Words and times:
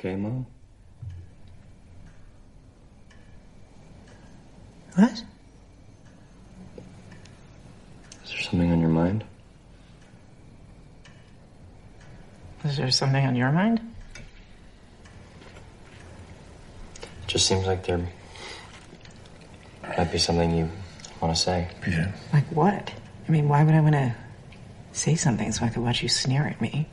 okay, 0.00 0.16
Mom? 0.16 0.46
What? 4.94 5.12
Is 8.24 8.30
there 8.30 8.40
something 8.40 8.72
on 8.72 8.80
your 8.80 8.88
mind? 8.88 9.24
Is 12.64 12.78
there 12.78 12.90
something 12.90 13.26
on 13.26 13.36
your 13.36 13.52
mind? 13.52 13.80
It 17.02 17.26
just 17.26 17.46
seems 17.46 17.66
like 17.66 17.86
there 17.86 18.08
might 19.98 20.10
be 20.10 20.18
something 20.18 20.56
you 20.56 20.70
want 21.20 21.36
to 21.36 21.40
say. 21.40 21.68
Yeah. 21.86 22.12
Like 22.32 22.46
what? 22.52 22.92
I 23.28 23.30
mean, 23.30 23.48
why 23.48 23.64
would 23.64 23.74
I 23.74 23.80
want 23.80 23.94
to 23.94 24.14
say 24.92 25.14
something 25.14 25.52
so 25.52 25.66
I 25.66 25.68
could 25.68 25.82
watch 25.82 26.02
you 26.02 26.08
sneer 26.08 26.46
at 26.46 26.58
me? 26.60 26.88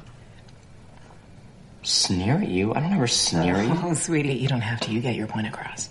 Sneer 1.87 2.35
at 2.35 2.49
you? 2.49 2.73
I 2.73 2.81
don't 2.81 2.91
ever 2.91 3.07
sneer 3.07 3.55
at 3.55 3.65
you. 3.65 3.73
Oh, 3.81 3.93
sweetie, 3.93 4.33
you 4.33 4.49
don't 4.49 4.59
have 4.59 4.81
to. 4.81 4.91
You 4.91 4.99
get 4.99 5.15
your 5.15 5.27
point 5.27 5.47
across. 5.47 5.89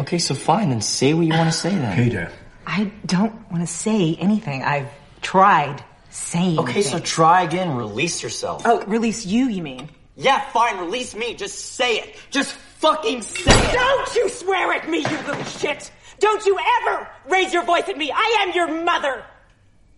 Okay, 0.00 0.18
so 0.18 0.34
fine, 0.34 0.70
then 0.70 0.80
say 0.80 1.14
what 1.14 1.26
you 1.26 1.32
want 1.32 1.52
to 1.52 1.56
say 1.56 1.70
then. 1.70 1.96
Peter. 1.96 2.32
I 2.66 2.90
don't 3.06 3.48
want 3.48 3.62
to 3.62 3.72
say 3.72 4.16
anything. 4.16 4.64
I've 4.64 4.90
tried 5.22 5.84
saying. 6.10 6.58
Okay, 6.58 6.82
so 6.82 6.98
things. 6.98 7.08
try 7.08 7.42
again. 7.42 7.76
Release 7.76 8.20
yourself. 8.20 8.62
oh, 8.64 8.84
release 8.86 9.24
you. 9.26 9.48
You 9.48 9.62
mean? 9.62 9.88
Yeah, 10.16 10.40
fine. 10.50 10.78
Release 10.78 11.14
me. 11.14 11.34
Just 11.34 11.74
say 11.74 11.98
it. 12.00 12.16
Just 12.30 12.52
fucking 12.78 13.22
say 13.22 13.42
it. 13.46 13.72
Don't 13.72 14.14
you 14.16 14.28
swear 14.28 14.72
at 14.72 14.90
me, 14.90 14.98
you 14.98 15.16
little 15.18 15.44
shit! 15.44 15.92
Don't 16.18 16.44
you 16.46 16.58
ever 16.80 17.08
raise 17.28 17.52
your 17.52 17.62
voice 17.64 17.88
at 17.88 17.96
me! 17.96 18.10
I 18.12 18.38
am 18.40 18.54
your 18.54 18.84
mother! 18.84 19.24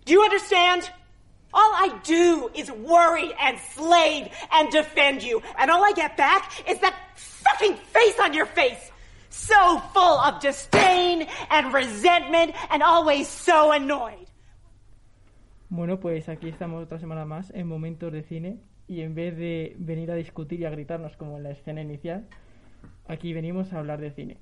Do 0.04 0.12
you 0.12 0.22
understand? 0.22 0.90
All 1.52 1.72
I 1.74 1.98
do 2.04 2.50
is 2.54 2.70
worry 2.70 3.32
and 3.40 3.58
slave 3.74 4.28
and 4.52 4.70
defend 4.70 5.22
you, 5.22 5.42
and 5.58 5.70
all 5.70 5.84
I 5.84 5.92
get 5.92 6.16
back 6.16 6.68
is 6.68 6.78
that 6.80 6.94
fucking 7.16 7.74
face 7.74 8.18
on 8.20 8.32
your 8.34 8.46
face! 8.46 8.90
So 9.30 9.78
full 9.92 10.18
of 10.20 10.40
disdain 10.40 11.26
and 11.50 11.72
resentment 11.72 12.54
and 12.70 12.82
always 12.82 13.28
so 13.28 13.72
annoyed. 13.72 14.26
Bueno, 15.68 16.00
pues 16.00 16.28
aquí 16.28 16.48
estamos 16.48 16.82
otra 16.82 16.98
semana 16.98 17.24
más 17.24 17.52
en 17.54 17.68
Momentos 17.68 18.12
de 18.12 18.24
Cine 18.24 18.58
y 18.88 19.02
en 19.02 19.14
vez 19.14 19.36
de 19.36 19.76
venir 19.78 20.10
a 20.10 20.16
discutir 20.16 20.60
y 20.60 20.64
a 20.64 20.70
gritarnos 20.70 21.16
como 21.16 21.36
en 21.36 21.44
la 21.44 21.50
escena 21.50 21.80
inicial, 21.80 22.26
aquí 23.06 23.32
venimos 23.32 23.72
a 23.72 23.78
hablar 23.78 24.00
de 24.00 24.10
cine. 24.10 24.38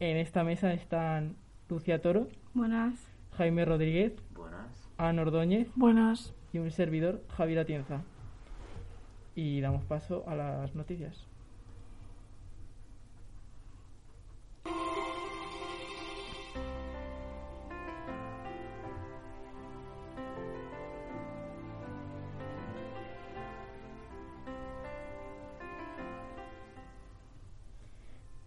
En 0.00 0.16
esta 0.16 0.42
mesa 0.42 0.72
están 0.72 1.36
Lucia 1.68 2.02
Toro, 2.02 2.26
Buenas. 2.54 2.94
Jaime 3.36 3.64
Rodríguez, 3.64 4.14
Ana 4.98 5.22
Ordóñez 5.22 5.68
Buenas. 5.76 6.34
Y 6.54 6.58
un 6.58 6.70
servidor, 6.70 7.20
Javier 7.36 7.58
Atienza. 7.58 8.02
Y 9.34 9.60
damos 9.60 9.84
paso 9.84 10.22
a 10.28 10.36
las 10.36 10.72
noticias. 10.76 11.26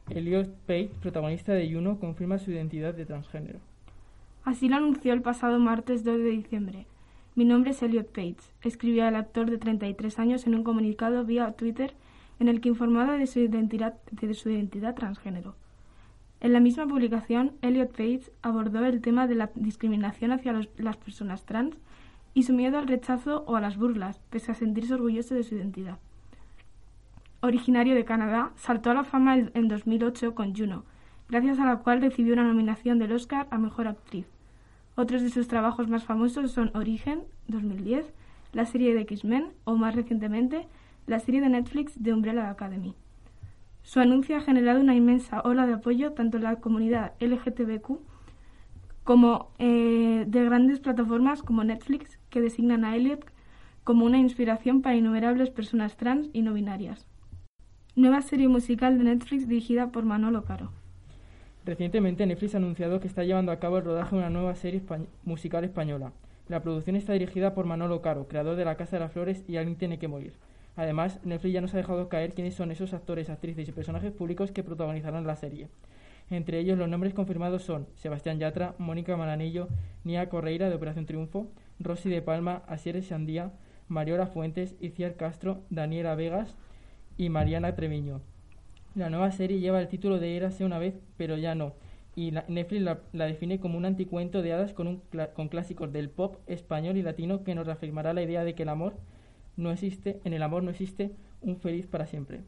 Elliot 0.10 0.50
Page, 0.66 0.92
protagonista 1.02 1.52
de 1.54 1.70
Juno, 1.70 2.00
confirma 2.00 2.40
su 2.40 2.52
identidad 2.52 2.94
de 2.94 3.06
transgénero. 3.06 3.60
Así 4.46 4.70
lo 4.70 4.78
anunció 4.78 5.12
el 5.12 5.22
pasado 5.22 5.60
martes 5.60 6.06
2 6.06 6.20
de 6.20 6.30
diciembre. 6.30 6.86
Mi 7.38 7.46
nombre 7.46 7.70
es 7.70 7.84
Elliot 7.84 8.12
Page, 8.12 8.38
escribía 8.64 9.10
el 9.10 9.16
actor 9.16 9.48
de 9.48 9.60
33 9.60 10.18
años 10.18 10.48
en 10.48 10.56
un 10.56 10.64
comunicado 10.64 11.24
vía 11.24 11.52
Twitter 11.52 11.94
en 12.40 12.48
el 12.48 12.62
que 12.62 12.70
informaba 12.70 13.16
de 13.16 13.28
su 13.28 13.40
identidad, 13.40 14.96
transgénero. 14.96 15.54
En 16.40 16.52
la 16.52 16.60
misma 16.60 16.88
publicación, 16.88 17.52
Elliot 17.62 17.92
Page 17.92 18.32
abordó 18.42 18.84
el 18.84 19.02
tema 19.02 19.28
de 19.28 19.36
la 19.36 19.52
discriminación 19.54 20.32
hacia 20.32 20.52
las 20.78 20.98
personas 20.98 21.46
trans 21.46 21.78
y 22.34 22.42
su 22.42 22.54
miedo 22.54 22.80
al 22.80 22.88
rechazo 22.88 23.44
o 23.46 23.56
a 23.56 23.62
las 23.62 23.78
burlas, 23.78 24.20
pese 24.32 24.52
a 24.52 24.56
sentirse 24.56 24.96
orgulloso 24.96 25.36
de 25.36 25.44
su 25.44 25.54
identidad. 25.54 26.00
Originario 27.42 27.94
de 27.94 28.04
Canadá, 28.04 28.52
saltó 28.56 28.90
a 28.90 28.96
la 28.96 29.04
fama 29.04 29.38
en 29.38 29.68
2008 29.68 30.34
con 30.34 30.56
Juno, 30.56 30.86
gracias 31.30 31.60
a 31.60 31.68
la 31.68 31.78
cual 31.82 32.02
recibió 32.02 32.34
una 32.34 32.48
nominación 32.48 32.98
del 32.98 33.12
Oscar 33.12 33.46
a 33.52 33.60
Mejor 33.60 33.88
Actriz. 33.88 34.37
Otros 35.00 35.22
de 35.22 35.30
sus 35.30 35.48
trabajos 35.48 35.88
más 35.88 36.06
famosos 36.06 36.52
son 36.52 36.72
Origen, 36.76 37.22
2010, 37.50 38.12
la 38.52 38.66
serie 38.66 38.96
de 38.96 39.02
X-Men 39.02 39.54
o, 39.64 39.76
más 39.76 39.94
recientemente, 39.94 40.68
la 41.06 41.20
serie 41.20 41.40
de 41.40 41.50
Netflix 41.50 42.02
de 42.02 42.14
Umbrella 42.14 42.50
Academy. 42.50 42.96
Su 43.84 44.00
anuncio 44.00 44.36
ha 44.36 44.42
generado 44.42 44.82
una 44.82 44.96
inmensa 44.96 45.42
ola 45.42 45.68
de 45.68 45.74
apoyo 45.74 46.14
tanto 46.14 46.38
en 46.38 46.44
la 46.44 46.56
comunidad 46.56 47.14
LGTBQ 47.20 48.00
como 49.04 49.52
eh, 49.60 50.26
de 50.28 50.44
grandes 50.46 50.80
plataformas 50.80 51.44
como 51.44 51.64
Netflix, 51.64 52.18
que 52.32 52.42
designan 52.42 52.84
a 52.84 52.96
Elliot 52.96 53.24
como 53.84 54.04
una 54.04 54.18
inspiración 54.18 54.82
para 54.82 54.96
innumerables 54.96 55.52
personas 55.52 55.96
trans 55.96 56.28
y 56.34 56.42
no 56.42 56.54
binarias. 56.54 57.06
Nueva 57.96 58.24
serie 58.24 58.48
musical 58.48 58.98
de 58.98 59.04
Netflix 59.04 59.48
dirigida 59.48 59.92
por 59.92 60.06
Manolo 60.06 60.44
Caro. 60.44 60.72
Recientemente 61.68 62.26
Netflix 62.26 62.56
ha 62.56 62.60
anunciado 62.60 63.02
que 63.02 63.10
está 63.10 63.26
llevando 63.26 63.52
a 63.52 63.60
cabo 63.60 63.78
el 63.78 63.84
rodaje 63.84 64.16
de 64.16 64.22
una 64.22 64.30
nueva 64.30 64.56
serie 64.56 64.82
musical 65.26 65.66
española. 65.66 66.14
La 66.48 66.62
producción 66.62 66.96
está 66.96 67.12
dirigida 67.12 67.54
por 67.54 67.66
Manolo 67.66 68.02
Caro, 68.02 68.30
creador 68.30 68.56
de 68.56 68.64
La 68.64 68.78
Casa 68.78 68.96
de 68.96 69.02
las 69.02 69.12
Flores 69.12 69.44
y 69.50 69.58
Alguien 69.58 69.76
tiene 69.76 70.00
que 70.00 70.08
morir. 70.08 70.32
Además, 70.78 71.20
Netflix 71.26 71.54
ya 71.54 71.60
nos 71.60 71.74
ha 71.74 71.78
dejado 71.78 72.08
caer 72.08 72.34
quiénes 72.34 72.56
son 72.56 72.72
esos 72.72 72.94
actores, 72.94 73.30
actrices 73.30 73.68
y 73.68 73.74
personajes 73.74 74.14
públicos 74.14 74.52
que 74.52 74.64
protagonizarán 74.64 75.28
la 75.28 75.36
serie. 75.36 75.68
Entre 76.30 76.58
ellos, 76.58 76.78
los 76.78 76.88
nombres 76.88 77.14
confirmados 77.14 77.64
son 77.64 77.86
Sebastián 77.96 78.40
Yatra, 78.40 78.74
Mónica 78.78 79.18
Maranillo, 79.18 79.68
Nia 80.06 80.30
Correira 80.30 80.70
de 80.70 80.76
Operación 80.76 81.06
Triunfo, 81.06 81.48
Rosy 81.82 82.10
de 82.10 82.22
Palma, 82.22 82.64
Asier 82.68 83.04
Sandía, 83.04 83.52
Mariola 83.90 84.28
Fuentes, 84.28 84.78
Iciar 84.80 85.16
Castro, 85.18 85.64
Daniela 85.70 86.16
Vegas 86.16 86.56
y 87.18 87.28
Mariana 87.28 87.76
Treviño. 87.76 88.22
La 88.98 89.10
nueva 89.10 89.32
serie 89.32 89.62
lleva 89.62 89.80
el 89.80 89.88
título 89.88 90.20
de 90.20 90.36
Érase 90.36 90.66
una 90.66 90.78
vez, 90.78 91.00
pero 91.16 91.38
ya 91.38 91.56
no, 91.56 91.74
y 92.18 92.32
la- 92.32 92.44
Netflix 92.50 92.82
la, 93.14 93.26
define 93.26 93.60
como 93.62 93.78
un 93.78 93.86
anticuento 93.86 94.42
de 94.42 94.52
hadas 94.52 94.74
con, 94.74 94.88
un 94.88 95.02
con 95.36 95.48
clásicos 95.48 95.94
del 95.94 96.10
pop 96.10 96.36
español 96.48 96.98
y 96.98 97.02
latino 97.04 97.44
que 97.46 97.56
nos 97.56 97.66
reafirmará 97.66 98.14
la 98.14 98.24
idea 98.24 98.44
de 98.44 98.56
que 98.56 98.64
el 98.64 98.70
amor 98.70 98.96
no 99.56 99.72
existe, 99.72 100.20
en 100.26 100.34
el 100.34 100.44
amor 100.44 100.64
no 100.64 100.72
existe 100.72 101.12
un 101.42 101.58
feliz 101.58 101.88
para 101.88 102.08
siempre. 102.08 102.42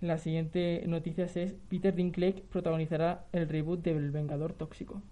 La 0.00 0.18
siguiente 0.18 0.84
noticia 0.86 1.24
es 1.24 1.54
Peter 1.68 1.94
Dinklage 1.94 2.44
protagonizará 2.50 3.24
el 3.32 3.48
reboot 3.48 3.82
de 3.82 3.92
El 3.96 4.10
Vengador 4.12 4.52
Tóxico. 4.52 5.02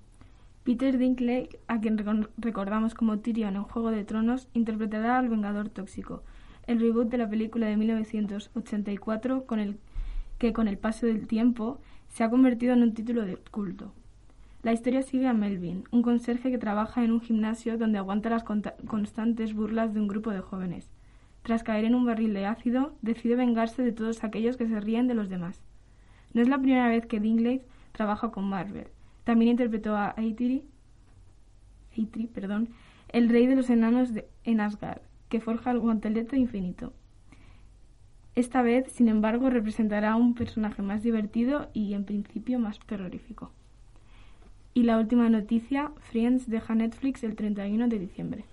Peter 0.65 0.97
Dinklage, 0.99 1.59
a 1.67 1.81
quien 1.81 1.99
recordamos 2.37 2.95
como 2.95 3.19
Tyrion 3.19 3.57
en 3.57 3.65
Juego 3.65 3.91
de 3.91 4.05
Tronos, 4.05 4.49
interpretará 4.53 5.19
al 5.19 5.29
Vengador 5.29 5.71
Tóxico, 5.71 6.23
el 6.67 6.81
reboot 6.81 7.09
de 7.09 7.19
la 7.19 7.29
película 7.29 7.67
de 7.67 7.77
1984 7.77 9.47
con 9.47 9.59
el 9.59 9.79
que 10.39 10.53
con 10.53 10.69
el 10.69 10.79
paso 10.79 11.07
del 11.07 11.27
tiempo 11.27 11.81
se 12.09 12.25
ha 12.25 12.31
convertido 12.31 12.73
en 12.73 12.83
un 12.83 12.95
título 12.95 13.25
de 13.25 13.37
culto. 13.37 13.93
La 14.63 14.73
historia 14.73 15.03
sigue 15.03 15.27
a 15.27 15.33
Melvin, 15.33 15.85
un 15.91 16.03
conserje 16.03 16.51
que 16.51 16.59
trabaja 16.59 17.03
en 17.03 17.13
un 17.13 17.21
gimnasio 17.21 17.79
donde 17.79 17.99
aguanta 17.99 18.31
las 18.31 18.45
constantes 18.45 19.55
burlas 19.55 19.93
de 19.93 20.01
un 20.01 20.09
grupo 20.09 20.31
de 20.31 20.41
jóvenes. 20.41 20.89
Tras 21.43 21.65
caer 21.65 21.85
en 21.85 21.95
un 21.95 22.07
barril 22.07 22.35
de 22.35 22.47
ácido, 22.47 22.95
decide 23.03 23.35
vengarse 23.35 23.83
de 23.83 23.93
todos 23.93 24.23
aquellos 24.23 24.57
que 24.57 24.69
se 24.69 24.81
ríen 24.81 25.09
de 25.09 25.15
los 25.15 25.29
demás. 25.29 25.63
No 26.33 26.43
es 26.43 26.49
la 26.49 26.59
primera 26.59 26.89
vez 26.89 27.07
que 27.07 27.19
Dinklage 27.19 27.65
trabaja 27.91 28.31
con 28.31 28.45
Marvel. 28.45 28.87
También 29.25 29.51
interpretó 29.51 29.97
a 29.97 30.15
Eitri, 30.17 30.65
el 33.13 33.29
rey 33.29 33.47
de 33.47 33.57
los 33.57 33.69
enanos 33.71 34.15
de, 34.15 34.29
en 34.45 34.61
Asgard, 34.61 35.03
que 35.33 35.41
forja 35.41 35.71
el 35.71 35.81
guantelete 35.81 36.37
infinito. 36.37 36.93
Esta 38.35 38.61
vez, 38.61 38.93
sin 38.93 39.09
embargo, 39.09 39.49
representará 39.49 40.13
a 40.13 40.17
un 40.17 40.35
personaje 40.35 40.83
más 40.83 41.03
divertido 41.03 41.71
y, 41.73 41.95
en 41.95 42.05
principio, 42.05 42.59
más 42.59 42.79
terrorífico. 42.81 43.51
Y 44.75 44.83
la 44.83 44.99
última 44.99 45.31
noticia, 45.31 45.91
Friends 46.01 46.51
deja 46.51 46.75
Netflix 46.75 47.25
el 47.25 47.35
31 47.35 47.89
de 47.89 47.99
diciembre. 47.99 48.45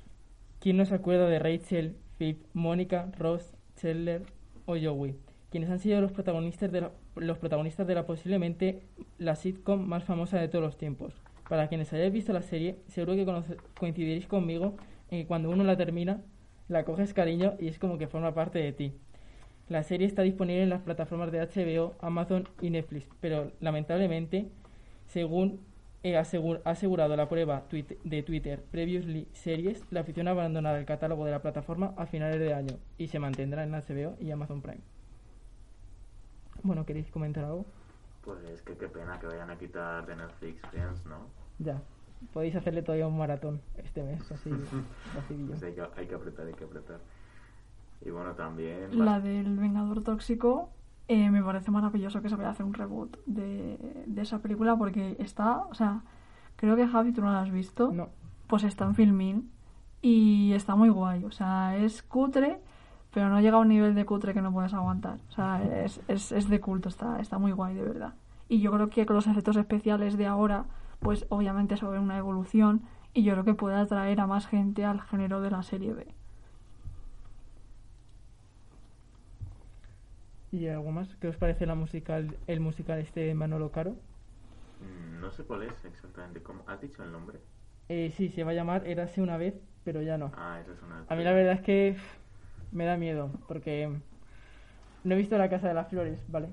¿Quién 0.62 0.78
no 0.78 0.86
se 0.86 0.96
acuerda 0.96 1.28
de 1.28 1.40
Rachel, 1.40 1.98
Phoebe, 2.18 2.40
Mónica, 2.54 3.12
Ross, 3.18 3.54
Chandler 3.76 4.24
o 4.66 4.78
Joey? 4.82 5.18
Quienes 5.50 5.70
han 5.70 5.80
sido 5.80 6.00
los 6.00 6.14
protagonistas 6.14 6.72
de 6.72 6.80
la, 6.80 6.92
los 7.18 7.40
protagonistas 7.40 7.88
de 7.88 7.96
la 7.96 8.06
posiblemente 8.06 8.84
la 9.18 9.36
sitcom 9.36 9.86
más 9.86 10.06
famosa 10.06 10.40
de 10.40 10.48
todos 10.48 10.64
los 10.64 10.78
tiempos. 10.78 11.14
Para 11.50 11.68
quienes 11.68 11.92
hayáis 11.92 12.14
visto 12.14 12.32
la 12.32 12.42
serie, 12.42 12.78
seguro 12.88 13.16
que 13.16 13.26
coincidiréis 13.78 14.28
conmigo 14.28 14.78
en 15.12 15.24
que 15.24 15.28
cuando 15.28 15.50
uno 15.50 15.66
la 15.66 15.76
termina, 15.76 16.22
la 16.70 16.86
coges 16.86 17.14
cariño 17.14 17.56
y 17.60 17.68
es 17.68 17.78
como 17.80 17.98
que 17.98 18.08
forma 18.08 18.34
parte 18.34 18.60
de 18.60 18.72
ti. 18.72 18.94
La 19.68 19.84
serie 19.84 20.08
está 20.08 20.22
disponible 20.22 20.64
en 20.64 20.70
las 20.70 20.82
plataformas 20.82 21.32
de 21.32 21.42
HBO, 21.42 21.96
Amazon 22.00 22.48
y 22.62 22.70
Netflix, 22.70 23.08
pero 23.20 23.52
lamentablemente, 23.60 24.50
según 25.08 25.60
ha 26.04 26.20
asegurado 26.70 27.16
la 27.16 27.28
prueba 27.28 27.66
de 28.04 28.24
Twitter 28.24 28.64
Previously 28.72 29.28
Series, 29.34 29.84
la 29.92 30.00
afición 30.00 30.28
ha 30.28 30.32
abandonado 30.32 30.78
el 30.78 30.86
catálogo 30.86 31.26
de 31.26 31.32
la 31.32 31.42
plataforma 31.42 31.94
a 31.98 32.06
finales 32.06 32.40
de 32.40 32.54
año 32.54 32.78
y 32.98 33.08
se 33.08 33.20
mantendrá 33.20 33.64
en 33.64 33.72
HBO 33.72 34.16
y 34.20 34.32
Amazon 34.32 34.62
Prime. 34.62 34.82
Bueno, 36.64 36.86
¿queréis 36.86 37.12
comentar 37.12 37.44
algo? 37.44 37.66
Pues 38.24 38.62
que 38.62 38.76
qué 38.78 38.88
pena 38.88 39.20
que 39.20 39.28
vayan 39.28 39.50
a 39.50 39.58
quitar 39.58 40.06
de 40.06 40.16
Netflix 40.16 40.62
Friends, 40.70 41.06
¿no? 41.06 41.28
Ya. 41.60 41.82
Podéis 42.34 42.56
hacerle 42.56 42.82
todavía 42.82 43.08
un 43.08 43.18
maratón 43.18 43.62
este 43.78 44.04
mes, 44.04 44.32
así, 44.32 44.50
rapidillo. 45.16 45.48
Pues 45.48 45.64
hay, 45.64 45.74
que, 45.74 45.82
hay 45.96 46.08
que 46.08 46.16
apretar, 46.16 46.48
hay 46.48 46.54
que 46.54 46.64
apretar. 46.64 47.00
Y 48.06 48.10
bueno, 48.12 48.32
también... 48.34 49.04
La 49.04 49.20
del 49.20 49.58
Vengador 49.58 50.04
Tóxico, 50.04 50.70
eh, 51.08 51.30
me 51.32 51.44
parece 51.44 51.72
maravilloso 51.72 52.22
que 52.22 52.30
se 52.30 52.36
vaya 52.36 52.50
a 52.50 52.52
hacer 52.52 52.66
un 52.66 52.74
reboot 52.74 53.18
de, 53.26 54.04
de 54.06 54.22
esa 54.22 54.40
película 54.40 54.76
porque 54.78 55.16
está, 55.20 55.58
o 55.64 55.74
sea, 55.74 56.02
creo 56.56 56.76
que 56.76 56.88
Javi, 56.88 57.14
tú 57.14 57.22
no 57.22 57.32
la 57.32 57.42
has 57.42 57.52
visto. 57.52 57.92
No. 57.92 58.10
Pues 58.48 58.64
está 58.64 58.86
en 58.86 58.96
Filmin 58.96 59.52
y 60.02 60.54
está 60.54 60.76
muy 60.76 60.90
guay. 60.90 61.24
O 61.24 61.32
sea, 61.32 61.78
es 61.78 62.04
cutre, 62.04 62.60
pero 63.14 63.30
no 63.30 63.42
llega 63.42 63.58
a 63.58 63.62
un 63.62 63.70
nivel 63.70 63.96
de 63.96 64.06
cutre 64.06 64.34
que 64.34 64.42
no 64.42 64.52
puedes 64.52 64.74
aguantar. 64.74 65.20
O 65.30 65.32
sea, 65.32 65.64
es, 65.84 66.02
es, 66.08 66.32
es 66.32 66.50
de 66.50 66.60
culto, 66.60 66.90
está, 66.90 67.20
está 67.20 67.38
muy 67.38 67.52
guay, 67.52 67.76
de 67.76 67.84
verdad. 67.84 68.14
Y 68.48 68.62
yo 68.62 68.72
creo 68.72 68.90
que 68.90 69.06
con 69.06 69.16
los 69.16 69.28
efectos 69.28 69.58
especiales 69.58 70.18
de 70.18 70.26
ahora, 70.26 70.66
pues 71.00 71.26
obviamente 71.30 71.78
se 71.78 71.84
va 71.86 71.90
a 71.90 71.92
ver 71.94 72.02
una 72.02 72.18
evolución 72.18 72.84
y 73.14 73.24
yo 73.24 73.34
creo 73.34 73.46
que 73.46 73.54
puede 73.54 73.76
atraer 73.78 74.20
a 74.22 74.28
más 74.28 74.48
gente 74.48 74.86
al 74.86 75.02
género 75.02 75.42
de 75.42 75.52
la 75.52 75.64
serie 75.64 75.94
B. 75.94 76.08
¿Y 80.52 80.68
algo 80.68 80.92
más? 80.92 81.16
¿Qué 81.18 81.28
os 81.28 81.38
parece 81.38 81.66
la 81.66 81.76
musical, 81.76 82.38
el 82.48 82.60
musical 82.60 83.00
este 83.00 83.22
de 83.22 83.34
Manolo 83.34 83.72
Caro? 83.72 83.96
Mm, 84.82 85.20
No 85.22 85.32
sé 85.32 85.44
cuál 85.44 85.64
es 85.64 85.86
exactamente. 85.86 86.42
¿Cómo? 86.42 86.64
¿Has 86.68 86.82
dicho 86.82 87.04
el 87.04 87.12
nombre? 87.12 87.40
Eh, 87.90 88.12
sí, 88.16 88.30
se 88.30 88.44
va 88.44 88.52
a 88.52 88.54
llamar 88.54 88.88
Érase 88.88 89.22
una 89.22 89.38
vez, 89.38 89.56
pero 89.84 90.02
ya 90.02 90.18
no. 90.18 90.32
Ah, 90.36 90.60
esa 90.62 90.74
es 90.74 90.82
una... 90.82 91.04
A 91.08 91.16
mí 91.16 91.24
la 91.24 91.34
verdad 91.34 91.54
es 91.56 91.62
que 91.62 91.98
me 92.72 92.86
da 92.86 92.98
miedo, 92.98 93.32
porque 93.48 93.90
no 95.04 95.14
he 95.14 95.18
visto 95.18 95.38
La 95.38 95.50
Casa 95.50 95.68
de 95.68 95.74
las 95.74 95.88
Flores, 95.90 96.20
¿vale? 96.28 96.50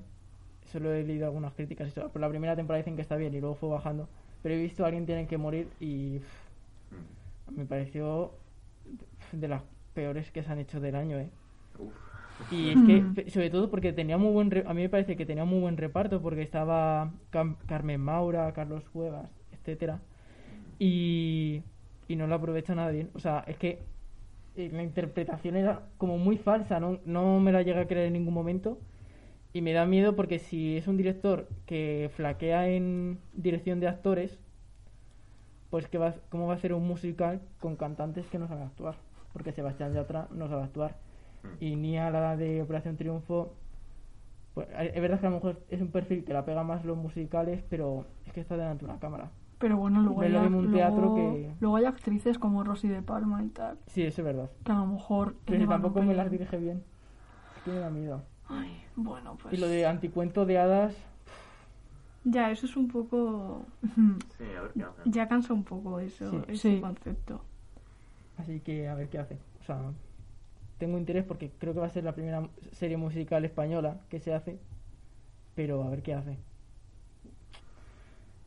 Solo 0.71 0.93
he 0.93 1.03
leído 1.03 1.25
algunas 1.25 1.53
críticas 1.53 1.87
y 1.87 1.91
eso. 1.91 2.09
Por 2.09 2.21
la 2.21 2.29
primera 2.29 2.55
temporada 2.55 2.79
dicen 2.79 2.95
que 2.95 3.01
está 3.01 3.15
bien 3.15 3.33
y 3.33 3.39
luego 3.39 3.55
fue 3.55 3.69
bajando. 3.69 4.09
Pero 4.43 4.55
he 4.55 4.61
visto 4.61 4.83
a 4.83 4.87
alguien 4.87 5.05
tiene 5.05 5.27
que 5.27 5.37
morir 5.37 5.67
y 5.79 6.19
me 7.55 7.65
pareció 7.65 8.31
de 9.31 9.47
las 9.47 9.63
peores 9.93 10.31
que 10.31 10.43
se 10.43 10.51
han 10.51 10.59
hecho 10.59 10.79
del 10.79 10.95
año, 10.95 11.19
¿eh? 11.19 11.29
Uf. 11.79 11.93
Y 12.49 12.69
es 12.71 12.81
que, 12.81 13.11
sobre 13.29 13.49
todo 13.49 13.69
porque 13.69 13.93
tenía 13.93 14.17
muy 14.17 14.31
buen... 14.31 14.51
re- 14.51 14.63
A 14.67 14.73
mí 14.73 14.81
me 14.81 14.89
parece 14.89 15.15
que 15.17 15.25
tenía 15.25 15.45
muy 15.45 15.59
buen 15.59 15.77
reparto 15.77 16.21
porque 16.21 16.41
estaba 16.43 17.11
Cam- 17.31 17.57
Carmen 17.67 17.99
Maura, 18.01 18.53
Carlos 18.53 18.83
Cuevas, 18.89 19.29
etcétera 19.51 19.99
y, 20.79 21.63
y 22.07 22.15
no 22.17 22.27
lo 22.27 22.35
aprovecha 22.35 22.75
nada 22.75 22.91
bien. 22.91 23.09
O 23.15 23.19
sea, 23.19 23.43
es 23.47 23.57
que 23.57 23.79
eh, 24.55 24.69
la 24.73 24.83
interpretación 24.83 25.55
era 25.57 25.83
como 25.97 26.17
muy 26.17 26.37
falsa, 26.37 26.79
no, 26.79 26.99
no 27.05 27.39
me 27.39 27.51
la 27.51 27.63
llega 27.63 27.81
a 27.81 27.87
creer 27.87 28.07
en 28.07 28.13
ningún 28.13 28.33
momento. 28.33 28.79
Y 29.57 29.61
me 29.63 29.73
da 29.73 29.87
miedo 29.87 30.15
porque 30.15 30.37
si 30.37 30.77
es 30.77 30.87
un 30.87 30.97
director 30.97 31.47
que 31.65 32.11
flaquea 32.15 32.67
en 32.69 33.17
dirección 33.33 33.79
de 33.79 33.87
actores, 33.87 34.37
pues 35.71 35.87
que 35.87 35.97
va, 35.97 36.13
¿cómo 36.29 36.45
va 36.45 36.53
a 36.53 36.57
hacer 36.57 36.73
un 36.73 36.87
musical 36.87 37.41
con 37.59 37.75
cantantes 37.75 38.27
que 38.27 38.37
no 38.37 38.47
saben 38.47 38.65
actuar? 38.67 38.93
Porque 39.33 39.53
Sebastián 39.53 39.95
Yatra 39.95 40.27
no 40.29 40.47
sabe 40.47 40.61
actuar. 40.61 40.97
Y 41.59 41.75
ni 41.75 41.97
a 41.97 42.11
la 42.11 42.37
de 42.37 42.61
Operación 42.61 42.97
Triunfo, 42.97 43.55
pues, 44.53 44.67
es 44.93 45.01
verdad 45.01 45.19
que 45.19 45.25
a 45.25 45.29
lo 45.31 45.37
mejor 45.37 45.59
es 45.69 45.81
un 45.81 45.87
perfil 45.89 46.23
que 46.23 46.33
la 46.33 46.45
pega 46.45 46.63
más 46.63 46.85
los 46.85 46.95
musicales, 46.95 47.63
pero 47.67 48.05
es 48.27 48.33
que 48.33 48.41
está 48.41 48.57
delante 48.57 48.85
de 48.85 48.91
una 48.91 48.99
cámara. 48.99 49.31
Pero 49.57 49.77
bueno, 49.77 50.03
luego 50.03 50.21
hay, 50.21 50.35
un 50.35 50.71
luego- 50.71 51.15
que- 51.15 51.49
luego 51.59 51.75
hay 51.77 51.85
actrices 51.85 52.37
como 52.37 52.63
Rosy 52.63 52.89
de 52.89 53.01
Palma 53.01 53.43
y 53.43 53.47
tal, 53.49 53.79
Sí, 53.87 54.03
eso 54.03 54.21
es 54.21 54.25
verdad. 54.25 54.51
que 54.63 54.71
a 54.71 54.75
lo 54.75 54.85
mejor... 54.85 55.35
Pero 55.45 55.59
si 55.61 55.67
tampoco 55.67 56.03
me 56.03 56.13
las 56.13 56.29
dirige 56.29 56.57
bien. 56.57 56.83
Es 57.55 57.63
que 57.63 57.71
me 57.71 57.79
da 57.79 57.89
miedo. 57.89 58.21
Ay, 58.49 58.83
bueno, 58.97 59.37
pues... 59.41 59.53
Y 59.53 59.57
lo 59.57 59.67
de 59.67 59.85
anticuento 59.85 60.45
de 60.45 60.57
hadas, 60.57 60.95
Ya, 62.25 62.51
eso 62.51 62.65
es 62.65 62.75
un 62.75 62.87
poco... 62.89 63.65
Sí, 64.37 64.43
a 64.57 64.61
ver 64.61 64.71
qué 64.73 64.83
hacen. 64.83 65.11
Ya 65.13 65.27
cansa 65.29 65.53
un 65.53 65.63
poco 65.63 65.99
eso, 65.99 66.29
Sí. 66.29 66.37
ese 66.49 66.57
Sí. 66.75 66.81
concepto. 66.81 67.41
así 68.37 68.59
que 68.59 68.87
a 68.89 68.95
ver 68.95 69.07
qué 69.09 69.19
hace. 69.19 69.37
O 69.61 69.63
sea, 69.63 69.79
tengo 70.77 70.97
interés 70.97 71.23
porque 71.23 71.49
creo 71.57 71.73
que 71.73 71.79
va 71.79 71.85
a 71.87 71.89
ser 71.89 72.03
la 72.03 72.13
primera 72.13 72.47
serie 72.73 72.97
musical 72.97 73.45
española 73.45 74.01
que 74.09 74.19
se 74.19 74.33
hace, 74.33 74.59
pero 75.55 75.83
a 75.83 75.89
ver 75.89 76.03
qué 76.03 76.13
hace. 76.13 76.37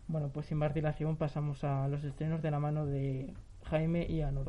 Bueno, 0.08 0.28
pues 0.28 0.46
sin 0.46 0.58
más 0.58 0.74
dilación 0.74 1.16
pasamos 1.16 1.62
a 1.64 1.88
los 1.88 2.02
estrenos 2.04 2.42
de 2.42 2.50
la 2.50 2.58
mano 2.60 2.84
de 2.86 3.32
Jaime 3.64 4.06
y 4.08 4.22
Ana 4.22 4.40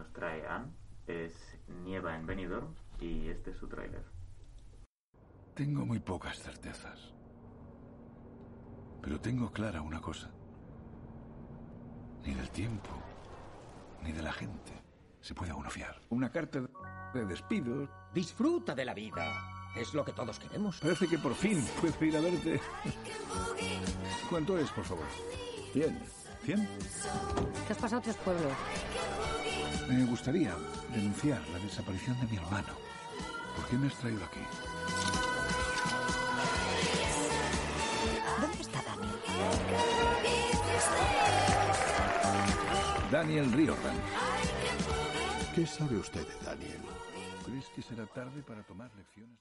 nos 0.00 0.12
trae 0.14 0.46
Anne 0.46 0.72
es 1.06 1.34
Nieva 1.84 2.16
en 2.16 2.26
Benidorm 2.26 2.74
y 3.00 3.28
este 3.28 3.50
es 3.50 3.58
su 3.58 3.68
tráiler. 3.68 4.02
Tengo 5.54 5.84
muy 5.84 6.00
pocas 6.00 6.38
certezas. 6.38 7.12
Pero 9.02 9.20
tengo 9.20 9.52
clara 9.52 9.82
una 9.82 10.00
cosa. 10.00 10.30
Ni 12.24 12.34
del 12.34 12.50
tiempo, 12.50 12.90
ni 14.02 14.12
de 14.12 14.22
la 14.22 14.32
gente 14.32 14.72
se 15.20 15.34
puede 15.34 15.52
uno 15.52 15.68
fiar. 15.68 16.00
Una 16.08 16.30
carta 16.30 16.60
de 17.12 17.26
despido. 17.26 17.88
Disfruta 18.14 18.74
de 18.74 18.84
la 18.86 18.94
vida. 18.94 19.24
Es 19.76 19.92
lo 19.92 20.02
que 20.04 20.12
todos 20.12 20.38
queremos. 20.38 20.80
Parece 20.80 21.08
que 21.08 21.18
por 21.18 21.34
fin 21.34 21.62
puedo 21.80 22.04
ir 22.06 22.16
a 22.16 22.20
verte. 22.20 22.60
¿Cuánto 24.30 24.56
es, 24.58 24.70
por 24.70 24.84
favor? 24.84 25.06
Cien. 25.72 26.00
¿Cien? 26.44 26.66
Te 27.66 27.72
has 27.72 27.78
pasado 27.78 28.00
tres 28.00 28.16
pueblos. 28.16 28.52
Me 29.88 30.04
gustaría 30.04 30.54
denunciar 30.94 31.40
la 31.52 31.58
desaparición 31.58 32.18
de 32.20 32.26
mi 32.26 32.36
hermano. 32.36 32.72
¿Por 33.56 33.66
qué 33.66 33.76
me 33.76 33.86
has 33.88 33.94
traído 33.94 34.24
aquí? 34.24 34.40
¿Dónde 38.40 38.60
está 38.60 38.82
Daniel? 38.82 39.14
Daniel 43.10 43.52
Riordan. 43.52 43.96
¿Qué 45.54 45.66
sabe 45.66 45.96
usted 45.96 46.26
de 46.26 46.44
Daniel? 46.44 46.80
¿Crees 47.44 47.66
que 47.74 47.82
será 47.82 48.06
tarde 48.06 48.42
para 48.42 48.62
tomar 48.62 48.90
lecciones? 48.96 49.38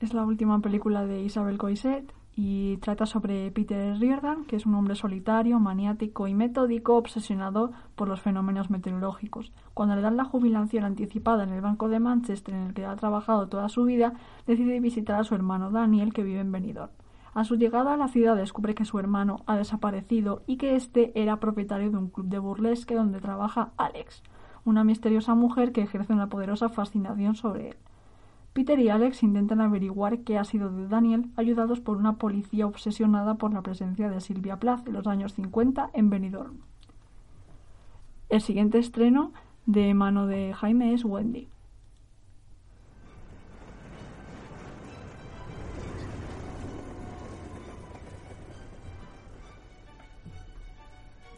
Es 0.00 0.14
la 0.14 0.24
última 0.24 0.60
película 0.60 1.04
de 1.06 1.20
Isabel 1.20 1.58
Coixet, 1.58 2.10
y 2.36 2.78
trata 2.78 3.06
sobre 3.06 3.50
Peter 3.52 3.96
Riordan, 3.98 4.44
que 4.44 4.56
es 4.56 4.66
un 4.66 4.74
hombre 4.74 4.96
solitario, 4.96 5.60
maniático 5.60 6.26
y 6.26 6.34
metódico, 6.34 6.96
obsesionado 6.96 7.72
por 7.94 8.08
los 8.08 8.20
fenómenos 8.20 8.70
meteorológicos. 8.70 9.52
Cuando 9.72 9.94
le 9.94 10.02
dan 10.02 10.16
la 10.16 10.24
jubilación 10.24 10.84
anticipada 10.84 11.44
en 11.44 11.50
el 11.50 11.60
Banco 11.60 11.88
de 11.88 12.00
Manchester, 12.00 12.54
en 12.54 12.62
el 12.62 12.74
que 12.74 12.86
ha 12.86 12.96
trabajado 12.96 13.48
toda 13.48 13.68
su 13.68 13.84
vida, 13.84 14.14
decide 14.46 14.80
visitar 14.80 15.20
a 15.20 15.24
su 15.24 15.34
hermano 15.34 15.70
Daniel, 15.70 16.12
que 16.12 16.24
vive 16.24 16.40
en 16.40 16.50
Benidorm. 16.50 16.90
A 17.34 17.44
su 17.44 17.56
llegada 17.56 17.94
a 17.94 17.96
la 17.96 18.08
ciudad 18.08 18.36
descubre 18.36 18.74
que 18.74 18.84
su 18.84 18.98
hermano 18.98 19.42
ha 19.46 19.56
desaparecido 19.56 20.42
y 20.46 20.56
que 20.56 20.76
éste 20.76 21.12
era 21.20 21.40
propietario 21.40 21.90
de 21.90 21.98
un 21.98 22.08
club 22.08 22.26
de 22.28 22.38
burlesque 22.38 22.94
donde 22.94 23.20
trabaja 23.20 23.70
Alex, 23.76 24.22
una 24.64 24.84
misteriosa 24.84 25.34
mujer 25.34 25.72
que 25.72 25.82
ejerce 25.82 26.12
una 26.12 26.28
poderosa 26.28 26.68
fascinación 26.68 27.34
sobre 27.34 27.70
él. 27.70 27.76
Peter 28.54 28.78
y 28.78 28.88
Alex 28.88 29.24
intentan 29.24 29.60
averiguar 29.60 30.20
qué 30.20 30.38
ha 30.38 30.44
sido 30.44 30.70
de 30.70 30.86
Daniel, 30.86 31.26
ayudados 31.36 31.80
por 31.80 31.96
una 31.96 32.18
policía 32.18 32.68
obsesionada 32.68 33.34
por 33.34 33.52
la 33.52 33.62
presencia 33.62 34.08
de 34.08 34.20
Silvia 34.20 34.60
Plath 34.60 34.86
en 34.86 34.92
los 34.92 35.08
años 35.08 35.34
50 35.34 35.90
en 35.92 36.08
Benidorm. 36.08 36.58
El 38.28 38.40
siguiente 38.40 38.78
estreno 38.78 39.32
de 39.66 39.92
mano 39.92 40.28
de 40.28 40.54
Jaime 40.54 40.94
es 40.94 41.04
Wendy. 41.04 41.48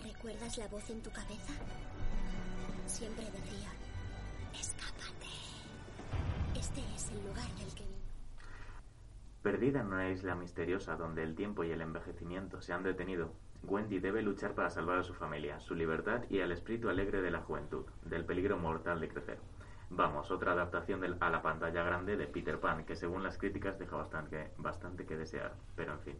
¿Recuerdas 0.04 0.58
la 0.58 0.68
voz 0.68 0.90
en 0.90 1.00
tu 1.00 1.10
cabeza? 1.10 1.54
Siempre 2.86 3.24
decía, 3.24 3.70
el 7.10 7.26
lugar 7.26 7.48
del 7.58 7.74
que 7.74 7.84
vino. 7.84 7.96
Perdida 9.42 9.80
en 9.80 9.86
una 9.86 10.10
isla 10.10 10.34
misteriosa 10.34 10.96
donde 10.96 11.22
el 11.22 11.34
tiempo 11.34 11.64
y 11.64 11.70
el 11.70 11.80
envejecimiento 11.80 12.60
se 12.60 12.72
han 12.72 12.82
detenido, 12.82 13.32
Wendy 13.62 13.98
debe 13.98 14.22
luchar 14.22 14.54
para 14.54 14.70
salvar 14.70 14.98
a 14.98 15.02
su 15.02 15.14
familia, 15.14 15.58
su 15.60 15.74
libertad 15.74 16.22
y 16.30 16.40
al 16.40 16.52
espíritu 16.52 16.88
alegre 16.88 17.22
de 17.22 17.30
la 17.30 17.40
juventud, 17.40 17.84
del 18.04 18.24
peligro 18.24 18.58
mortal 18.58 19.00
de 19.00 19.08
crecer. 19.08 19.38
Vamos, 19.88 20.30
otra 20.30 20.52
adaptación 20.52 21.00
del- 21.00 21.16
a 21.20 21.30
la 21.30 21.42
pantalla 21.42 21.82
grande 21.84 22.16
de 22.16 22.26
Peter 22.26 22.58
Pan, 22.58 22.84
que 22.84 22.96
según 22.96 23.22
las 23.22 23.38
críticas 23.38 23.78
deja 23.78 23.96
bastante, 23.96 24.50
bastante 24.58 25.06
que 25.06 25.16
desear, 25.16 25.54
pero 25.76 25.92
en 25.92 26.00
fin. 26.00 26.16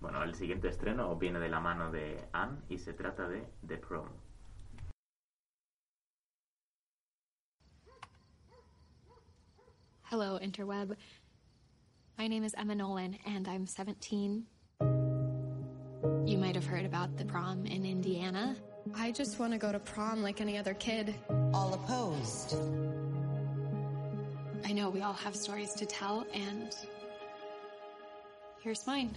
Bueno, 0.00 0.22
el 0.22 0.34
siguiente 0.34 0.68
estreno 0.68 1.14
viene 1.16 1.38
de 1.40 1.48
la 1.48 1.60
mano 1.60 1.92
de 1.92 2.24
Anne 2.32 2.58
y 2.68 2.78
se 2.78 2.94
trata 2.94 3.28
de 3.28 3.46
The 3.66 3.76
Prom. 3.78 4.08
Hello, 10.10 10.40
Interweb. 10.42 10.96
My 12.18 12.26
name 12.26 12.42
is 12.42 12.52
Emma 12.58 12.74
Nolan, 12.74 13.16
and 13.26 13.46
I'm 13.46 13.64
17. 13.64 14.44
You 14.80 16.36
might 16.36 16.56
have 16.56 16.66
heard 16.66 16.84
about 16.84 17.16
the 17.16 17.24
prom 17.24 17.64
in 17.64 17.86
Indiana. 17.86 18.56
I 18.96 19.12
just 19.12 19.38
want 19.38 19.52
to 19.52 19.58
go 19.58 19.70
to 19.70 19.78
prom 19.78 20.20
like 20.20 20.40
any 20.40 20.58
other 20.58 20.74
kid. 20.74 21.14
All 21.54 21.74
opposed. 21.74 22.56
I 24.64 24.72
know 24.72 24.90
we 24.90 25.00
all 25.00 25.12
have 25.12 25.36
stories 25.36 25.74
to 25.74 25.86
tell, 25.86 26.26
and 26.34 26.74
here's 28.64 28.84
mine. 28.88 29.16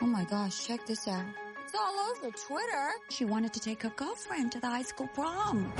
Oh 0.00 0.06
my 0.06 0.24
gosh, 0.24 0.66
check 0.66 0.84
this 0.84 1.06
out. 1.06 1.26
It's 1.64 1.76
all 1.76 2.10
over 2.10 2.36
Twitter. 2.48 2.90
She 3.10 3.24
wanted 3.24 3.52
to 3.52 3.60
take 3.60 3.84
her 3.84 3.92
girlfriend 3.94 4.50
to 4.50 4.58
the 4.58 4.66
high 4.66 4.82
school 4.82 5.06
prom. 5.14 5.72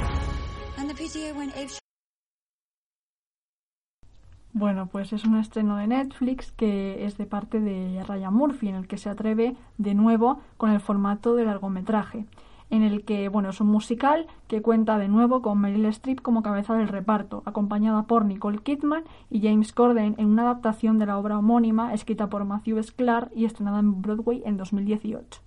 Bueno, 4.55 4.87
pues 4.87 5.13
es 5.13 5.25
un 5.25 5.39
estreno 5.39 5.77
de 5.77 5.87
Netflix 5.87 6.53
que 6.53 7.07
es 7.07 7.17
de 7.17 7.27
parte 7.27 7.59
de 7.61 8.05
Ryan 8.05 8.35
Murphy, 8.35 8.69
en 8.69 8.75
el 8.75 8.87
que 8.87 8.99
se 8.99 9.09
atreve 9.09 9.57
de 9.79 9.95
nuevo 9.95 10.41
con 10.57 10.71
el 10.71 10.81
formato 10.81 11.35
de 11.35 11.47
largometraje, 11.47 12.27
en 12.69 12.83
el 12.83 13.05
que, 13.05 13.29
bueno, 13.29 13.51
es 13.51 13.61
un 13.61 13.69
musical 13.69 14.27
que 14.49 14.63
cuenta 14.63 14.99
de 14.99 15.09
nuevo 15.09 15.43
con 15.43 15.59
Meryl 15.61 15.87
Streep 15.87 16.21
como 16.21 16.43
cabeza 16.43 16.75
del 16.75 16.89
reparto, 16.89 17.43
acompañada 17.47 18.03
por 18.05 18.25
Nicole 18.25 18.59
Kidman 18.59 19.05
y 19.31 19.41
James 19.41 19.73
Corden 19.73 20.15
en 20.19 20.27
una 20.27 20.43
adaptación 20.43 20.99
de 20.99 21.07
la 21.07 21.19
obra 21.19 21.39
homónima 21.39 21.95
escrita 21.95 22.29
por 22.29 22.45
Matthew 22.45 22.83
Sklar 22.83 23.31
y 23.35 23.47
estrenada 23.47 23.81
en 23.81 24.03
Broadway 24.03 24.43
en 24.45 24.59
2018. 24.59 25.41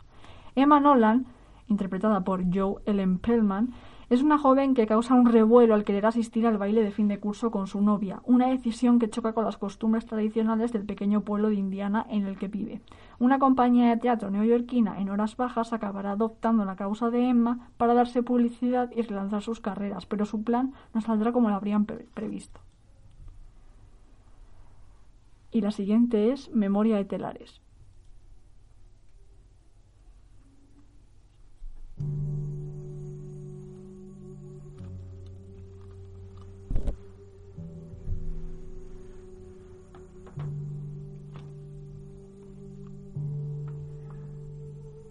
Emma 0.55 0.79
Nolan, 0.79 1.25
interpretada 1.67 2.24
por 2.24 2.44
Joe 2.53 2.82
Ellen 2.86 3.20
Pellman, 3.20 3.74
es 4.10 4.22
una 4.22 4.38
joven 4.38 4.74
que 4.74 4.86
causa 4.88 5.16
un 5.16 5.26
revuelo 5.26 5.74
al 5.74 5.84
querer 5.84 6.06
asistir 6.06 6.46
al 6.46 6.58
baile 6.58 6.84
de 6.84 6.92
fin 6.92 7.08
de 7.08 7.20
curso 7.20 7.52
con 7.52 7.68
su 7.68 7.82
novia, 7.82 8.22
una 8.24 8.48
decisión 8.48 9.00
que 9.00 9.10
choca 9.10 9.34
con 9.34 9.46
las 9.46 9.58
costumbres 9.58 10.06
tradicionales 10.06 10.72
del 10.72 10.86
pequeño 10.86 11.22
pueblo 11.22 11.50
de 11.50 11.56
Indiana 11.56 12.06
en 12.10 12.26
el 12.26 12.38
que 12.38 12.48
vive. 12.48 12.82
Una 13.20 13.40
compañía 13.40 13.90
de 13.90 13.98
teatro 13.98 14.30
neoyorquina 14.30 15.00
en 15.00 15.10
horas 15.10 15.38
bajas 15.38 15.74
acabará 15.74 16.12
adoptando 16.12 16.66
la 16.66 16.76
causa 16.76 17.10
de 17.10 17.30
Emma 17.30 17.70
para 17.78 17.94
darse 17.94 18.24
publicidad 18.24 18.92
y 18.96 19.02
relanzar 19.02 19.42
sus 19.42 19.60
carreras, 19.60 20.06
pero 20.06 20.26
su 20.26 20.44
plan 20.44 20.74
no 20.94 21.02
saldrá 21.02 21.32
como 21.32 21.50
lo 21.50 21.56
habrían 21.56 21.86
pre- 21.86 22.06
previsto. 22.14 22.60
Y 25.52 25.62
la 25.62 25.72
siguiente 25.72 26.32
es 26.32 26.54
Memoria 26.54 26.98
de 26.98 27.06
Telares. 27.06 27.62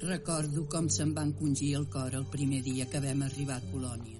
Recordo 0.04 0.66
com 0.68 0.88
se'm 0.94 1.14
va 1.16 1.22
encongir 1.24 1.68
el 1.76 1.86
cor 1.92 2.14
el 2.16 2.24
primer 2.32 2.58
dia 2.64 2.84
que 2.92 3.00
vam 3.00 3.22
arribar 3.24 3.54
a 3.56 3.62
Colònia. 3.70 4.18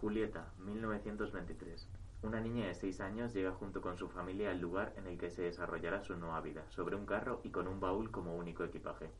Julieta, 0.00 0.44
1923. 0.68 1.86
Una 2.22 2.40
niña 2.40 2.68
de 2.68 2.74
6 2.74 3.00
años 3.02 3.34
llega 3.34 3.52
junto 3.52 3.82
con 3.82 3.98
su 3.98 4.08
familia 4.08 4.50
al 4.50 4.62
lugar 4.62 4.94
en 4.96 5.08
el 5.08 5.18
que 5.18 5.28
se 5.28 5.42
desarrollará 5.42 6.02
su 6.04 6.16
nueva 6.16 6.40
vida, 6.40 6.64
sobre 6.70 6.96
un 6.96 7.04
carro 7.04 7.42
y 7.44 7.50
con 7.50 7.68
un 7.68 7.80
baúl 7.80 8.10
como 8.10 8.34
único 8.34 8.64
equipaje. 8.64 9.10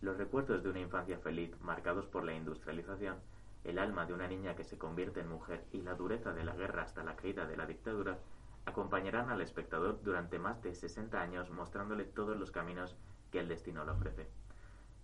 Los 0.00 0.16
recuerdos 0.16 0.62
de 0.62 0.70
una 0.70 0.78
infancia 0.78 1.18
feliz, 1.18 1.50
marcados 1.60 2.06
por 2.06 2.22
la 2.22 2.36
industrialización, 2.36 3.16
el 3.64 3.80
alma 3.80 4.06
de 4.06 4.14
una 4.14 4.28
niña 4.28 4.54
que 4.54 4.62
se 4.62 4.78
convierte 4.78 5.18
en 5.22 5.28
mujer 5.28 5.64
y 5.72 5.82
la 5.82 5.94
dureza 5.94 6.32
de 6.32 6.44
la 6.44 6.54
guerra 6.54 6.84
hasta 6.84 7.02
la 7.02 7.16
caída 7.16 7.46
de 7.46 7.56
la 7.56 7.66
dictadura, 7.66 8.20
acompañarán 8.64 9.28
al 9.30 9.40
espectador 9.40 10.00
durante 10.04 10.38
más 10.38 10.62
de 10.62 10.76
60 10.76 11.20
años 11.20 11.50
mostrándole 11.50 12.04
todos 12.04 12.38
los 12.38 12.52
caminos 12.52 12.94
que 13.30 13.40
el 13.40 13.48
destino 13.48 13.84
le 13.84 13.92
ofrece. 13.92 14.28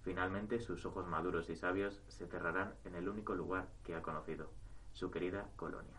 Finalmente, 0.02 0.60
sus 0.60 0.86
ojos 0.86 1.06
maduros 1.08 1.50
y 1.50 1.56
sabios 1.56 2.00
se 2.08 2.26
cerrarán 2.26 2.74
en 2.84 2.94
el 2.94 3.08
único 3.08 3.34
lugar 3.34 3.66
que 3.82 3.94
ha 3.94 4.02
conocido, 4.02 4.50
su 4.92 5.10
querida 5.10 5.46
colonia. 5.56 5.96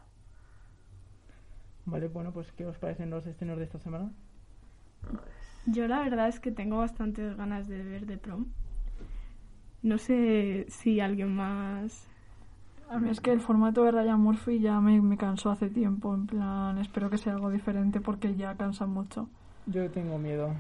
Vale, 1.86 2.08
bueno, 2.08 2.32
pues 2.32 2.52
¿qué 2.54 2.66
os 2.66 2.78
parecen 2.78 3.10
los 3.10 3.26
estrenos 3.26 3.58
de 3.58 3.66
esta 3.66 3.80
semana? 3.80 4.12
Yo 5.66 5.88
la 5.88 6.00
verdad 6.00 6.30
es 6.30 6.40
que 6.40 6.52
tengo 6.52 6.78
bastantes 6.78 7.36
ganas 7.36 7.68
de 7.68 7.84
ver 7.84 8.06
The 8.06 8.18
Prom. 8.18 8.46
No 9.84 9.98
sé 9.98 10.66
si 10.70 11.00
alguien 11.00 11.36
más... 11.36 12.08
A 12.90 13.00
mí 13.00 13.10
es 13.10 13.20
que 13.20 13.34
el 13.34 13.42
formato 13.42 13.84
de 13.84 13.92
Ryan 13.92 14.22
Murphy 14.22 14.62
ya 14.62 14.80
me, 14.80 15.02
me 15.02 15.18
cansó 15.18 15.50
hace 15.50 15.70
tiempo. 15.70 16.16
En 16.16 16.28
plan, 16.28 16.78
espero 16.78 17.10
que 17.10 17.18
sea 17.18 17.34
algo 17.34 17.50
diferente 17.50 18.00
porque 18.00 18.36
ya 18.36 18.56
cansa 18.56 18.86
mucho. 18.86 19.30
Yo 19.66 19.92
tengo 19.92 20.18
miedo. 20.18 20.54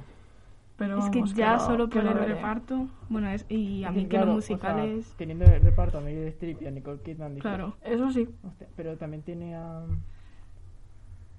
Pero 0.77 0.99
es 0.99 1.09
que 1.09 1.23
ya 1.33 1.53
lo- 1.53 1.59
solo 1.59 1.89
por 1.89 2.05
el 2.05 2.13
reparto, 2.13 2.87
bueno, 3.09 3.29
es, 3.29 3.45
y 3.49 3.83
a 3.83 3.91
mí 3.91 4.05
que, 4.05 4.17
los 4.19 4.27
o 4.27 4.41
sea, 4.41 4.55
musicales... 4.55 5.13
teniendo 5.17 5.45
de 5.45 5.57
reparto 5.59 5.97
a 5.97 6.01
Meryl 6.01 6.27
Streep 6.27 6.61
y 6.61 6.67
a 6.67 6.71
Nicole 6.71 6.99
Kidman. 7.01 7.35
Claro. 7.39 7.75
Eso 7.83 8.11
sí. 8.11 8.29
hostia, 8.43 8.67
pero 8.75 8.95
también 8.97 9.23
tiene 9.23 9.55
a... 9.55 9.81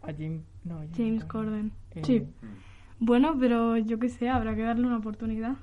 A 0.02 0.12
Jim... 0.12 0.42
No, 0.64 0.80
Jim 0.80 0.90
James 0.96 1.24
Corden. 1.24 1.72
Eh, 1.94 2.02
Sí. 2.04 2.26
Bueno, 3.00 3.36
pero 3.38 3.76
yo 3.76 4.00
qué 4.00 4.08
sé, 4.08 4.28
habrá 4.28 4.56
que 4.56 4.62
darle 4.62 4.86
una 4.86 4.96
oportunidad. 4.98 5.56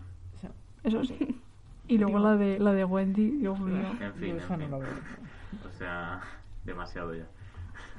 Eso 0.83 1.03
sí. 1.03 1.17
Y 1.87 1.99
luego 1.99 2.17
la 2.17 2.35
de 2.35 2.57
la 2.57 2.73
de 2.73 2.83
Wendy, 2.83 3.29
Dios 3.37 3.59
mío. 3.59 3.75
En 4.01 4.13
fin, 4.15 4.37
en 4.39 4.59
fin. 4.59 4.73
O 4.73 5.71
sea, 5.77 6.19
demasiado 6.63 7.13
ya. 7.13 7.27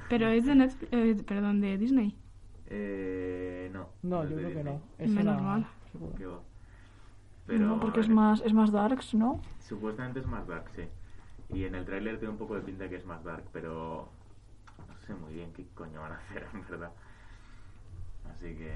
Pero 0.09 0.27
es 0.27 0.45
de 0.45 0.55
Netflix, 0.55 0.91
eh, 0.91 1.15
perdón, 1.25 1.61
de 1.61 1.77
Disney. 1.77 2.13
Eh, 2.69 3.69
no. 3.71 3.89
No, 4.03 4.27
yo 4.27 4.35
creo 4.35 4.53
que 4.53 4.63
no. 4.63 4.81
Es 4.97 5.09
Menos 5.09 5.41
mal. 5.41 5.65
va. 5.95 6.41
no, 7.57 7.79
porque 7.79 8.01
es 8.01 8.09
más, 8.09 8.41
es 8.41 8.53
más 8.53 8.71
darks, 8.71 9.13
¿no? 9.13 9.41
Supuestamente 9.59 10.19
es 10.19 10.27
más 10.27 10.47
dark, 10.47 10.69
sí. 10.75 10.83
Y 11.49 11.63
en 11.63 11.75
el 11.75 11.85
tráiler 11.85 12.19
tiene 12.19 12.33
un 12.33 12.37
poco 12.37 12.55
de 12.55 12.61
pinta 12.61 12.89
que 12.89 12.97
es 12.97 13.05
más 13.05 13.23
dark, 13.23 13.45
pero 13.53 14.09
no 14.87 14.97
sé 15.05 15.13
muy 15.13 15.33
bien 15.33 15.53
qué 15.53 15.65
coño 15.73 16.01
van 16.01 16.13
a 16.13 16.17
hacer, 16.17 16.45
en 16.53 16.67
verdad. 16.69 16.91
Así 18.33 18.55
que... 18.55 18.75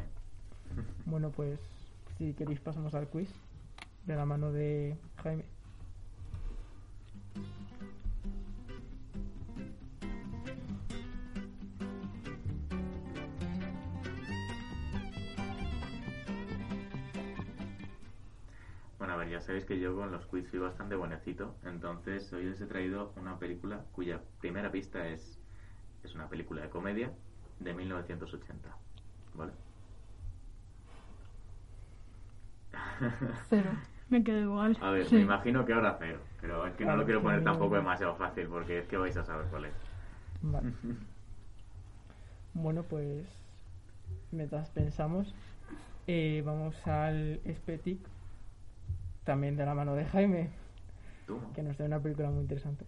Bueno, 1.05 1.31
pues 1.31 1.59
si 2.17 2.33
queréis 2.33 2.59
pasamos 2.61 2.93
al 2.93 3.07
quiz 3.07 3.29
de 4.05 4.15
la 4.15 4.25
mano 4.25 4.51
de 4.51 4.97
Jaime. 5.23 5.43
Ver, 19.21 19.29
ya 19.29 19.41
sabéis 19.41 19.65
que 19.65 19.79
yo 19.79 19.95
con 19.95 20.11
los 20.11 20.25
quiz 20.25 20.49
soy 20.49 20.59
bastante 20.59 20.95
bonecito, 20.95 21.55
entonces 21.63 22.31
hoy 22.33 22.45
les 22.45 22.61
he 22.61 22.65
traído 22.65 23.13
una 23.15 23.37
película 23.39 23.81
cuya 23.91 24.21
primera 24.39 24.71
pista 24.71 25.07
es, 25.07 25.39
es 26.03 26.15
una 26.15 26.27
película 26.27 26.61
de 26.61 26.69
comedia 26.69 27.11
de 27.59 27.73
1980. 27.73 28.69
¿Vale? 29.35 29.51
Cero. 33.49 33.71
Me 34.09 34.23
quedo 34.23 34.41
igual. 34.41 34.77
A 34.81 34.91
ver, 34.91 35.05
Sí. 35.05 35.15
me 35.15 35.21
imagino 35.21 35.65
que 35.65 35.71
ahora 35.73 35.95
cero, 35.97 36.19
pero 36.41 36.67
es 36.67 36.75
que 36.75 36.83
no 36.83 36.97
lo 36.97 37.05
quiero 37.05 37.21
poner 37.21 37.43
tampoco 37.45 37.75
demasiado 37.75 38.13
fácil 38.15 38.47
porque 38.47 38.79
es 38.79 38.87
que 38.87 38.97
vais 38.97 39.15
a 39.15 39.23
saber 39.23 39.45
cuál 39.49 39.65
es. 39.65 39.73
Vale. 40.41 40.71
Bueno, 42.53 42.83
pues 42.83 43.25
mientras 44.31 44.69
pensamos, 44.71 45.33
eh, 46.05 46.43
vamos 46.45 46.75
al 46.85 47.39
Spetic, 47.49 47.99
también 49.23 49.55
de 49.55 49.65
la 49.65 49.73
mano 49.73 49.95
de 49.95 50.05
Jaime, 50.05 50.49
Toma. 51.25 51.53
que 51.53 51.63
nos 51.63 51.75
trae 51.77 51.87
una 51.87 51.99
película 51.99 52.29
muy 52.29 52.41
interesante. 52.41 52.85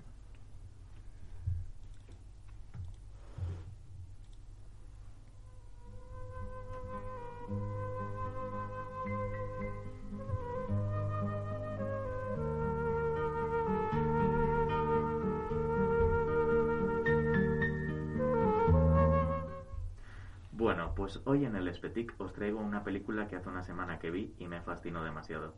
Bueno, 20.51 20.93
pues 20.95 21.19
hoy 21.25 21.45
en 21.45 21.55
el 21.55 21.73
Spetic 21.73 22.15
os 22.19 22.33
traigo 22.33 22.59
una 22.59 22.83
película 22.83 23.27
que 23.27 23.35
hace 23.35 23.49
una 23.49 23.63
semana 23.63 23.99
que 23.99 24.11
vi 24.11 24.33
y 24.39 24.47
me 24.47 24.61
fascinó 24.61 25.03
demasiado. 25.03 25.53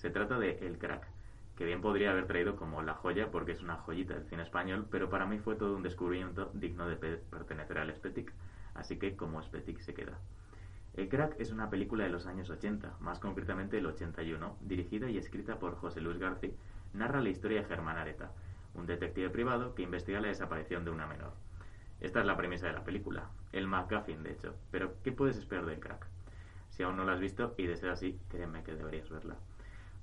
Se 0.00 0.08
trata 0.08 0.38
de 0.38 0.52
El 0.66 0.78
Crack, 0.78 1.06
que 1.58 1.66
bien 1.66 1.82
podría 1.82 2.12
haber 2.12 2.26
traído 2.26 2.56
como 2.56 2.80
La 2.80 2.94
Joya 2.94 3.30
porque 3.30 3.52
es 3.52 3.60
una 3.60 3.76
joyita 3.76 4.14
del 4.14 4.24
cine 4.24 4.42
español, 4.42 4.86
pero 4.90 5.10
para 5.10 5.26
mí 5.26 5.38
fue 5.38 5.56
todo 5.56 5.76
un 5.76 5.82
descubrimiento 5.82 6.50
digno 6.54 6.88
de 6.88 6.96
pe- 6.96 7.18
pertenecer 7.18 7.76
al 7.76 7.94
Spetic, 7.94 8.32
así 8.72 8.96
que 8.96 9.14
como 9.14 9.42
Spetic 9.42 9.78
se 9.80 9.92
queda. 9.92 10.16
El 10.94 11.10
Crack 11.10 11.38
es 11.38 11.52
una 11.52 11.68
película 11.68 12.04
de 12.04 12.08
los 12.08 12.26
años 12.26 12.48
80, 12.48 12.94
más 13.00 13.18
concretamente 13.18 13.76
el 13.76 13.84
81, 13.84 14.56
dirigida 14.62 15.10
y 15.10 15.18
escrita 15.18 15.58
por 15.58 15.76
José 15.76 16.00
Luis 16.00 16.16
García, 16.16 16.48
narra 16.94 17.20
la 17.20 17.28
historia 17.28 17.60
de 17.60 17.68
Germán 17.68 17.98
Areta, 17.98 18.32
un 18.72 18.86
detective 18.86 19.28
privado 19.28 19.74
que 19.74 19.82
investiga 19.82 20.22
la 20.22 20.28
desaparición 20.28 20.86
de 20.86 20.92
una 20.92 21.06
menor. 21.06 21.34
Esta 22.00 22.20
es 22.20 22.26
la 22.26 22.38
premisa 22.38 22.68
de 22.68 22.72
la 22.72 22.84
película, 22.84 23.28
el 23.52 23.66
McGuffin 23.66 24.22
de 24.22 24.32
hecho, 24.32 24.54
pero 24.70 24.94
¿qué 25.04 25.12
puedes 25.12 25.36
esperar 25.36 25.66
del 25.66 25.78
Crack? 25.78 26.06
Si 26.70 26.82
aún 26.82 26.96
no 26.96 27.04
la 27.04 27.12
has 27.12 27.20
visto 27.20 27.54
y 27.58 27.66
deseas 27.66 27.98
así, 27.98 28.18
créeme 28.30 28.62
que 28.62 28.72
deberías 28.74 29.10
verla. 29.10 29.36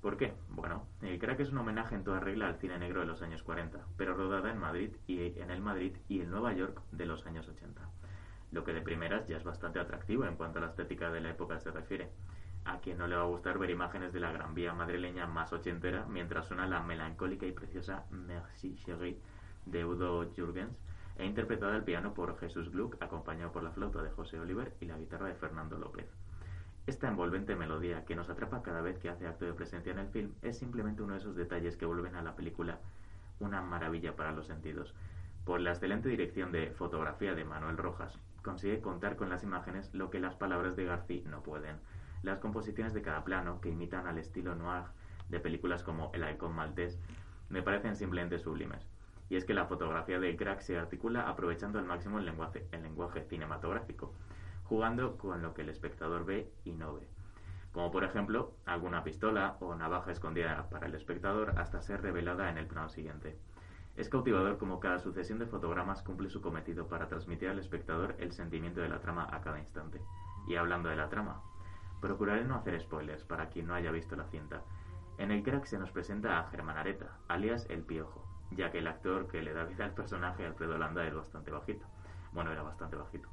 ¿Por 0.01 0.15
qué? 0.15 0.33
Bueno, 0.49 0.85
El 1.01 1.17
Crack 1.17 1.39
es 1.39 1.51
un 1.51 1.57
homenaje 1.57 1.95
en 1.95 2.03
toda 2.03 2.19
regla 2.19 2.47
al 2.47 2.57
cine 2.57 2.77
negro 2.77 2.99
de 2.99 3.07
los 3.07 3.21
años 3.21 3.41
40, 3.41 3.79
pero 3.97 4.13
rodada 4.13 4.51
en 4.51 4.59
Madrid 4.59 4.91
y 5.07 5.39
en 5.39 5.49
el 5.49 5.59
Madrid 5.61 5.97
y 6.07 6.21
el 6.21 6.29
Nueva 6.29 6.53
York 6.53 6.81
de 6.91 7.05
los 7.07 7.25
años 7.25 7.47
80. 7.47 7.81
Lo 8.51 8.63
que 8.63 8.73
de 8.73 8.81
primeras 8.81 9.27
ya 9.27 9.37
es 9.37 9.43
bastante 9.43 9.79
atractivo 9.79 10.25
en 10.25 10.35
cuanto 10.35 10.59
a 10.59 10.61
la 10.61 10.67
estética 10.67 11.11
de 11.11 11.21
la 11.21 11.31
época 11.31 11.59
se 11.59 11.71
refiere. 11.71 12.11
A 12.63 12.79
quien 12.79 12.97
no 12.97 13.07
le 13.07 13.15
va 13.15 13.23
a 13.23 13.27
gustar 13.27 13.57
ver 13.57 13.71
imágenes 13.71 14.13
de 14.13 14.19
la 14.19 14.31
Gran 14.31 14.53
Vía 14.53 14.73
madrileña 14.73 15.25
más 15.25 15.51
ochentera 15.51 16.05
mientras 16.07 16.45
suena 16.45 16.67
la 16.67 16.81
melancólica 16.81 17.45
y 17.45 17.51
preciosa 17.51 18.05
Merci 18.11 18.75
Chérie 18.75 19.19
de 19.65 19.83
Udo 19.83 20.31
Jürgens 20.35 20.77
e 21.17 21.25
interpretada 21.25 21.75
al 21.75 21.83
piano 21.83 22.13
por 22.13 22.37
Jesús 22.39 22.71
Gluck, 22.71 23.01
acompañado 23.01 23.51
por 23.51 23.63
la 23.63 23.71
flauta 23.71 24.03
de 24.03 24.11
José 24.11 24.39
Oliver 24.39 24.75
y 24.79 24.85
la 24.85 24.97
guitarra 24.97 25.27
de 25.27 25.35
Fernando 25.35 25.77
López. 25.77 26.07
Esta 26.87 27.09
envolvente 27.09 27.57
melodía 27.57 28.05
que 28.05 28.15
nos 28.15 28.29
atrapa 28.29 28.63
cada 28.63 28.81
vez 28.81 28.97
que 28.97 29.09
hace 29.09 29.27
acto 29.27 29.43
de 29.43 29.53
presencia 29.53 29.91
en 29.91 29.99
el 29.99 30.07
film 30.07 30.31
es 30.41 30.57
simplemente 30.57 31.03
uno 31.03 31.13
de 31.13 31.19
esos 31.19 31.35
detalles 31.35 31.75
que 31.75 31.85
vuelven 31.85 32.15
a 32.15 32.21
la 32.21 32.37
película 32.37 32.79
una 33.41 33.61
maravilla 33.61 34.15
para 34.15 34.31
los 34.31 34.47
sentidos. 34.47 34.95
Por 35.43 35.59
la 35.59 35.71
excelente 35.71 36.07
dirección 36.07 36.53
de 36.53 36.71
fotografía 36.71 37.35
de 37.35 37.43
Manuel 37.43 37.75
Rojas, 37.75 38.17
consigue 38.41 38.79
contar 38.79 39.17
con 39.17 39.29
las 39.29 39.43
imágenes 39.43 39.93
lo 39.93 40.09
que 40.09 40.21
las 40.21 40.35
palabras 40.35 40.77
de 40.77 40.85
García 40.85 41.23
no 41.25 41.43
pueden. 41.43 41.75
Las 42.23 42.39
composiciones 42.39 42.93
de 42.93 43.01
cada 43.01 43.25
plano, 43.25 43.59
que 43.59 43.69
imitan 43.69 44.07
al 44.07 44.17
estilo 44.17 44.55
noir 44.55 44.83
de 45.27 45.41
películas 45.41 45.83
como 45.83 46.09
El 46.13 46.23
halcón 46.23 46.55
maltés, 46.55 46.97
me 47.49 47.63
parecen 47.63 47.97
simplemente 47.97 48.39
sublimes. 48.39 48.87
Y 49.27 49.35
es 49.35 49.43
que 49.43 49.53
la 49.53 49.65
fotografía 49.65 50.21
del 50.21 50.37
crack 50.37 50.61
se 50.61 50.77
articula 50.77 51.27
aprovechando 51.27 51.79
al 51.79 51.85
máximo 51.85 52.17
el 52.17 52.25
lenguaje 52.25 53.25
cinematográfico, 53.25 54.13
jugando 54.67 55.17
con 55.17 55.41
lo 55.41 55.53
que 55.53 55.61
el 55.61 55.69
espectador 55.69 56.25
ve 56.25 56.51
y 56.65 56.73
no 56.73 56.93
ve. 56.93 57.07
Como 57.71 57.91
por 57.91 58.03
ejemplo, 58.03 58.53
alguna 58.65 59.03
pistola 59.03 59.55
o 59.59 59.75
navaja 59.75 60.11
escondida 60.11 60.67
para 60.69 60.87
el 60.87 60.95
espectador 60.95 61.53
hasta 61.57 61.81
ser 61.81 62.01
revelada 62.01 62.49
en 62.49 62.57
el 62.57 62.67
plano 62.67 62.89
siguiente. 62.89 63.37
Es 63.95 64.09
cautivador 64.09 64.57
como 64.57 64.79
cada 64.79 64.99
sucesión 64.99 65.39
de 65.39 65.47
fotogramas 65.47 66.03
cumple 66.03 66.29
su 66.29 66.41
cometido 66.41 66.87
para 66.87 67.07
transmitir 67.07 67.49
al 67.49 67.59
espectador 67.59 68.15
el 68.19 68.31
sentimiento 68.31 68.81
de 68.81 68.89
la 68.89 68.99
trama 68.99 69.27
a 69.31 69.41
cada 69.41 69.59
instante. 69.59 70.01
Y 70.47 70.55
hablando 70.55 70.89
de 70.89 70.95
la 70.95 71.09
trama, 71.09 71.41
procuraré 72.01 72.43
no 72.43 72.55
hacer 72.55 72.79
spoilers 72.79 73.23
para 73.23 73.49
quien 73.49 73.67
no 73.67 73.73
haya 73.73 73.91
visto 73.91 74.15
la 74.15 74.25
cinta. 74.25 74.61
En 75.17 75.31
el 75.31 75.41
crack 75.43 75.65
se 75.65 75.79
nos 75.79 75.91
presenta 75.91 76.39
a 76.39 76.47
Germán 76.49 76.77
Areta, 76.77 77.17
alias 77.27 77.65
El 77.69 77.83
Piojo, 77.83 78.23
ya 78.51 78.71
que 78.71 78.79
el 78.79 78.87
actor 78.87 79.27
que 79.27 79.41
le 79.41 79.53
da 79.53 79.63
vida 79.63 79.85
al 79.85 79.93
personaje, 79.93 80.45
Alfredo 80.45 80.77
Landa, 80.77 81.05
es 81.07 81.15
bastante 81.15 81.51
bajito. 81.51 81.85
Bueno, 82.33 82.51
era 82.51 82.61
bastante 82.61 82.95
bajito. 82.95 83.29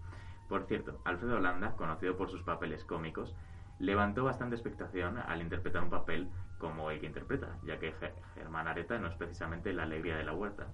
Por 0.54 0.66
cierto, 0.66 1.00
Alfredo 1.02 1.40
Landa, 1.40 1.74
conocido 1.74 2.16
por 2.16 2.30
sus 2.30 2.44
papeles 2.44 2.84
cómicos, 2.84 3.34
levantó 3.80 4.22
bastante 4.22 4.54
expectación 4.54 5.18
al 5.18 5.42
interpretar 5.42 5.82
un 5.82 5.90
papel 5.90 6.28
como 6.58 6.92
el 6.92 7.00
que 7.00 7.06
interpreta, 7.06 7.58
ya 7.64 7.80
que 7.80 7.90
Ge- 7.90 8.14
Germán 8.36 8.68
Areta 8.68 8.96
no 9.00 9.08
es 9.08 9.14
precisamente 9.16 9.72
la 9.72 9.82
alegría 9.82 10.16
de 10.16 10.22
la 10.22 10.32
huerta. 10.32 10.68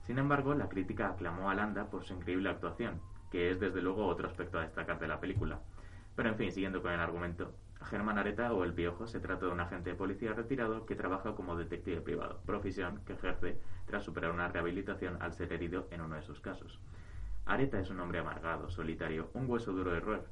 Sin 0.00 0.18
embargo, 0.18 0.54
la 0.54 0.68
crítica 0.68 1.06
aclamó 1.06 1.50
a 1.50 1.54
Landa 1.54 1.88
por 1.88 2.02
su 2.02 2.14
increíble 2.14 2.48
actuación, 2.48 3.00
que 3.30 3.52
es 3.52 3.60
desde 3.60 3.80
luego 3.80 4.06
otro 4.06 4.26
aspecto 4.26 4.58
a 4.58 4.62
destacar 4.62 4.98
de 4.98 5.06
la 5.06 5.20
película. 5.20 5.60
Pero 6.16 6.28
en 6.28 6.34
fin, 6.34 6.50
siguiendo 6.50 6.82
con 6.82 6.90
el 6.90 6.98
argumento, 6.98 7.54
Germán 7.80 8.18
Areta 8.18 8.52
o 8.52 8.64
el 8.64 8.74
Piojo 8.74 9.06
se 9.06 9.20
trata 9.20 9.46
de 9.46 9.52
un 9.52 9.60
agente 9.60 9.90
de 9.90 9.96
policía 9.96 10.32
retirado 10.32 10.84
que 10.84 10.96
trabaja 10.96 11.36
como 11.36 11.54
detective 11.54 12.00
privado, 12.00 12.40
profesión 12.44 13.00
que 13.06 13.12
ejerce 13.12 13.56
tras 13.86 14.02
superar 14.02 14.32
una 14.32 14.48
rehabilitación 14.48 15.22
al 15.22 15.32
ser 15.32 15.52
herido 15.52 15.86
en 15.92 16.00
uno 16.00 16.16
de 16.16 16.22
sus 16.22 16.40
casos. 16.40 16.80
Areta 17.44 17.80
es 17.80 17.90
un 17.90 18.00
hombre 18.00 18.20
amargado, 18.20 18.70
solitario, 18.70 19.30
un 19.34 19.50
hueso 19.50 19.72
duro 19.72 19.92
de 19.92 20.00
roer. 20.00 20.24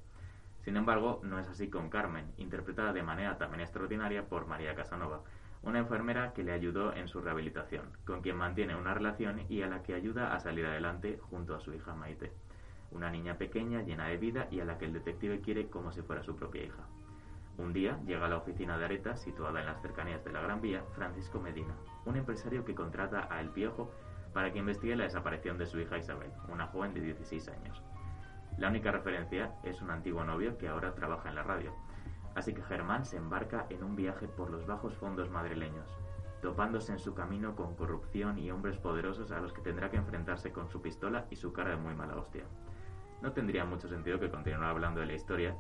Sin 0.61 0.77
embargo, 0.77 1.21
no 1.25 1.39
es 1.39 1.49
así 1.49 1.69
con 1.69 1.91
Carmen, 1.91 2.33
interpretada 2.37 2.93
de 2.93 3.03
manera 3.03 3.39
también 3.39 3.63
extraordinaria 3.63 4.27
por 4.29 4.47
María 4.47 4.75
Casanova, 4.75 5.23
una 5.63 5.81
enfermera 5.81 6.33
que 6.33 6.45
le 6.45 6.53
ayudó 6.53 6.95
en 6.95 7.09
su 7.09 7.21
rehabilitación, 7.21 7.85
con 8.05 8.23
quien 8.23 8.37
mantiene 8.37 8.77
una 8.77 8.95
relación 8.95 9.43
y 9.49 9.63
a 9.63 9.67
la 9.67 9.83
que 9.83 9.95
ayuda 9.95 10.35
a 10.35 10.41
salir 10.41 10.67
adelante 10.67 11.19
junto 11.31 11.55
a 11.55 11.61
su 11.61 11.75
hija 11.75 11.95
Maite, 11.95 12.33
una 12.93 13.11
niña 13.11 13.37
pequeña 13.37 13.83
llena 13.83 14.07
de 14.07 14.17
vida 14.17 14.49
y 14.51 14.61
a 14.61 14.65
la 14.65 14.79
que 14.79 14.87
el 14.87 14.93
detective 14.93 15.41
quiere 15.41 15.69
como 15.69 15.93
si 15.93 16.03
fuera 16.03 16.23
su 16.23 16.37
propia 16.37 16.65
hija. 16.65 16.87
Un 17.59 17.73
día 17.73 17.99
llega 18.07 18.27
a 18.27 18.29
la 18.29 18.39
oficina 18.39 18.79
de 18.79 18.87
Areta, 18.87 19.17
situada 19.17 19.61
en 19.61 19.67
las 19.67 19.83
cercanías 19.83 20.25
de 20.25 20.33
la 20.33 20.41
Gran 20.41 20.63
Vía, 20.63 20.83
Francisco 20.95 21.41
Medina, 21.41 21.75
un 22.07 22.17
empresario 22.17 22.65
que 22.65 22.75
contrata 22.75 23.29
a 23.31 23.41
El 23.41 23.51
Piojo 23.51 23.91
para 24.33 24.53
que 24.53 24.59
investigue 24.59 24.97
la 24.97 25.05
desaparición 25.05 25.59
de 25.59 25.67
su 25.67 25.81
hija 25.81 25.99
Isabel, 25.99 26.31
una 26.49 26.67
joven 26.67 26.95
de 26.95 27.01
16 27.01 27.49
años. 27.49 27.83
La 28.59 28.69
única 28.69 28.93
referencia 28.93 29.55
es 29.63 29.81
un 29.81 29.91
antiguo 29.91 30.25
novio 30.25 30.59
que 30.59 30.69
ahora 30.69 30.95
trabaja 30.95 31.29
en 31.29 31.35
la 31.35 31.43
radio. 31.43 31.73
Así 32.35 32.55
que 32.55 32.63
Germán 32.63 33.05
se 33.05 33.17
embarca 33.17 33.67
en 33.71 33.83
un 33.83 33.97
viaje 33.97 34.29
por 34.29 34.51
los 34.51 34.67
bajos 34.67 34.95
fondos 34.95 35.31
madrileños, 35.31 35.89
topándose 36.43 36.93
en 36.93 36.99
su 36.99 37.15
camino 37.15 37.57
con 37.57 37.75
corrupción 37.75 38.39
y 38.39 38.51
hombres 38.51 38.79
poderosos 38.79 39.33
a 39.33 39.41
los 39.41 39.53
que 39.53 39.63
tendrá 39.63 39.91
que 39.91 39.97
enfrentarse 39.97 40.53
con 40.53 40.69
su 40.69 40.81
pistola 40.81 41.27
y 41.31 41.37
su 41.37 41.53
cara 41.53 41.71
de 41.71 41.77
muy 41.77 41.95
mala 41.95 42.17
hostia. 42.17 42.45
No 43.23 43.33
tendría 43.33 43.65
mucho 43.65 43.89
sentido 43.89 44.21
que 44.21 44.31
continuara 44.31 44.71
hablando 44.71 45.01
de 45.01 45.07
la 45.07 45.15
historia 45.15 45.57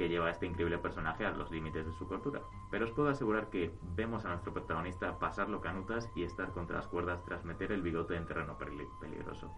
que 0.00 0.08
lleva 0.08 0.28
a 0.28 0.30
este 0.30 0.46
increíble 0.46 0.78
personaje 0.78 1.26
a 1.26 1.30
los 1.32 1.50
límites 1.50 1.84
de 1.84 1.92
su 1.92 2.08
cordura, 2.08 2.40
pero 2.70 2.86
os 2.86 2.90
puedo 2.92 3.10
asegurar 3.10 3.50
que 3.50 3.70
vemos 3.82 4.24
a 4.24 4.30
nuestro 4.30 4.54
protagonista 4.54 5.18
pasarlo 5.18 5.60
canutas 5.60 6.10
y 6.14 6.22
estar 6.22 6.52
contra 6.52 6.76
las 6.76 6.86
cuerdas 6.86 7.22
tras 7.26 7.44
meter 7.44 7.70
el 7.70 7.82
bigote 7.82 8.16
en 8.16 8.24
terreno 8.24 8.56
peli- 8.56 8.88
peligroso. 8.98 9.52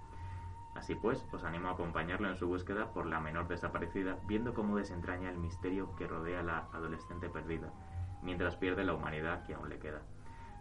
Así 0.75 0.97
pues, 0.97 1.25
os 1.31 1.45
animo 1.45 1.69
a 1.69 1.75
acompañarlo 1.75 2.29
en 2.29 2.35
su 2.35 2.49
búsqueda 2.49 2.93
por 2.93 3.07
la 3.07 3.21
menor 3.21 3.47
desaparecida, 3.47 4.19
viendo 4.27 4.53
cómo 4.53 4.77
desentraña 4.77 5.31
el 5.31 5.39
misterio 5.39 5.95
que 5.95 6.09
rodea 6.09 6.41
a 6.41 6.43
la 6.43 6.59
adolescente 6.73 7.29
perdida, 7.29 7.73
mientras 8.21 8.57
pierde 8.57 8.83
la 8.83 8.95
humanidad 8.95 9.47
que 9.47 9.55
aún 9.55 9.69
le 9.69 9.79
queda. 9.79 10.03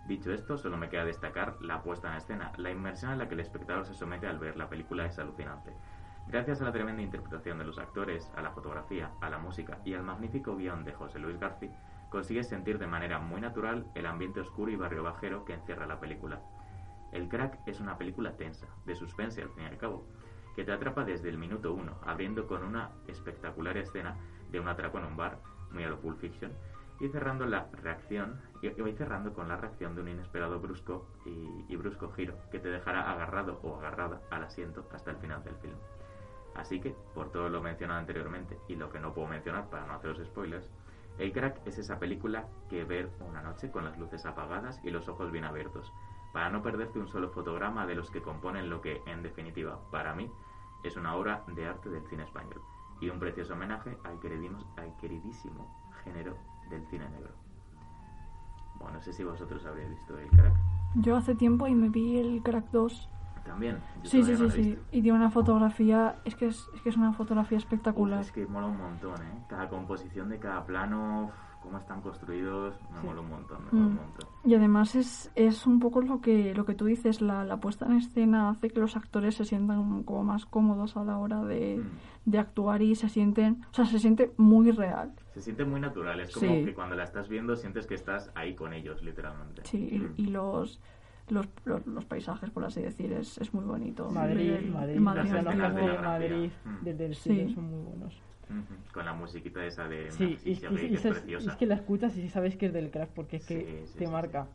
Dicho 0.05 0.31
esto, 0.31 0.59
solo 0.59 0.77
me 0.77 0.89
queda 0.89 1.05
destacar 1.05 1.57
la 1.59 1.81
puesta 1.81 2.11
en 2.11 2.17
escena. 2.17 2.51
La 2.57 2.69
inmersión 2.69 3.13
a 3.13 3.15
la 3.15 3.27
que 3.27 3.33
el 3.33 3.39
espectador 3.39 3.85
se 3.85 3.95
somete 3.95 4.27
al 4.27 4.37
ver 4.37 4.57
la 4.57 4.69
película 4.69 5.07
es 5.07 5.17
alucinante. 5.17 5.73
Gracias 6.31 6.61
a 6.61 6.63
la 6.63 6.71
tremenda 6.71 7.01
interpretación 7.01 7.57
de 7.57 7.65
los 7.65 7.77
actores, 7.77 8.31
a 8.37 8.41
la 8.41 8.51
fotografía, 8.51 9.11
a 9.19 9.29
la 9.29 9.37
música 9.37 9.79
y 9.83 9.95
al 9.95 10.03
magnífico 10.03 10.55
guion 10.55 10.85
de 10.85 10.93
José 10.93 11.19
Luis 11.19 11.37
García, 11.37 11.77
consigues 12.09 12.47
sentir 12.47 12.79
de 12.79 12.87
manera 12.87 13.19
muy 13.19 13.41
natural 13.41 13.85
el 13.95 14.05
ambiente 14.05 14.39
oscuro 14.39 14.71
y 14.71 14.77
barrio 14.77 15.03
bajero 15.03 15.43
que 15.43 15.55
encierra 15.55 15.85
la 15.85 15.99
película. 15.99 16.39
El 17.11 17.27
Crack 17.27 17.59
es 17.65 17.81
una 17.81 17.97
película 17.97 18.37
tensa, 18.37 18.67
de 18.85 18.95
suspense 18.95 19.41
al 19.41 19.49
fin 19.49 19.63
y 19.63 19.65
al 19.65 19.77
cabo, 19.77 20.07
que 20.55 20.63
te 20.63 20.71
atrapa 20.71 21.03
desde 21.03 21.27
el 21.27 21.37
minuto 21.37 21.73
uno, 21.73 21.97
abriendo 22.05 22.47
con 22.47 22.63
una 22.63 22.91
espectacular 23.07 23.75
escena 23.75 24.15
de 24.49 24.61
un 24.61 24.69
atraco 24.69 24.99
en 24.99 25.05
un 25.07 25.17
bar, 25.17 25.39
muy 25.73 25.83
a 25.83 25.89
lo 25.89 25.99
Pulp 25.99 26.17
Fiction, 26.17 26.53
Y 27.01 27.09
cerrando 27.09 27.45
la 27.45 27.67
reacción, 27.73 28.39
y 28.61 28.69
cerrando 28.93 29.33
con 29.33 29.49
la 29.49 29.57
reacción 29.57 29.95
de 29.95 30.01
un 30.01 30.07
inesperado 30.07 30.61
brusco 30.61 31.07
y, 31.25 31.65
y 31.67 31.75
brusco 31.75 32.09
giro 32.11 32.35
que 32.51 32.59
te 32.59 32.69
dejará 32.69 33.11
agarrado 33.11 33.59
o 33.63 33.75
agarrada 33.75 34.21
al 34.29 34.43
asiento 34.45 34.87
hasta 34.93 35.11
el 35.11 35.17
final 35.17 35.43
del 35.43 35.55
film. 35.55 35.75
Así 36.55 36.79
que, 36.79 36.95
por 37.13 37.31
todo 37.31 37.49
lo 37.49 37.61
mencionado 37.61 37.99
anteriormente 37.99 38.57
y 38.67 38.75
lo 38.75 38.89
que 38.89 38.99
no 38.99 39.13
puedo 39.13 39.27
mencionar 39.27 39.69
para 39.69 39.85
no 39.85 39.93
haceros 39.93 40.21
spoilers, 40.25 40.69
El 41.17 41.31
Crack 41.31 41.65
es 41.65 41.77
esa 41.77 41.99
película 41.99 42.47
que 42.69 42.83
ver 42.83 43.09
una 43.27 43.41
noche 43.41 43.71
con 43.71 43.85
las 43.85 43.97
luces 43.97 44.25
apagadas 44.25 44.79
y 44.83 44.91
los 44.91 45.07
ojos 45.07 45.31
bien 45.31 45.45
abiertos, 45.45 45.91
para 46.33 46.49
no 46.49 46.61
perderte 46.61 46.99
un 46.99 47.07
solo 47.07 47.29
fotograma 47.29 47.85
de 47.85 47.95
los 47.95 48.09
que 48.09 48.21
componen 48.21 48.69
lo 48.69 48.81
que, 48.81 49.01
en 49.05 49.23
definitiva, 49.23 49.79
para 49.91 50.13
mí, 50.13 50.29
es 50.83 50.97
una 50.97 51.15
obra 51.15 51.43
de 51.47 51.67
arte 51.67 51.89
del 51.89 52.07
cine 52.07 52.23
español 52.23 52.61
y 52.99 53.09
un 53.09 53.19
precioso 53.19 53.53
homenaje 53.53 53.97
al, 54.03 54.19
al 54.77 54.97
queridísimo 54.97 55.91
género 56.03 56.37
del 56.69 56.85
cine 56.87 57.09
negro. 57.09 57.33
Bueno, 58.75 58.97
no 58.97 59.01
sé 59.01 59.13
si 59.13 59.23
vosotros 59.23 59.65
habréis 59.65 59.89
visto 59.89 60.17
El 60.17 60.29
Crack. 60.29 60.55
Yo 60.95 61.15
hace 61.15 61.35
tiempo 61.35 61.67
y 61.67 61.75
me 61.75 61.89
vi 61.89 62.17
el 62.17 62.41
Crack 62.41 62.71
2. 62.71 63.09
También. 63.45 63.77
Yo 64.03 64.09
Sí, 64.09 64.23
sí, 64.23 64.31
no 64.33 64.49
sí, 64.49 64.63
sí. 64.63 64.79
Y 64.91 65.01
tiene 65.01 65.17
una 65.17 65.31
fotografía, 65.31 66.15
es 66.25 66.35
que 66.35 66.47
es, 66.47 66.67
es 66.75 66.81
que 66.81 66.89
es 66.89 66.97
una 66.97 67.11
fotografía 67.13 67.57
espectacular. 67.57 68.21
Es 68.21 68.31
que 68.31 68.45
mola 68.45 68.67
un 68.67 68.77
montón, 68.77 69.15
¿eh? 69.21 69.43
Cada 69.49 69.67
composición 69.69 70.29
de 70.29 70.39
cada 70.39 70.65
plano, 70.65 71.25
uf, 71.25 71.33
cómo 71.61 71.77
están 71.77 72.01
construidos, 72.01 72.75
me 72.91 72.99
Sí. 73.01 73.05
mola 73.07 73.21
un 73.21 73.29
montón, 73.29 73.65
me 73.65 73.71
mola 73.71 73.85
un 73.87 73.93
Mm. 73.93 73.97
montón. 73.97 74.29
Y 74.45 74.55
además 74.55 74.95
es, 74.95 75.31
es 75.35 75.65
un 75.67 75.79
poco 75.79 76.01
lo 76.01 76.21
que, 76.21 76.53
lo 76.55 76.65
que 76.65 76.73
tú 76.75 76.85
dices, 76.85 77.21
la, 77.21 77.43
la 77.43 77.57
puesta 77.57 77.85
en 77.85 77.93
escena 77.93 78.49
hace 78.49 78.69
que 78.69 78.79
los 78.79 78.95
actores 78.95 79.35
se 79.35 79.45
sientan 79.45 80.03
como 80.03 80.23
más 80.23 80.45
cómodos 80.45 80.95
a 80.97 81.03
la 81.03 81.17
hora 81.17 81.43
de, 81.43 81.77
Mm. 81.77 82.29
de 82.31 82.39
actuar 82.39 82.81
y 82.81 82.95
se 82.95 83.09
sienten, 83.09 83.63
o 83.71 83.73
sea, 83.73 83.85
se 83.85 83.99
siente 83.99 84.33
muy 84.37 84.71
real. 84.71 85.13
Se 85.33 85.41
siente 85.41 85.65
muy 85.65 85.79
natural, 85.79 86.19
es 86.19 86.33
como 86.33 86.47
Sí. 86.47 86.65
que 86.65 86.73
cuando 86.73 86.95
la 86.95 87.03
estás 87.03 87.27
viendo 87.29 87.55
sientes 87.55 87.85
que 87.87 87.95
estás 87.95 88.31
ahí 88.35 88.55
con 88.55 88.73
ellos, 88.73 89.03
literalmente. 89.03 89.61
Sí, 89.65 89.99
Mm. 89.99 90.13
y 90.21 90.25
los, 90.27 90.79
los, 91.31 91.47
los, 91.65 91.85
los 91.87 92.05
paisajes, 92.05 92.49
por 92.49 92.63
así 92.65 92.81
decir, 92.81 93.11
es, 93.13 93.37
es 93.37 93.53
muy 93.53 93.63
bonito. 93.63 94.09
Madrid, 94.11 94.51
El- 94.51 94.71
Madrid, 94.71 94.99
Madrid 94.99 95.31
las 95.31 95.75
de. 95.75 95.97
Madrid 95.99 96.51
Mm. 96.65 96.83
desde 96.83 97.05
el 97.05 97.15
Sí. 97.15 97.33
cielo 97.35 97.49
son 97.53 97.63
muy 97.71 97.81
buenos. 97.83 98.21
Con 98.93 99.05
la 99.05 99.13
musiquita 99.13 99.65
esa 99.65 99.87
de 99.87 100.11
Sí, 100.11 100.37
y, 100.43 100.49
y- 100.51 100.89
y 100.91 100.95
es 100.95 101.05
es 101.05 101.55
que 101.55 101.65
la 101.65 101.75
escuchas 101.75 102.17
y 102.17 102.27
sabes 102.27 102.57
que 102.57 102.65
es 102.65 102.73
del 102.73 102.91
crack 102.91 103.09
porque 103.11 103.37
es 103.37 103.45
que 103.45 103.59
Sí, 103.85 103.87
sí, 103.93 103.99
te 103.99 104.05
sí, 104.05 104.11
marca. 104.11 104.47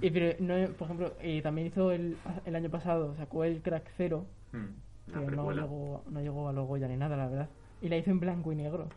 Y 0.00 0.10
pero 0.10 0.36
no, 0.40 0.72
por 0.74 0.86
ejemplo, 0.86 1.12
eh, 1.20 1.42
también 1.42 1.66
hizo 1.66 1.90
el, 1.90 2.16
el 2.46 2.54
año 2.56 2.70
pasado, 2.70 3.14
sacó 3.16 3.42
el 3.44 3.60
crack 3.60 3.90
cero, 3.96 4.24
Mm, 4.52 5.12
que 5.12 5.36
no 5.36 5.50
llegó, 5.52 6.04
no 6.08 6.20
llegó 6.22 6.48
a 6.48 6.52
los 6.52 6.66
Goya 6.66 6.86
ni 6.88 6.96
nada, 6.96 7.16
la 7.16 7.26
verdad. 7.26 7.48
Y 7.82 7.88
la 7.88 7.96
hizo 7.96 8.10
en 8.10 8.20
blanco 8.20 8.52
y 8.52 8.56
negro. 8.56 8.88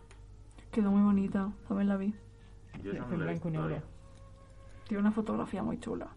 Quedó 0.72 0.92
muy 0.92 1.02
bonita, 1.02 1.52
también 1.68 1.90
la 1.90 1.98
vi. 1.98 2.14
Yo 2.84 2.92
en 2.94 3.10
blanco 3.18 3.50
y 3.50 3.52
negro. 3.52 3.82
Tiene 4.88 5.02
una 5.02 5.12
fotografía 5.12 5.64
muy 5.64 5.80
chula. 5.80 6.08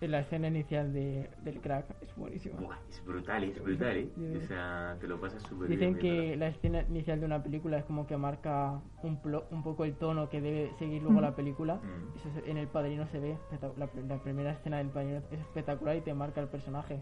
En 0.00 0.10
la 0.12 0.20
escena 0.20 0.48
inicial 0.48 0.92
de, 0.94 1.28
del 1.44 1.60
crack 1.60 1.84
es 2.00 2.14
buenísima. 2.16 2.58
Buah, 2.58 2.78
es 2.88 3.04
brutal, 3.04 3.44
es 3.44 3.62
brutal, 3.62 3.96
¿eh? 3.98 4.08
Sí. 4.16 4.36
O 4.36 4.40
sea, 4.46 4.96
te 4.98 5.06
lo 5.06 5.20
pasas 5.20 5.42
súper 5.42 5.68
Dicen 5.68 5.98
que 5.98 6.36
la 6.36 6.48
escena 6.48 6.82
inicial 6.88 7.20
de 7.20 7.26
una 7.26 7.42
película 7.42 7.76
es 7.78 7.84
como 7.84 8.06
que 8.06 8.16
marca 8.16 8.80
un, 9.02 9.20
plo- 9.20 9.44
un 9.50 9.62
poco 9.62 9.84
el 9.84 9.94
tono 9.96 10.30
que 10.30 10.40
debe 10.40 10.72
seguir 10.78 11.02
luego 11.02 11.18
Mm. 11.18 11.22
la 11.22 11.36
película. 11.36 11.74
Mm. 11.76 12.16
Eso 12.16 12.30
se- 12.32 12.50
en 12.50 12.56
El 12.56 12.68
Padrino 12.68 13.06
se 13.08 13.18
ve, 13.20 13.36
la 13.76 14.18
primera 14.22 14.52
escena 14.52 14.78
del 14.78 14.88
Padrino 14.88 15.18
es 15.30 15.40
espectacular 15.40 15.96
y 15.96 16.00
te 16.00 16.14
marca 16.14 16.40
el 16.40 16.48
personaje. 16.48 16.98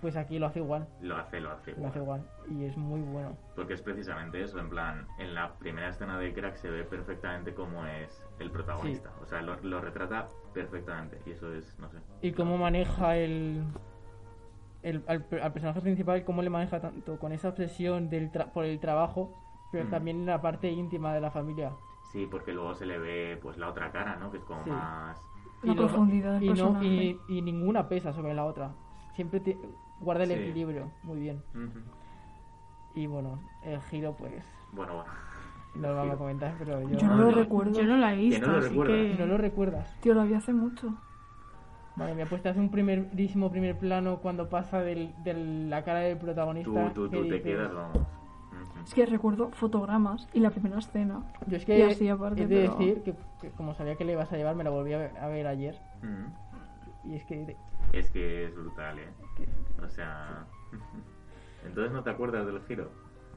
Pues 0.00 0.16
aquí 0.16 0.38
lo 0.38 0.46
hace 0.46 0.60
igual, 0.60 0.88
Lo 1.02 1.16
hace, 1.16 1.40
lo 1.40 1.50
hace. 1.52 1.72
lo 1.76 1.86
hace 1.88 1.98
igual 1.98 2.22
y 2.48 2.64
es 2.64 2.76
muy 2.76 3.00
bueno. 3.02 3.36
Porque 3.54 3.74
es 3.74 3.82
precisamente 3.82 4.40
eso, 4.42 4.58
en 4.58 4.70
plan, 4.70 5.06
en 5.18 5.34
la 5.34 5.52
primera 5.58 5.88
escena 5.90 6.18
de 6.18 6.32
Crack 6.32 6.56
se 6.56 6.70
ve 6.70 6.84
perfectamente 6.84 7.52
cómo 7.52 7.84
es 7.84 8.24
el 8.38 8.50
protagonista. 8.50 9.10
O 9.22 9.26
sea, 9.26 9.42
lo, 9.42 9.60
lo 9.60 9.80
retrata 9.80 10.28
perfectamente 10.54 11.20
y 11.26 11.32
eso 11.32 11.52
es, 11.52 11.78
no 11.78 11.90
sé. 11.90 11.98
Y 12.22 12.32
cómo 12.32 12.56
maneja 12.56 13.16
el, 13.18 13.62
el 14.82 15.04
al, 15.06 15.22
per- 15.24 15.42
al 15.42 15.52
personaje 15.52 15.82
principal, 15.82 16.24
cómo 16.24 16.40
le 16.40 16.48
maneja 16.48 16.80
tanto 16.80 17.18
con 17.18 17.32
esa 17.32 17.50
obsesión 17.50 18.08
del 18.08 18.32
tra- 18.32 18.50
por 18.52 18.64
el 18.64 18.80
trabajo, 18.80 19.34
pero 19.70 19.84
Mm. 19.84 19.90
también 19.90 20.24
la 20.26 20.40
parte 20.40 20.70
íntima 20.70 21.12
de 21.12 21.20
la 21.20 21.30
familia. 21.30 21.72
Sí, 22.10 22.26
porque 22.30 22.52
luego 22.54 22.74
se 22.74 22.86
le 22.86 22.98
ve 22.98 23.38
pues 23.42 23.58
la 23.58 23.68
otra 23.68 23.92
cara, 23.92 24.16
¿no? 24.16 24.30
Que 24.30 24.38
es 24.38 24.44
como 24.44 24.64
Sí. 24.64 24.70
más... 24.70 25.20
La 25.62 25.74
profundidad 25.74 26.40
del 26.40 26.44
y, 26.44 26.54
no- 26.54 26.82
y 27.28 27.42
ninguna 27.42 27.86
pesa 27.86 28.14
sobre 28.14 28.32
la 28.32 28.46
otra. 28.46 28.70
Siempre 29.14 29.40
te- 29.40 29.58
guarda 30.00 30.24
el 30.24 30.30
Sí. 30.30 30.34
equilibrio 30.36 30.90
muy 31.02 31.20
bien. 31.20 31.42
Y 32.94 33.06
bueno, 33.06 33.38
el 33.64 33.80
giro 33.82 34.14
pues 34.18 34.32
Bueno, 34.72 34.94
bueno. 34.94 35.10
no 35.76 35.88
lo 35.88 35.96
vamos 35.96 36.14
a 36.14 36.18
comentar, 36.18 36.54
pero 36.58 36.80
yo, 36.82 36.98
Yo 36.98 37.06
no 37.06 37.16
lo 37.16 37.30
recuerdo. 37.30 37.72
Yo 37.80 37.84
no 37.86 37.96
la 37.96 38.12
he 38.12 38.16
visto, 38.16 38.46
no 38.46 38.52
lo 38.54 38.58
así 38.58 38.74
que... 38.74 39.16
¿No 39.18 39.26
lo 39.26 39.38
recuerdas? 39.38 39.94
Tío, 40.00 40.14
lo 40.14 40.24
vi 40.24 40.34
hace 40.34 40.52
mucho. 40.52 40.94
Vale, 41.96 42.14
me 42.14 42.24
pues 42.26 42.42
te 42.42 42.48
hace 42.48 42.60
un 42.60 42.70
primerísimo 42.70 43.50
primer 43.50 43.76
plano 43.78 44.18
cuando 44.18 44.48
pasa 44.48 44.80
del, 44.80 45.12
de 45.22 45.34
la 45.68 45.84
cara 45.84 46.00
del 46.00 46.18
Tú, 46.18 46.24
protagonista. 46.24 46.92
tú, 46.94 47.10
que 47.10 47.16
tú 47.16 47.22
te 47.24 47.34
dices- 47.34 47.42
quedas, 47.42 47.74
vamos. 47.74 47.98
Es 48.84 48.94
que 48.94 49.04
recuerdo 49.04 49.50
fotogramas 49.50 50.26
y 50.32 50.40
la 50.40 50.50
primera 50.50 50.78
escena. 50.78 51.22
Yo 51.46 51.56
es 51.58 51.62
Y 51.64 51.66
que 51.66 51.84
así 51.84 52.08
aparte, 52.08 52.42
he 52.42 52.46
de 52.46 52.60
pero- 52.62 52.72
decir 52.78 53.02
que, 53.02 53.14
que 53.40 53.50
como 53.50 53.74
sabía 53.74 53.96
que 53.96 54.04
le 54.06 54.12
ibas 54.12 54.32
a 54.32 54.36
llevar, 54.36 54.56
me 54.56 54.64
la 54.64 54.70
volví 54.70 54.94
a 54.94 54.98
ver, 54.98 55.18
a 55.18 55.26
ver 55.28 55.46
ayer. 55.46 55.78
Y 57.04 57.14
es 57.16 57.24
que 57.24 57.56
Es 57.92 58.10
que 58.10 58.46
es 58.46 58.54
brutal, 58.54 58.98
¿eh? 58.98 59.08
O 59.84 59.88
sea... 59.88 60.44
Entonces 61.66 61.92
no 61.92 62.02
te 62.02 62.10
acuerdas 62.10 62.46
del 62.46 62.60
giro. 62.62 62.88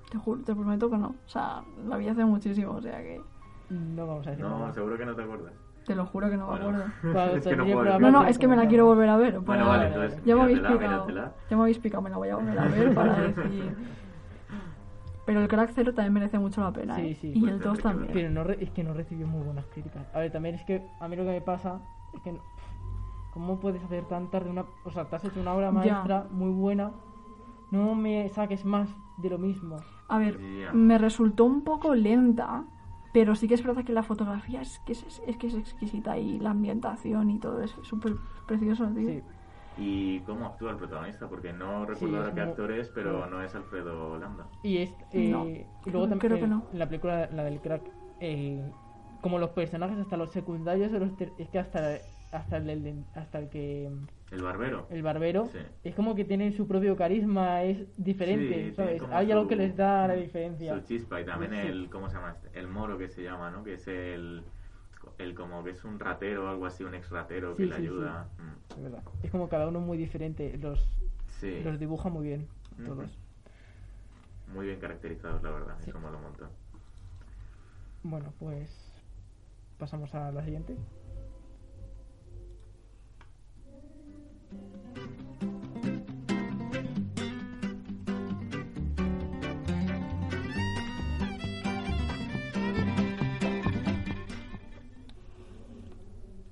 Te 0.10 0.18
juro, 0.18 0.42
te 0.44 0.54
prometo 0.54 0.90
que 0.90 0.98
no. 0.98 1.08
O 1.08 1.30
sea, 1.30 1.62
la 1.88 1.98
vi 1.98 2.08
hace 2.08 2.24
muchísimo, 2.24 2.72
o 2.74 2.82
sea 2.82 3.02
que 3.02 3.22
no 3.70 4.08
vamos 4.08 4.28
a 4.28 4.32
decir 4.32 4.46
No, 4.46 4.60
nada. 4.60 4.74
seguro 4.74 4.98
que 4.98 5.06
no 5.06 5.16
te 5.16 5.24
acuerdas. 5.24 5.54
te 5.86 5.96
lo 5.96 6.06
juro 6.06 6.30
que 6.30 6.38
no 6.38 6.48
me 6.50 6.56
acuerdo. 6.56 6.84
Cuando 7.02 7.36
es 7.38 7.44
que 7.48 7.56
no 7.56 7.66
puedo 7.66 8.00
No, 8.00 8.12
no, 8.12 8.26
es 8.26 8.38
que 8.38 8.48
me 8.48 8.56
la 8.56 8.68
quiero 8.68 8.86
volver 8.86 9.10
a 9.10 9.18
ver. 9.18 9.40
Bueno, 9.40 9.68
vale, 9.68 9.88
entonces 9.88 10.24
ya 10.24 10.36
me 10.36 10.42
habéis 10.44 10.60
picado. 10.60 10.80
míratela. 10.80 11.34
Ya 11.50 11.58
me 11.58 11.64
habéis 11.64 11.80
picado, 11.80 12.02
me 12.04 12.10
la 12.10 12.18
voy 12.18 12.30
a 12.30 12.36
volver 12.36 12.60
a 12.60 12.66
ver 12.68 12.94
para 12.96 13.16
decir. 13.22 13.76
Pero 15.26 15.40
el 15.42 15.48
Crack 15.48 15.72
Zero 15.74 15.94
también 15.94 16.14
merece 16.14 16.38
mucho 16.38 16.62
la 16.62 16.72
pena. 16.72 16.96
Sí, 16.98 17.02
¿eh? 17.12 17.18
sí. 17.20 17.32
Y 17.36 17.40
Pues 17.40 17.54
el 17.54 17.60
tendré 17.62 17.70
2 17.70 17.78
que 17.78 17.84
también. 17.84 18.14
Pero 18.14 18.30
no 18.30 18.44
re- 18.44 18.58
es 18.64 18.70
que 18.72 18.84
no 18.84 18.94
recibió 18.94 19.26
muy 19.26 19.42
buenas 19.44 19.66
críticas. 19.68 20.06
A 20.14 20.20
ver, 20.20 20.32
también 20.32 20.56
es 20.56 20.64
que 20.66 20.86
a 21.00 21.08
mí 21.08 21.16
lo 21.16 21.24
que 21.24 21.30
me 21.32 21.42
pasa 21.42 21.80
es 22.14 22.22
que... 22.22 22.38
¿Cómo 23.34 23.60
puedes 23.60 23.84
hacer 23.84 24.06
tantas 24.06 24.44
de 24.44 24.50
una... 24.52 24.66
O 24.84 24.92
sea, 24.92 25.06
te 25.10 25.16
has 25.16 25.26
hecho 25.26 25.40
una 25.42 25.54
obra 25.54 25.68
Ya. 25.68 25.72
maestra 25.72 26.28
muy 26.32 26.52
buena. 26.52 26.92
No 27.72 27.96
me 27.96 28.30
saques 28.30 28.64
más 28.64 28.90
de 29.18 29.30
lo 29.32 29.40
mismo. 29.40 29.78
A 30.08 30.20
ver, 30.20 30.40
Ya. 30.62 30.72
me 30.74 30.98
resultó 31.00 31.46
un 31.46 31.64
poco 31.64 31.96
lenta, 31.96 32.64
pero 33.12 33.34
sí 33.36 33.48
que 33.48 33.56
es 33.56 33.64
verdad 33.64 33.84
que 33.84 33.94
la 33.94 34.04
fotografía 34.04 34.62
es 34.62 34.80
que 34.86 34.92
es, 34.94 35.22
es 35.26 35.38
que 35.38 35.48
es 35.48 35.56
exquisita 35.56 36.18
y 36.18 36.40
la 36.40 36.52
ambientación 36.52 37.32
y 37.32 37.40
todo 37.40 37.62
es 37.62 37.72
súper 37.82 38.16
precioso, 38.46 38.86
tío. 38.90 39.10
Sí. 39.10 39.24
¿Y 39.80 40.20
cómo 40.20 40.46
actúa 40.46 40.70
el 40.70 40.78
protagonista? 40.78 41.28
Porque 41.28 41.52
no 41.52 41.86
recuerdo 41.88 41.98
Sí, 41.98 42.16
ahora 42.16 42.28
es 42.30 42.36
qué 42.36 42.42
muy- 42.42 42.50
actor 42.52 42.72
es, 42.74 42.90
pero 42.90 43.26
no 43.26 43.42
es 43.42 43.56
Alfredo 43.56 44.20
Landa. 44.20 44.46
Y, 44.62 44.78
es, 44.78 44.96
eh, 45.12 45.30
No, 45.32 45.48
y 45.48 45.66
luego 45.90 46.08
también 46.08 46.20
creo 46.20 46.40
que 46.40 46.48
no. 46.48 46.68
en 46.72 46.78
la 46.78 46.86
película, 46.86 47.28
la 47.32 47.44
del 47.44 47.60
crack, 47.60 47.82
eh, 48.20 48.72
como 49.22 49.40
los 49.40 49.50
personajes, 49.50 49.98
hasta 49.98 50.16
los 50.18 50.30
secundarios, 50.32 50.92
los 50.92 51.16
ter- 51.16 51.34
es 51.40 51.50
que 51.50 51.58
hasta, 51.58 51.96
hasta, 52.34 52.58
el, 52.58 53.04
hasta 53.16 53.40
el 53.40 53.50
que... 53.50 53.90
El 54.32 54.42
barbero. 54.42 54.88
El 54.90 55.04
barbero, 55.04 55.46
Sí. 55.52 55.60
es 55.84 55.94
como 55.96 56.16
que 56.16 56.26
tienen 56.26 56.52
su 56.54 56.68
propio 56.68 56.96
carisma, 56.96 57.64
es 57.64 57.88
diferente, 58.04 58.74
¿sabes? 58.74 59.02
como 59.02 59.16
Hay 59.16 59.32
algo 59.32 59.48
que 59.48 59.56
les 59.56 59.76
da 59.78 60.08
la 60.08 60.16
diferencia. 60.16 60.74
Su 60.74 60.82
chispa 60.88 61.22
y 61.22 61.26
también 61.26 61.52
Sí. 61.52 61.58
el, 61.68 61.90
¿cómo 61.90 62.10
se 62.10 62.16
llama 62.16 62.32
este? 62.32 62.60
El 62.60 62.68
moro 62.68 62.98
que 62.98 63.08
se 63.10 63.22
llama, 63.24 63.52
¿no? 63.52 63.64
Que 63.64 63.76
es 63.76 63.88
el, 63.88 64.44
el 65.20 65.36
como 65.36 65.64
que 65.64 65.70
es 65.72 65.84
un 65.86 66.00
ratero 66.00 66.46
o 66.46 66.48
algo 66.50 66.66
así, 66.66 66.84
un 66.84 66.96
ex 66.96 67.10
ratero 67.12 67.56
que 67.56 67.68
le 67.68 67.76
ayuda. 67.76 68.28
Mm. 68.40 68.74
Es 68.78 68.82
verdad. 68.84 69.04
Es 69.22 69.30
como 69.32 69.48
cada 69.50 69.68
uno 69.68 69.80
muy 69.80 69.98
diferente, 69.98 70.58
los, 70.58 70.90
Sí. 71.40 71.62
los 71.64 71.78
dibuja 71.80 72.10
muy 72.10 72.26
bien, 72.26 72.48
todos. 72.84 73.16
Muy 74.52 74.66
bien 74.68 74.80
caracterizados, 74.80 75.44
la 75.44 75.52
verdad. 75.52 75.76
Eso 75.88 76.00
mola 76.00 76.18
un 76.18 76.24
montón. 76.24 76.50
Bueno, 78.04 78.34
pues 78.40 78.92
pasamos 79.78 80.14
a 80.16 80.32
la 80.32 80.44
siguiente. 80.44 80.76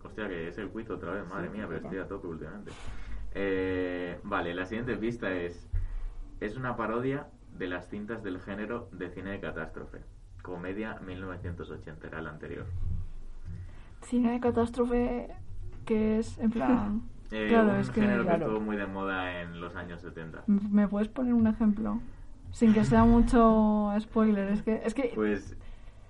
Hostia, 0.04 0.28
que 0.28 0.50
es 0.50 0.58
el 0.58 0.70
quiz 0.70 0.90
otra 0.90 1.12
vez, 1.14 1.28
madre 1.28 1.50
mía, 1.50 1.66
pero 1.68 1.80
estoy 1.80 1.98
a 2.00 2.08
tope 2.08 2.28
últimamente. 2.28 2.72
Eh, 3.34 4.20
vale, 4.24 4.54
la 4.54 4.66
siguiente 4.66 4.96
pista 4.98 5.32
es... 5.34 5.68
Es 6.40 6.58
una 6.58 6.76
parodia 6.76 7.28
de 7.58 7.68
las 7.68 7.88
cintas 7.88 8.24
del 8.24 8.40
género 8.40 8.90
de 8.92 9.10
cine 9.10 9.32
de 9.32 9.40
catástrofe. 9.40 10.00
Comedia 10.42 11.00
1980, 11.06 12.08
era 12.08 12.22
la 12.22 12.32
anterior. 12.32 12.66
Cine 14.02 14.32
de 14.32 14.40
catástrofe 14.40 15.30
que 15.86 16.20
es 16.20 16.38
en 16.40 16.52
plan... 16.52 17.02
Eh, 17.32 17.48
claro, 17.50 17.74
un 17.74 17.80
es 17.80 17.90
que... 17.90 18.02
género 18.02 18.24
que 18.24 18.28
claro. 18.30 18.46
estuvo 18.46 18.60
muy 18.62 18.76
de 18.78 18.86
moda 18.88 19.42
en 19.42 19.62
los 19.62 19.76
años 19.76 20.02
70. 20.02 20.44
¿Me 20.48 20.88
puedes 20.88 21.08
poner 21.08 21.34
un 21.34 21.48
ejemplo? 21.48 22.00
Sin 22.52 22.74
que 22.74 22.84
sea 22.84 23.06
mucho 23.06 23.94
spoiler, 24.00 24.50
es 24.50 24.62
que... 24.62 24.82
Es 24.84 24.94
que 24.94 25.12
Pues 25.16 25.56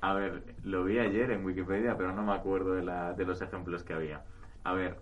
A 0.02 0.14
ver, 0.16 0.44
lo 0.64 0.84
vi 0.84 0.98
ayer 0.98 1.30
en 1.32 1.46
Wikipedia, 1.46 1.96
pero 1.96 2.12
no 2.14 2.24
me 2.24 2.34
acuerdo 2.34 2.74
de, 2.74 2.84
la, 2.84 3.14
de 3.14 3.26
los 3.26 3.42
ejemplos 3.42 3.84
que 3.84 3.94
había. 3.94 4.24
A 4.64 4.74
ver, 4.74 4.98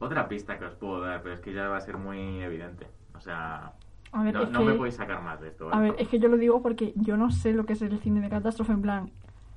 otra 0.00 0.28
pista 0.28 0.58
que 0.58 0.64
os 0.64 0.74
puedo 0.74 1.00
dar, 1.00 1.22
pero 1.22 1.34
es 1.34 1.40
que 1.40 1.52
ya 1.52 1.68
va 1.68 1.76
a 1.76 1.80
ser 1.80 1.96
muy 1.98 2.40
evidente. 2.42 2.88
O 3.14 3.20
sea, 3.20 3.72
A 4.10 4.22
ver, 4.24 4.34
no, 4.34 4.42
es 4.42 4.50
no 4.50 4.58
que- 4.58 4.64
me 4.64 4.74
podéis 4.74 4.96
sacar 4.96 5.22
más 5.22 5.40
de 5.40 5.48
esto. 5.48 5.66
A 5.72 5.76
¿vale? 5.76 5.90
ver, 5.92 6.00
es 6.00 6.08
que 6.08 6.18
yo 6.18 6.28
lo 6.28 6.36
digo 6.36 6.62
porque 6.62 6.92
yo 6.96 7.16
no 7.16 7.30
sé 7.30 7.52
lo 7.52 7.64
que 7.64 7.74
es 7.74 7.82
el 7.82 7.96
cine 8.00 8.20
de 8.20 8.28
catástrofe 8.28 8.72
en 8.72 8.82
plan. 8.82 9.10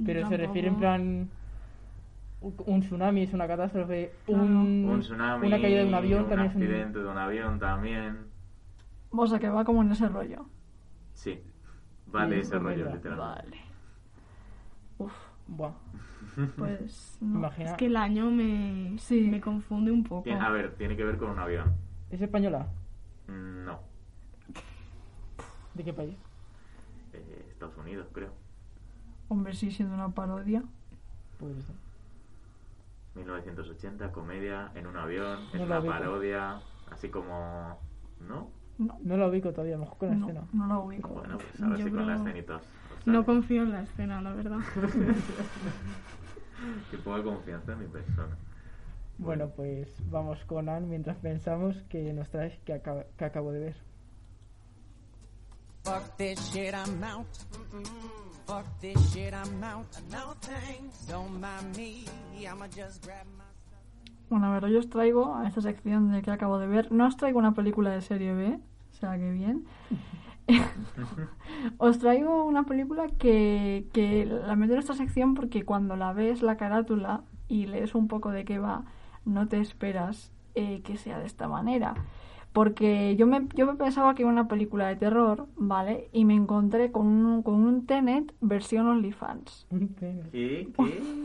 Pero 0.05 0.27
se 0.27 0.37
refiere 0.37 0.67
en 0.67 0.75
plan. 0.77 1.29
Un- 2.41 2.55
Un 2.65 2.81
tsunami 2.81 3.23
es 3.23 3.33
una 3.33 3.47
catástrofe. 3.47 4.11
Claro. 4.25 4.43
Un, 4.43 4.85
Un 4.89 4.99
tsunami, 5.01 5.47
Una 5.47 5.61
caída 5.61 5.79
de 5.81 5.87
un 5.87 5.93
avión 5.93 6.23
un 6.23 6.29
también 6.29 6.49
es 6.49 6.55
un. 6.55 6.61
accidente 6.63 6.99
de 6.99 7.07
un 7.07 7.17
avión 7.17 7.59
también. 7.59 8.17
O 9.11 9.27
sea, 9.27 9.39
que 9.39 9.49
va 9.49 9.63
como 9.63 9.81
en 9.81 9.91
ese 9.91 10.07
rollo. 10.09 10.45
Sí, 11.13 11.39
vale 12.07 12.35
Sí, 12.35 12.41
ese 12.41 12.55
es 12.55 12.61
rollo, 12.61 12.77
verdad. 12.85 12.93
literalmente. 12.95 13.41
Vale. 13.51 13.57
Uf, 14.97 15.13
Buah. 15.47 15.71
pues 16.57 17.17
no. 17.21 17.39
Imagina. 17.39 17.71
Es 17.71 17.77
que 17.77 17.85
el 17.87 17.95
año 17.97 18.31
me, 18.31 18.97
Sí. 18.97 19.27
me 19.29 19.41
confunde 19.41 19.91
un 19.91 20.03
poco. 20.03 20.23
Tiene- 20.23 20.39
a 20.39 20.49
ver, 20.49 20.75
tiene 20.75 20.95
que 20.95 21.03
ver 21.03 21.17
con 21.17 21.29
un 21.31 21.39
avión. 21.39 21.73
¿Es 22.09 22.21
española? 22.21 22.67
Mm, 23.27 23.65
No, 23.65 23.79
¿De 25.73 25.83
qué 25.83 25.93
país? 25.93 26.15
eh, 27.13 27.47
Estados 27.51 27.77
Unidos, 27.77 28.07
creo. 28.13 28.31
Hombre, 29.27 29.53
sí, 29.53 29.71
siendo 29.71 29.93
una 29.95 30.09
parodia. 30.09 30.63
Pues. 31.39 31.53
1980, 33.15 34.11
comedia, 34.11 34.71
en 34.75 34.87
un 34.87 34.97
avión, 34.97 35.39
es 35.53 35.55
No 35.55 35.63
una 35.65 35.75
la 35.75 35.79
ubico. 35.81 35.93
parodia, 35.93 36.61
así 36.91 37.09
como... 37.09 37.79
¿No? 38.19 38.49
No, 38.77 38.97
No 39.03 39.17
la 39.17 39.27
ubico 39.27 39.51
todavía, 39.51 39.75
a 39.75 39.79
mejor 39.79 39.97
con 39.97 40.09
la 40.09 40.15
no, 40.15 40.27
escena. 40.27 40.47
no 40.53 40.67
la 40.67 40.79
ubico. 40.79 41.09
Bueno, 41.09 41.37
pues 41.37 41.61
ahora 41.61 41.77
Yo 41.77 41.85
sí 41.85 41.91
con 41.91 42.07
la 42.07 42.13
creo- 42.15 42.27
escenita. 42.27 42.55
os- 42.55 42.63
No 43.05 43.25
confío 43.25 43.63
en 43.63 43.71
la 43.71 43.81
escena, 43.81 44.21
la 44.21 44.33
verdad. 44.33 44.59
Que 46.91 46.97
poca 46.99 47.23
confianza 47.23 47.73
en 47.73 47.79
mi 47.79 47.87
persona. 47.87 48.37
Bueno, 49.17 49.49
pues 49.49 49.87
vamos 50.11 50.37
con 50.45 50.69
Anne 50.69 50.85
mientras 50.87 51.17
pensamos 51.17 51.75
que 51.89 52.13
nos 52.13 52.29
traes 52.29 52.57
que, 52.59 52.73
acaba- 52.73 53.05
que 53.17 53.25
acabo 53.25 53.51
de 53.51 53.59
ver. 53.59 53.75
Fuck 55.83 56.15
this 56.17 56.39
shit, 56.53 56.73
I'm 56.73 57.03
out. 57.03 57.25
Fuck 58.45 58.65
this 58.79 59.13
shit, 59.13 59.33
I'm 59.33 59.63
out. 59.63 59.85
No 60.11 60.35
thanks, 60.41 61.05
don't 61.07 61.39
mind 61.39 61.75
me. 61.77 62.05
I'ma 62.39 62.67
just 62.67 63.03
grab 63.05 63.25
my. 63.37 63.45
Bueno, 64.29 64.47
a 64.47 64.51
ver, 64.53 64.63
hoy 64.63 64.77
os 64.77 64.89
traigo 64.89 65.35
a 65.35 65.45
esta 65.47 65.61
sección 65.61 66.11
de 66.11 66.21
que 66.21 66.31
acabo 66.31 66.57
de 66.57 66.67
ver. 66.67 66.91
No 66.91 67.05
os 67.05 67.17
traigo 67.17 67.37
una 67.39 67.53
película 67.53 67.89
de 67.91 68.01
serie 68.01 68.33
B, 68.33 68.59
o 68.91 68.95
sea 68.95 69.17
que 69.17 69.29
bien. 69.29 69.65
os 71.77 71.99
traigo 71.99 72.45
una 72.45 72.63
película 72.63 73.07
que, 73.07 73.87
que 73.91 74.25
la 74.25 74.55
meto 74.55 74.73
en 74.73 74.79
esta 74.79 74.93
sección 74.93 75.33
porque 75.33 75.65
cuando 75.65 75.95
la 75.95 76.13
ves 76.13 76.41
la 76.41 76.57
carátula 76.57 77.23
y 77.47 77.67
lees 77.67 77.93
un 77.93 78.07
poco 78.07 78.31
de 78.31 78.45
qué 78.45 78.57
va, 78.57 78.85
no 79.25 79.47
te 79.47 79.59
esperas 79.59 80.31
eh, 80.55 80.81
que 80.81 80.97
sea 80.97 81.19
de 81.19 81.25
esta 81.25 81.47
manera. 81.47 81.95
Porque 82.53 83.15
yo 83.15 83.27
me, 83.27 83.47
yo 83.55 83.65
me 83.65 83.75
pensaba 83.75 84.13
que 84.13 84.23
era 84.23 84.31
una 84.31 84.47
película 84.47 84.87
de 84.87 84.97
terror, 84.97 85.47
¿vale? 85.55 86.09
Y 86.11 86.25
me 86.25 86.35
encontré 86.35 86.91
con 86.91 87.07
un, 87.07 87.43
con 87.43 87.55
un 87.55 87.85
Tenet 87.85 88.33
versión 88.41 88.87
OnlyFans. 88.87 89.67
¿Qué? 89.97 90.21
¿Qué? 90.31 90.71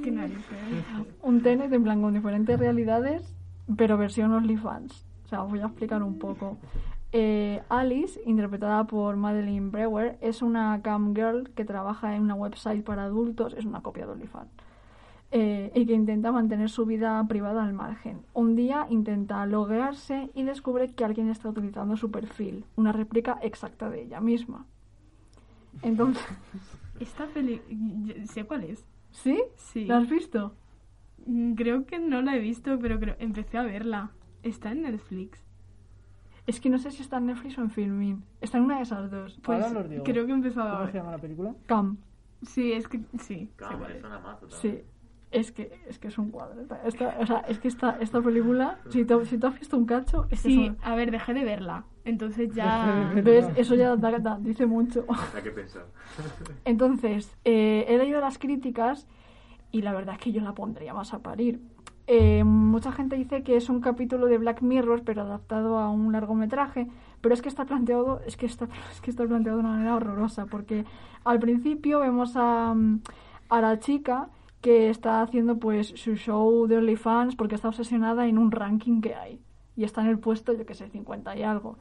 Qué 0.05 0.11
narices. 0.13 0.45
un 1.23 1.43
Tenet 1.43 1.73
en 1.73 1.83
plan 1.83 2.01
con 2.01 2.15
diferentes 2.15 2.59
realidades, 2.59 3.35
pero 3.77 3.99
versión 3.99 4.33
OnlyFans. 4.33 5.05
O 5.25 5.29
sea, 5.29 5.43
os 5.43 5.51
voy 5.51 5.59
a 5.59 5.67
explicar 5.67 6.03
un 6.05 6.19
poco. 6.19 6.59
Eh, 7.13 7.63
Alice, 7.69 8.21
interpretada 8.27 8.85
por 8.85 9.17
Madeline 9.17 9.71
Brewer, 9.71 10.19
es 10.21 10.43
una 10.43 10.81
cam 10.83 11.15
girl 11.15 11.51
que 11.55 11.65
trabaja 11.65 12.15
en 12.15 12.23
una 12.23 12.35
website 12.35 12.85
para 12.85 13.05
adultos, 13.05 13.55
es 13.57 13.65
una 13.65 13.81
copia 13.81 14.07
de 14.07 14.13
OnlyFans, 14.13 14.51
eh, 15.31 15.73
y 15.75 15.87
que 15.87 15.93
intenta 15.93 16.33
mantener 16.33 16.71
su 16.71 16.87
vida 16.87 17.25
privada 17.29 17.65
al 17.65 17.73
margen. 17.73 18.23
Un 18.33 18.55
día 18.57 18.87
intenta 18.91 19.45
loguearse 19.47 20.31
y 20.35 20.45
descubre 20.45 20.93
que 20.95 21.05
alguien 21.05 21.29
está 21.29 21.49
utilizando 21.49 21.97
su 21.97 22.11
perfil, 22.11 22.65
una 22.77 22.93
réplica 22.93 23.39
exacta 23.43 23.91
de 23.91 24.03
ella 24.03 24.21
misma. 24.21 24.67
Entonces, 25.83 26.25
Esta 27.01 27.29
yo 27.35 27.59
Sé 28.25 28.45
cuál 28.45 28.65
es. 28.65 28.87
¿sí? 29.11 29.43
Sí. 29.57 29.85
¿La 29.85 29.99
has 29.99 30.09
visto? 30.09 30.55
Mm, 31.27 31.55
Creo 31.55 31.85
que 31.87 31.99
no 31.99 32.23
la 32.23 32.37
he 32.37 32.39
visto, 32.41 32.79
pero 32.79 32.99
creo... 32.99 33.17
empecé 33.19 33.59
a 33.59 33.63
verla. 33.63 34.11
Está 34.43 34.73
en 34.73 34.83
Netflix. 34.83 35.43
Es 36.47 36.61
que 36.61 36.71
no 36.71 36.79
sé 36.79 36.91
si 36.93 37.03
está 37.03 37.19
en 37.19 37.27
Netflix 37.27 37.59
o 37.59 37.63
en 37.63 37.71
Filmin. 37.71 38.25
Está 38.41 38.59
en 38.59 38.65
una 38.65 38.77
de 38.77 38.83
esas 38.83 39.11
dos. 39.11 39.39
Pues 39.43 39.63
Ahora 39.63 39.81
los 39.81 39.91
digo. 39.91 40.05
creo 40.05 40.27
que 40.27 40.33
empezó 40.33 40.63
a 40.63 40.79
¿Cómo 40.79 40.91
se 40.93 40.99
llama 40.99 41.11
la 41.11 41.19
película? 41.19 41.55
Cam. 41.67 41.99
Sí, 42.43 42.73
es 42.73 42.87
que... 42.87 43.01
Sí. 43.19 43.51
es 43.59 44.05
una 44.05 44.21
mazo 44.21 44.47
también. 44.47 44.77
Sí. 44.77 44.83
Es 45.37 45.53
que, 45.53 45.79
es 45.89 45.99
que 45.99 46.09
es 46.09 46.17
un 46.19 46.31
cuadro. 46.31 46.61
Esta- 46.63 46.83
esta- 46.87 47.17
o 47.21 47.27
sea, 47.27 47.39
es 47.49 47.59
que 47.59 47.69
esta, 47.69 47.99
esta 48.01 48.21
película, 48.23 48.79
si 48.89 49.05
te, 49.05 49.25
si 49.27 49.39
te 49.39 49.47
has 49.47 49.59
visto 49.59 49.77
un 49.77 49.85
cacho, 49.87 50.27
es 50.31 50.41
Sí, 50.41 50.73
a 50.83 50.95
ver, 50.95 51.11
dejé 51.11 51.35
de 51.35 51.45
verla. 51.45 51.85
Entonces 52.05 52.53
ya... 52.55 53.11
¿Ves? 53.23 53.47
Eso 53.57 53.75
ya 53.75 53.97
da- 53.97 54.19
da- 54.19 54.39
dice 54.41 54.65
mucho. 54.67 55.05
Da 55.35 55.43
que 55.43 55.51
pensar. 55.51 55.85
Entonces, 56.65 57.37
eh, 57.45 57.85
he 57.89 57.99
leído 57.99 58.21
las 58.21 58.39
críticas 58.39 59.07
y 59.73 59.83
la 59.83 59.93
verdad 59.93 60.15
es 60.15 60.21
que 60.21 60.33
yo 60.33 60.41
la 60.41 60.55
pondría 60.55 60.95
más 60.95 61.13
a 61.15 61.19
parir. 61.21 61.61
Eh, 62.09 62.45
mucha 62.45 62.93
gente 62.93 63.17
dice 63.17 63.43
que 63.43 63.57
es 63.57 63.69
un 63.69 63.81
capítulo 63.81 64.27
de 64.27 64.39
Black 64.39 64.63
Mirror, 64.63 65.03
pero 65.05 65.23
adaptado 65.23 65.79
a 65.79 65.91
un 65.91 66.13
largometraje. 66.13 66.87
Pero 67.21 67.35
es 67.35 67.43
que 67.43 67.49
está 67.49 67.65
planteado, 67.65 68.21
es 68.27 68.37
que 68.37 68.47
está, 68.47 68.69
es 68.93 69.01
que 69.01 69.11
está 69.11 69.27
planteado 69.27 69.59
de 69.59 69.65
una 69.65 69.73
manera 69.73 69.97
horrorosa, 69.97 70.47
porque 70.47 70.85
al 71.25 71.41
principio 71.41 72.01
vemos 72.01 72.35
a, 72.37 72.75
a 73.49 73.61
la 73.61 73.79
chica 73.81 74.29
que 74.67 74.91
está 74.91 75.23
haciendo 75.23 75.61
pues 75.61 75.93
su 75.95 76.17
show 76.17 76.67
de 76.67 76.79
OnlyFans 76.79 77.37
porque 77.37 77.55
está 77.55 77.69
obsesionada 77.69 78.27
en 78.27 78.37
un 78.37 78.51
ranking 78.51 79.01
que 79.01 79.15
hay. 79.15 79.41
Y 79.77 79.85
está 79.85 80.01
en 80.01 80.09
el 80.09 80.19
puesto, 80.19 80.53
yo 80.55 80.67
que 80.67 80.75
sé, 80.75 80.91
50 80.91 81.37
y 81.37 81.45
algo. 81.45 81.79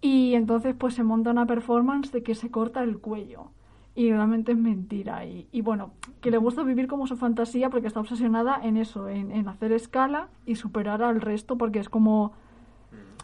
Y 0.00 0.34
entonces 0.34 0.76
pues 0.78 0.94
se 0.94 1.02
monta 1.02 1.32
una 1.32 1.44
performance 1.44 2.12
de 2.12 2.22
que 2.22 2.36
se 2.36 2.52
corta 2.52 2.84
el 2.84 3.00
cuello. 3.00 3.50
Y 3.96 4.12
realmente 4.12 4.52
es 4.52 4.58
mentira. 4.58 5.26
Y, 5.26 5.60
bueno, 5.62 5.90
que 6.20 6.30
le 6.30 6.38
gusta 6.38 6.62
vivir 6.62 6.86
como 6.86 7.08
su 7.08 7.16
fantasía 7.16 7.68
porque 7.68 7.88
está 7.88 7.98
obsesionada 7.98 8.60
en 8.62 8.76
eso, 8.76 9.08
en, 9.08 9.32
en 9.32 9.48
hacer 9.48 9.72
escala 9.72 10.28
y 10.46 10.54
superar 10.54 11.02
al 11.02 11.20
resto 11.20 11.58
porque 11.58 11.80
es 11.80 11.88
como... 11.88 12.30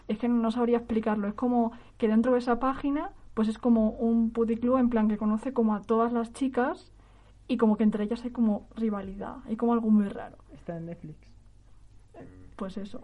Es 0.08 0.18
que 0.18 0.26
no 0.26 0.50
sabría 0.50 0.78
explicarlo. 0.78 1.28
Es 1.28 1.34
como 1.34 1.70
que 1.96 2.08
dentro 2.08 2.32
de 2.32 2.40
esa 2.40 2.58
página 2.58 3.12
pues 3.34 3.46
es 3.46 3.58
como 3.58 3.90
un 3.90 4.32
puticlub 4.32 4.78
en 4.78 4.90
plan 4.90 5.06
que 5.06 5.16
conoce 5.16 5.52
como 5.52 5.76
a 5.76 5.82
todas 5.82 6.12
las 6.12 6.32
chicas 6.32 6.90
y 7.50 7.56
como 7.56 7.76
que 7.76 7.82
entre 7.82 8.04
ellas 8.04 8.24
hay 8.24 8.30
como 8.30 8.68
rivalidad. 8.76 9.38
Hay 9.46 9.56
como 9.56 9.72
algo 9.72 9.90
muy 9.90 10.08
raro. 10.08 10.36
Está 10.52 10.76
en 10.76 10.86
Netflix. 10.86 11.18
Pues 12.54 12.76
eso. 12.76 13.00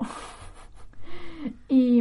y, 1.69 2.01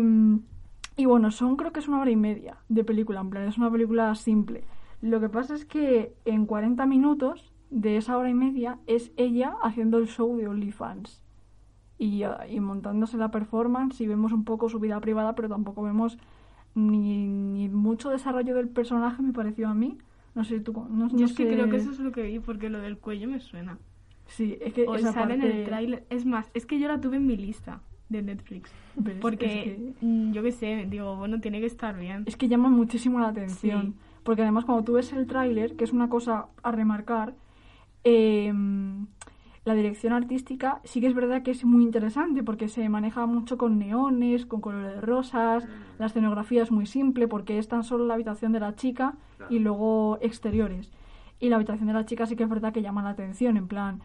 y 0.95 1.05
bueno, 1.05 1.31
son 1.31 1.58
creo 1.58 1.73
que 1.73 1.79
es 1.79 1.88
una 1.88 1.99
hora 1.99 2.12
y 2.12 2.15
media 2.15 2.58
de 2.69 2.84
película, 2.84 3.21
en 3.21 3.31
plan, 3.31 3.47
es 3.47 3.58
una 3.58 3.71
película 3.71 4.13
simple. 4.13 4.63
Lo 5.01 5.19
que 5.19 5.27
pasa 5.27 5.55
es 5.55 5.65
que 5.65 6.13
en 6.25 6.45
40 6.45 6.86
minutos 6.86 7.51
de 7.71 7.97
esa 7.97 8.15
hora 8.15 8.29
y 8.29 8.36
media 8.36 8.77
es 8.86 9.12
ella 9.17 9.55
haciendo 9.63 9.97
el 9.97 10.08
show 10.08 10.38
de 10.38 10.47
OnlyFans. 10.47 11.23
Y, 11.97 12.21
ah, 12.21 12.45
y 12.47 12.60
montándose 12.60 13.17
la 13.17 13.31
performance 13.31 13.99
y 14.01 14.08
vemos 14.08 14.34
un 14.34 14.43
poco 14.43 14.69
su 14.69 14.79
vida 14.79 14.99
privada, 15.01 15.34
pero 15.34 15.49
tampoco 15.49 15.81
vemos 15.81 16.19
ni, 16.75 17.25
ni 17.25 17.69
mucho 17.69 18.12
desarrollo 18.12 18.53
del 18.53 18.69
personaje, 18.69 19.23
me 19.23 19.34
pareció 19.34 19.67
a 19.67 19.73
mí. 19.73 19.97
No 20.35 20.43
sé, 20.43 20.59
tú... 20.59 20.73
No, 20.89 21.07
Yo 21.09 21.17
no 21.17 21.25
es 21.25 21.33
que 21.33 21.43
sé- 21.43 21.53
creo 21.53 21.69
que 21.69 21.77
eso 21.77 21.91
es 21.91 21.99
lo 21.99 22.11
que 22.11 22.21
vi, 22.23 22.39
porque 22.39 22.69
lo 22.69 22.79
del 22.79 22.97
cuello 22.97 23.27
me 23.27 23.39
suena. 23.39 23.77
Sí, 24.27 24.57
es 24.61 24.73
que 24.73 24.85
Hoy 24.87 24.99
esa 24.99 25.13
sale 25.13 25.35
en 25.35 25.41
el 25.43 25.65
tráiler. 25.65 26.05
Es 26.09 26.25
más, 26.25 26.49
es 26.53 26.65
que 26.65 26.79
yo 26.79 26.87
la 26.87 26.99
tuve 26.99 27.17
en 27.17 27.25
mi 27.25 27.37
lista 27.37 27.81
de 28.09 28.21
Netflix. 28.21 28.71
Porque, 29.21 29.45
Es 29.45 29.63
que- 29.63 29.93
mm, 30.05 30.31
yo 30.33 30.43
qué 30.43 30.51
sé, 30.51 30.85
digo, 30.89 31.15
bueno, 31.15 31.39
tiene 31.39 31.59
que 31.59 31.65
estar 31.67 31.97
bien. 31.97 32.23
Es 32.27 32.35
que 32.37 32.47
llama 32.47 32.69
muchísimo 32.69 33.19
la 33.19 33.29
atención. 33.29 33.93
Sí. 33.93 33.99
Porque 34.23 34.41
además 34.41 34.65
cuando 34.65 34.83
tú 34.83 34.93
ves 34.93 35.13
el 35.13 35.25
tráiler, 35.27 35.75
que 35.75 35.83
es 35.83 35.93
una 35.93 36.09
cosa 36.09 36.47
a 36.63 36.71
remarcar, 36.71 37.35
eh, 38.03 38.51
la 39.65 39.73
dirección 39.73 40.13
artística 40.13 40.80
sí 40.84 41.01
que 41.01 41.08
es 41.08 41.15
verdad 41.15 41.41
que 41.41 41.49
es 41.49 41.65
muy 41.65 41.84
interesante 41.84 42.43
porque 42.43 42.67
se 42.69 42.88
maneja 42.88 43.25
mucho 43.25 43.58
con 43.58 43.80
neones, 43.80 44.45
con 44.45 44.62
colores 44.62 45.01
rosas, 45.01 45.67
la 45.97 46.06
escenografía 46.06 46.62
es 46.62 46.71
muy 46.71 46.86
simple 46.86 47.28
porque 47.28 47.58
es 47.58 47.67
tan 47.67 47.84
solo 47.84 48.06
la 48.06 48.13
habitación 48.13 48.51
de 48.51 48.60
la 48.60 48.75
chica 48.75 49.15
y 49.49 49.58
luego 49.58 50.19
exteriores. 50.21 50.91
Y 51.39 51.49
la 51.49 51.56
habitación 51.56 51.88
de 51.88 51.93
la 51.93 52.06
chica 52.06 52.28
sí 52.28 52.36
que 52.36 52.43
es 52.43 52.49
verdad 52.49 52.73
que 52.73 52.84
llama 52.84 53.01
la 53.01 53.10
atención, 53.10 53.58
en 53.58 53.67
plan, 53.67 54.01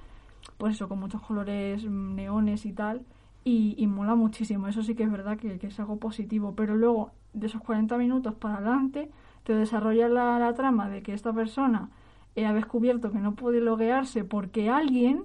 pues 0.57 0.77
eso, 0.77 0.89
con 0.89 0.99
muchos 0.99 1.21
colores 1.21 1.85
mm, 1.85 2.15
neones 2.15 2.65
y 2.65 2.73
tal. 2.73 3.03
Y, 3.45 3.75
y 3.79 3.87
mola 3.87 4.15
muchísimo, 4.15 4.67
eso 4.67 4.83
sí 4.83 4.95
que 4.95 5.05
es 5.05 5.11
verdad 5.11 5.39
que, 5.39 5.59
que 5.59 5.69
es 5.69 5.79
algo 5.79 5.99
positivo. 5.99 6.55
Pero 6.57 6.75
luego, 6.75 7.13
de 7.35 7.47
esos 7.47 7.61
40 7.61 7.97
minutos 7.99 8.35
para 8.35 8.57
adelante, 8.57 9.11
te 9.45 9.55
desarrolla 9.55 10.09
la, 10.09 10.39
la 10.39 10.55
trama 10.55 10.89
de 10.89 11.03
que 11.03 11.13
esta 11.13 11.33
persona 11.33 11.91
eh, 12.35 12.47
ha 12.47 12.53
descubierto 12.53 13.13
que 13.13 13.19
no 13.19 13.35
puede 13.35 13.61
loguearse 13.61 14.25
porque 14.25 14.69
alguien 14.71 15.25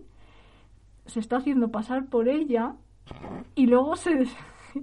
se 1.06 1.20
está 1.20 1.38
haciendo 1.38 1.72
pasar 1.72 2.06
por 2.06 2.28
ella 2.28 2.76
y 3.56 3.68
luego 3.68 3.96
se 3.96 4.28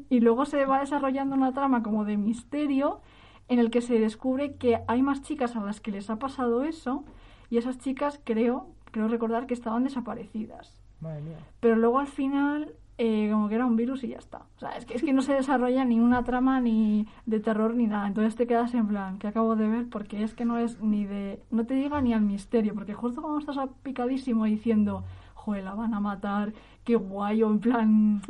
y 0.09 0.21
luego 0.21 0.45
se 0.45 0.65
va 0.65 0.81
desarrollando 0.81 1.37
una 1.37 1.53
trama 1.53 1.83
como 1.83 2.05
de 2.05 2.17
misterio 2.17 3.01
en 3.49 3.59
el 3.59 3.71
que 3.71 3.81
se 3.81 3.99
descubre 3.99 4.55
que 4.55 4.81
hay 4.87 5.03
más 5.03 5.23
chicas 5.23 5.57
a 5.57 5.65
las 5.65 5.81
que 5.81 5.91
les 5.91 6.09
ha 6.11 6.17
pasado 6.17 6.65
eso 6.65 7.05
Y 7.51 7.59
esas 7.59 7.79
chicas 7.79 8.21
creo, 8.25 8.69
creo 8.91 9.09
recordar 9.09 9.47
que 9.47 9.53
estaban 9.53 9.85
desaparecidas. 9.85 10.81
Madre 11.01 11.21
mía. 11.21 11.37
Pero 11.61 11.77
luego 11.77 11.99
al 11.99 12.07
final, 12.07 12.73
eh, 12.97 13.29
como 13.31 13.49
que 13.51 13.57
era 13.57 13.67
un 13.67 13.77
virus 13.77 14.05
y 14.05 14.09
ya 14.09 14.17
está. 14.17 14.47
O 14.57 14.59
sea, 14.59 14.71
es 14.71 14.87
que, 14.87 14.95
es 14.95 15.03
que 15.03 15.13
no 15.13 15.21
se 15.21 15.35
desarrolla 15.35 15.85
ni 15.85 16.01
una 16.01 16.25
trama 16.25 16.61
ni 16.61 17.07
de 17.27 17.41
terror 17.41 17.75
ni 17.75 17.87
nada. 17.87 18.07
Entonces 18.07 18.37
te 18.37 18.47
quedas 18.47 18.73
en 18.73 18.87
plan, 18.87 19.19
que 19.19 19.27
acabo 19.27 19.55
de 19.55 19.69
ver? 19.69 19.89
Porque 19.91 20.23
es 20.23 20.33
que 20.33 20.47
no 20.47 20.57
es 20.57 20.81
ni 20.81 21.05
de. 21.05 21.43
No 21.51 21.67
te 21.67 21.75
llega 21.75 22.01
ni 22.01 22.15
al 22.15 22.23
misterio. 22.23 22.73
Porque 22.75 22.95
justo 22.95 23.21
cuando 23.21 23.41
estás 23.41 23.59
picadísimo 23.83 24.47
diciendo, 24.47 25.05
joder, 25.43 25.65
la 25.65 25.75
van 25.75 25.93
a 25.93 26.01
matar, 26.01 26.53
qué 26.85 26.95
guay, 26.95 27.43
o 27.43 27.51
en 27.51 27.59
plan. 27.59 28.23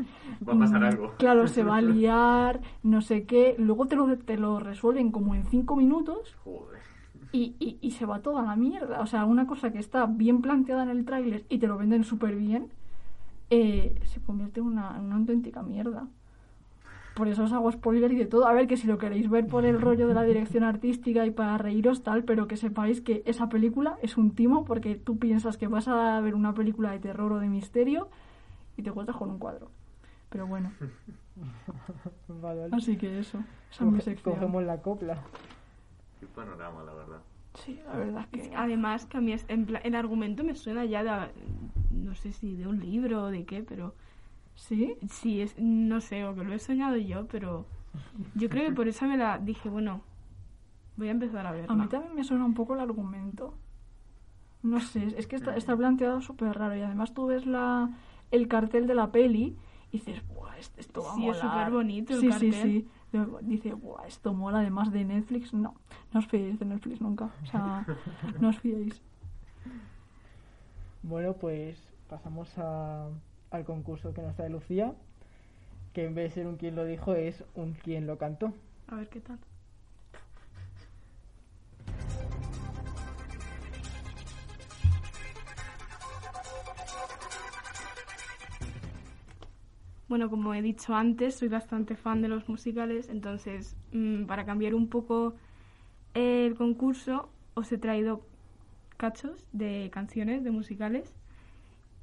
Va 0.47 0.55
a 0.55 0.59
pasar 0.59 0.81
mm, 0.81 0.85
algo. 0.85 1.15
Claro, 1.19 1.47
se 1.47 1.63
va 1.63 1.77
a 1.77 1.83
liar, 1.83 2.61
no 2.83 3.03
sé 3.03 3.25
qué. 3.25 3.55
Luego 3.59 3.87
te 3.87 3.97
lo, 3.97 4.19
te 4.19 4.39
lo 4.39 4.61
resuelven 4.61 5.13
como 5.13 5.35
en 5.35 5.45
cinco 5.45 5.77
minutos. 5.77 6.37
Joder. 6.45 6.81
Y, 7.33 7.55
y, 7.59 7.79
y 7.81 7.91
se 7.93 8.07
va 8.07 8.21
toda 8.21 8.43
la 8.43 8.57
mierda. 8.57 9.01
O 9.01 9.07
sea, 9.07 9.25
una 9.25 9.47
cosa 9.47 9.73
que 9.73 9.79
está 9.79 10.07
bien 10.07 10.43
planteada 10.43 10.83
en 10.83 10.91
el 10.91 11.05
tráiler 11.05 11.45
y 11.49 11.59
te 11.59 11.67
lo 11.67 11.79
venden 11.79 12.05
súper 12.05 12.35
bien, 12.37 12.71
eh, 13.51 14.01
se 14.05 14.21
convierte 14.23 14.61
en 14.61 14.67
una, 14.67 14.97
en 14.97 15.05
una 15.05 15.17
auténtica 15.17 15.63
mierda. 15.63 16.09
Por 17.15 17.29
eso 17.29 17.45
os 17.45 17.53
hago 17.53 17.71
spoiler 17.71 18.11
y 18.13 18.17
de 18.17 18.27
todo. 18.27 18.47
A 18.47 18.53
ver, 18.55 18.67
que 18.67 18.77
si 18.79 18.87
lo 18.87 18.97
queréis 18.97 19.29
ver 19.29 19.47
por 19.47 19.65
el 19.67 19.81
rollo 19.81 20.09
de 20.09 20.15
la 20.15 20.23
dirección 20.23 20.65
artística 20.65 21.27
y 21.27 21.31
para 21.31 21.59
reíros 21.59 22.03
tal, 22.03 22.25
pero 22.25 22.47
que 22.49 22.57
sepáis 22.57 23.01
que 23.03 23.23
esa 23.27 23.49
película 23.51 23.99
es 24.03 24.17
un 24.17 24.31
timo 24.35 24.65
porque 24.65 24.95
tú 24.97 25.19
piensas 25.19 25.57
que 25.59 25.67
vas 25.69 25.89
a 25.89 26.21
ver 26.21 26.35
una 26.35 26.55
película 26.55 26.91
de 26.93 27.01
terror 27.01 27.33
o 27.33 27.39
de 27.39 27.49
misterio 27.49 28.09
y 28.79 28.83
te 28.83 28.89
encuentras 28.91 29.17
con 29.19 29.31
un 29.31 29.39
cuadro. 29.39 29.71
Pero 30.31 30.47
bueno, 30.47 30.73
Vale, 32.29 32.61
vale. 32.63 32.77
así 32.77 32.97
que 32.97 33.19
eso. 33.19 33.39
Esa 33.71 33.85
es 33.85 33.91
mi 33.91 34.01
sección. 34.01 34.35
Cogemos 34.35 34.63
la 34.65 34.79
copla. 34.81 35.19
Qué 36.21 36.27
panorama, 36.27 36.83
la 36.85 36.95
verdad. 36.95 37.19
Sí, 37.55 37.79
la 37.87 37.97
verdad 37.99 38.27
que... 38.33 38.51
Además, 38.57 39.05
que 39.05 39.19
a 39.19 39.21
mí 39.21 39.33
es- 39.33 39.45
en 39.49 39.67
pla- 39.67 39.81
el 39.81 39.95
argumento 39.95 40.45
me 40.45 40.55
suena 40.55 40.87
ya 40.87 41.03
de, 41.05 41.31
no 41.91 42.15
sé 42.15 42.33
si 42.33 42.55
de 42.57 42.67
un 42.67 42.81
libro 42.81 43.25
o 43.25 43.31
de 43.31 43.45
qué, 43.45 43.63
pero... 43.63 43.95
¿Sí? 44.55 44.97
Sí, 45.09 45.41
es, 45.41 45.55
no 45.59 46.01
sé, 46.01 46.25
o 46.25 46.35
que 46.35 46.45
lo 46.45 46.53
he 46.55 46.59
soñado 46.59 46.97
yo, 46.97 47.27
pero 47.27 47.67
yo 48.35 48.49
creo 48.49 48.69
que 48.69 48.75
por 48.75 48.89
eso 48.89 49.07
me 49.07 49.17
la 49.17 49.39
dije, 49.39 49.69
bueno, 49.69 50.03
voy 50.97 51.09
a 51.09 51.13
empezar 51.13 51.47
a 51.47 51.53
verla. 51.53 51.73
A 51.73 51.77
mí 51.77 51.87
también 51.89 52.15
me 52.15 52.25
suena 52.25 52.45
un 52.45 52.55
poco 52.55 52.75
el 52.75 52.81
argumento. 52.81 53.55
No 54.63 54.79
sé, 54.81 55.15
es 55.19 55.27
que 55.27 55.35
está, 55.37 55.57
está 55.57 55.77
planteado 55.77 56.21
súper 56.21 56.57
raro. 56.57 56.77
Y 56.77 56.83
además 56.83 57.13
tú 57.15 57.27
ves 57.27 57.47
la, 57.47 57.91
el 58.31 58.47
cartel 58.47 58.87
de 58.87 58.95
la 58.95 59.11
peli 59.11 59.57
y 59.91 59.99
dices, 59.99 60.23
Buah, 60.29 60.57
est- 60.59 60.79
esto 60.79 61.03
va 61.03 61.13
a 61.13 61.15
Sí, 61.17 61.29
es 61.29 61.37
molar". 61.43 61.51
superbonito 61.59 62.15
el 62.15 62.21
sí, 62.21 62.29
cartel. 62.29 62.53
Sí, 62.55 62.89
sí, 63.11 63.19
Dice, 63.43 63.75
Buah, 63.75 64.07
esto 64.07 64.33
mola 64.33 64.61
además 64.61 64.93
de 64.93 65.05
Netflix. 65.05 65.53
No, 65.53 65.75
no 66.13 66.21
os 66.21 66.27
fiéis 66.29 66.59
de 66.61 66.65
Netflix 66.67 67.01
nunca. 67.01 67.31
O 67.43 67.47
sea, 67.47 67.85
no 68.41 68.49
os 68.51 68.59
fiéis. 68.61 69.03
Bueno, 71.03 71.33
pues 71.35 71.83
pasamos 72.09 72.57
a- 72.59 73.09
al 73.53 73.65
concurso 73.65 74.13
que 74.13 74.23
nos 74.23 74.35
trae 74.35 74.51
Lucía, 74.51 74.95
que 75.93 76.05
en 76.05 76.15
vez 76.15 76.31
de 76.31 76.41
ser 76.41 76.47
un 76.47 76.57
quien 76.57 76.75
lo 76.75 76.85
dijo, 76.85 77.15
es 77.15 77.45
un 77.55 77.75
quien 77.75 78.07
lo 78.07 78.19
cantó. 78.19 78.53
A 78.89 78.97
ver 78.97 79.09
qué 79.09 79.21
tal. 79.21 79.39
Bueno, 90.09 90.29
como 90.29 90.53
he 90.53 90.61
dicho 90.61 90.95
antes, 90.95 91.37
soy 91.37 91.49
bastante 91.49 91.97
fan 91.97 92.21
de 92.21 92.29
los 92.29 92.47
musicales, 92.47 93.09
entonces 93.09 93.77
mm, 93.93 94.25
para 94.25 94.45
cambiar 94.45 94.75
un 94.75 94.89
poco 94.89 95.35
el 96.13 96.55
concurso 96.55 97.31
os 97.55 97.73
he 97.73 97.79
traído 97.79 98.21
cachos 98.99 99.47
de 99.53 99.89
canciones 99.91 100.45
de 100.45 100.51
musicales. 100.51 101.15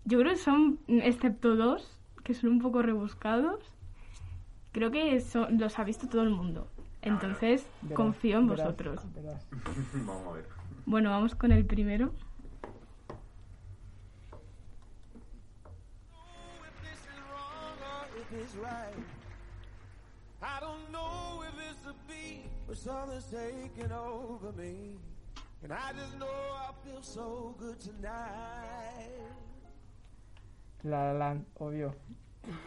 Yo 0.06 0.20
creo 0.20 0.34
que 0.34 0.40
son, 0.40 0.80
excepto 0.88 1.56
dos, 1.56 1.98
que 2.24 2.34
son 2.34 2.50
un 2.52 2.60
poco 2.60 2.82
rebuscados, 2.82 3.64
creo 4.72 4.92
que 4.92 5.20
son- 5.22 5.60
los 5.60 5.78
ha 5.80 5.84
visto 5.84 6.08
todo 6.08 6.24
el 6.24 6.30
mundo. 6.32 6.68
Entonces 7.02 7.66
Verás, 7.82 7.96
confío 7.96 8.40
en 8.40 8.48
verás, 8.48 8.66
vosotros. 8.66 9.14
verás. 9.14 9.48
Vamos 9.94 10.28
a 10.28 10.32
ver. 10.34 10.46
Bueno, 10.86 11.12
vamos 11.12 11.36
con 11.36 11.52
el 11.52 11.66
primero. 11.66 12.14
La 30.84 31.12
La 31.12 31.14
Land, 31.14 31.46
obvio. 31.56 31.96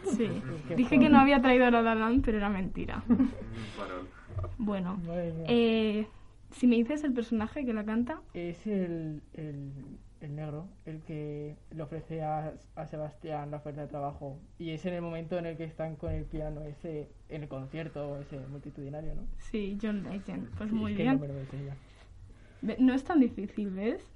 Sí, 0.03 0.29
dije 0.75 0.99
que 0.99 1.09
no 1.09 1.19
había 1.19 1.41
traído 1.41 1.69
La 1.71 1.81
La 1.81 1.95
Land, 1.95 2.23
pero 2.23 2.37
era 2.37 2.49
mentira. 2.49 3.03
Bueno, 4.57 4.97
eh, 5.47 6.07
si 6.51 6.67
me 6.67 6.75
dices 6.75 7.03
el 7.03 7.13
personaje 7.13 7.65
que 7.65 7.73
la 7.73 7.83
canta, 7.83 8.21
Es 8.33 8.65
el, 8.67 9.21
el, 9.33 9.71
el 10.21 10.35
negro 10.35 10.67
el 10.85 11.01
que 11.01 11.55
le 11.75 11.83
ofrece 11.83 12.21
a, 12.23 12.53
a 12.75 12.85
Sebastián 12.87 13.51
la 13.51 13.57
oferta 13.57 13.81
de 13.81 13.87
trabajo. 13.87 14.37
Y 14.59 14.69
es 14.71 14.85
en 14.85 14.93
el 14.93 15.01
momento 15.01 15.37
en 15.37 15.47
el 15.47 15.57
que 15.57 15.65
están 15.65 15.95
con 15.95 16.11
el 16.13 16.23
piano, 16.25 16.61
ese 16.61 17.09
en 17.29 17.43
el 17.43 17.49
concierto, 17.49 18.17
ese 18.19 18.39
multitudinario, 18.51 19.15
¿no? 19.15 19.21
sí, 19.37 19.77
John 19.81 20.03
Legend. 20.03 20.47
Pues 20.57 20.69
Sí, 20.69 20.75
muy 20.75 20.91
es 20.91 20.97
que 20.97 21.03
bien. 21.03 21.15
no 21.15 21.21
me 21.21 21.27
lo 21.27 21.33
sé 21.33 21.65
ya. 21.65 21.75
Ve- 22.61 22.77
No 22.79 22.93
es 22.93 23.03
tan 23.03 23.19
difícil, 23.19 23.69
¿ves? 23.71 24.07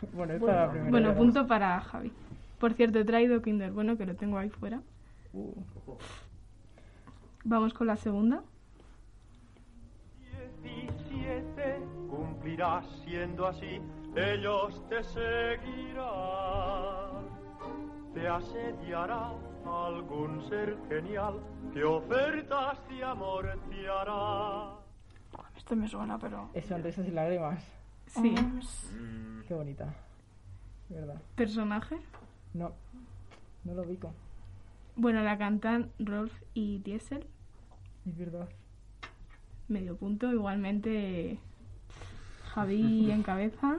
Bueno, 0.14 0.32
es 0.34 0.40
Bueno, 0.40 0.54
para 0.56 0.66
la 0.66 0.72
primera. 0.72 0.90
bueno, 0.90 1.14
punto 1.14 1.46
para 1.46 1.80
Javi. 1.80 2.10
Por 2.60 2.74
cierto, 2.74 2.98
he 2.98 3.04
traído 3.04 3.40
Kinder 3.40 3.72
Bueno, 3.72 3.96
que 3.96 4.04
lo 4.04 4.14
tengo 4.14 4.36
ahí 4.38 4.50
fuera. 4.50 4.82
Uh, 5.32 5.54
Vamos 7.44 7.72
con 7.72 7.86
la 7.86 7.96
segunda. 7.96 8.42
17 10.62 11.82
cumplirás 12.10 12.84
siendo 13.04 13.46
así, 13.46 13.80
ellos 14.14 14.86
te 14.90 15.02
seguirán. 15.04 16.00
Te 18.12 18.28
asediará 18.28 19.32
algún 19.64 20.46
ser 20.48 20.76
genial 20.88 21.40
que 21.72 21.82
ofertas 21.84 22.78
de 22.88 23.04
amor 23.04 23.58
te 23.70 23.88
hará. 23.88 24.74
Esto 25.56 25.76
me 25.76 25.88
suena, 25.88 26.18
pero... 26.18 26.50
es 26.52 26.66
sonrisas 26.66 27.06
y 27.06 27.10
lágrimas. 27.12 27.64
Sí. 28.06 28.34
Mm, 28.34 29.42
Qué 29.46 29.54
bonita. 29.54 29.94
¿Verdad? 30.88 31.22
Personaje. 31.36 31.96
No, 32.54 32.72
no 33.64 33.74
lo 33.74 33.82
ubico. 33.82 34.12
Bueno, 34.96 35.22
la 35.22 35.38
cantan 35.38 35.90
Rolf 35.98 36.32
y 36.54 36.78
Diesel. 36.78 37.26
Es 38.06 38.16
verdad. 38.18 38.48
Medio 39.68 39.96
punto. 39.96 40.30
Igualmente, 40.32 41.38
Javi 42.54 43.10
en 43.10 43.22
cabeza. 43.22 43.78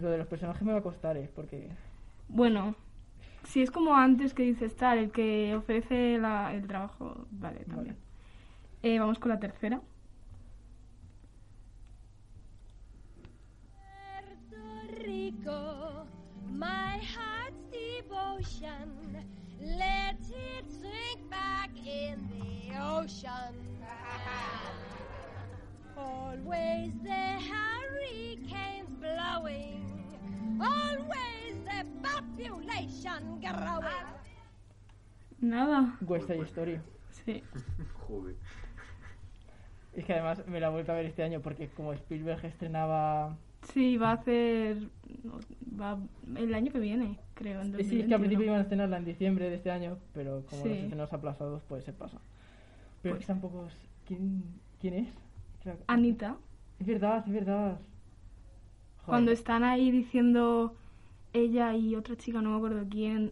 Lo 0.00 0.08
de 0.10 0.18
los 0.18 0.26
personajes 0.26 0.62
me 0.62 0.72
va 0.72 0.78
a 0.78 0.82
costar, 0.82 1.16
¿eh? 1.18 1.30
Porque 1.34 1.68
Bueno, 2.28 2.74
si 3.44 3.60
es 3.62 3.70
como 3.70 3.94
antes 3.94 4.32
que 4.32 4.42
dices 4.42 4.74
tal, 4.74 4.98
el 4.98 5.10
que 5.10 5.54
ofrece 5.54 6.16
la- 6.18 6.54
el 6.54 6.66
trabajo, 6.66 7.26
vale, 7.30 7.64
también. 7.66 7.96
Eh, 8.82 8.98
vamos 8.98 9.18
con 9.18 9.28
la 9.28 9.38
tercera. 9.38 9.80
Rico, 15.04 16.01
my 16.62 17.00
heart's 17.14 17.64
devotion. 17.72 18.88
Let 19.60 20.20
it 20.30 20.64
sink 20.70 21.28
back 21.28 21.70
in 21.84 22.16
the 22.30 22.78
ocean. 22.80 23.54
Always 25.96 26.92
the 27.02 27.24
hurricanes 27.50 28.94
blowing. 29.00 29.82
Always 30.60 31.54
the 31.70 31.80
population 32.08 33.22
growing. 33.40 34.08
Nada. 35.40 35.98
West 36.06 36.28
Side 36.28 36.46
Story. 36.46 36.80
Sí. 37.10 37.42
Joder. 38.06 38.36
Es 39.94 40.04
que 40.04 40.12
además 40.12 40.46
me 40.46 40.60
la 40.60 40.68
he 40.68 40.70
vuelto 40.70 40.92
a 40.92 40.94
ver 40.94 41.06
este 41.06 41.24
año 41.24 41.40
porque 41.40 41.68
como 41.70 41.92
Spielberg 41.92 42.44
estrenaba... 42.44 43.36
Sí, 43.62 43.96
va 43.96 44.10
a 44.10 44.14
hacer. 44.14 44.76
Va 45.80 45.98
el 46.36 46.54
año 46.54 46.72
que 46.72 46.80
viene, 46.80 47.18
creo. 47.34 47.60
En 47.60 47.66
Sí, 47.66 47.70
es 47.70 47.76
que 47.76 47.96
2021. 48.08 48.14
al 48.14 48.20
principio 48.20 48.46
iban 48.46 48.58
a 48.58 48.62
estrenarla 48.62 48.96
en 48.98 49.04
diciembre 49.04 49.48
de 49.48 49.56
este 49.56 49.70
año, 49.70 49.96
pero 50.12 50.42
como 50.50 50.64
los 50.64 50.72
Sí. 50.74 50.78
estrenos 50.82 51.12
aplazados, 51.12 51.62
pues 51.68 51.84
se 51.84 51.92
pasa. 51.92 52.18
Pero 53.02 53.16
Pues- 53.16 53.26
tampoco... 53.26 53.66
es- 53.66 53.76
¿Quién, 54.06 54.42
¿Quién 54.80 54.94
es? 54.94 55.08
Anita. 55.86 56.36
Es 56.80 56.86
verdad, 56.86 57.22
es 57.26 57.32
verdad. 57.32 57.78
Joder. 58.96 59.06
Cuando 59.06 59.30
están 59.30 59.62
ahí 59.62 59.90
diciendo 59.92 60.74
ella 61.32 61.74
y 61.76 61.94
otra 61.94 62.16
chica, 62.16 62.42
no 62.42 62.50
me 62.50 62.56
acuerdo 62.56 62.84
quién, 62.90 63.30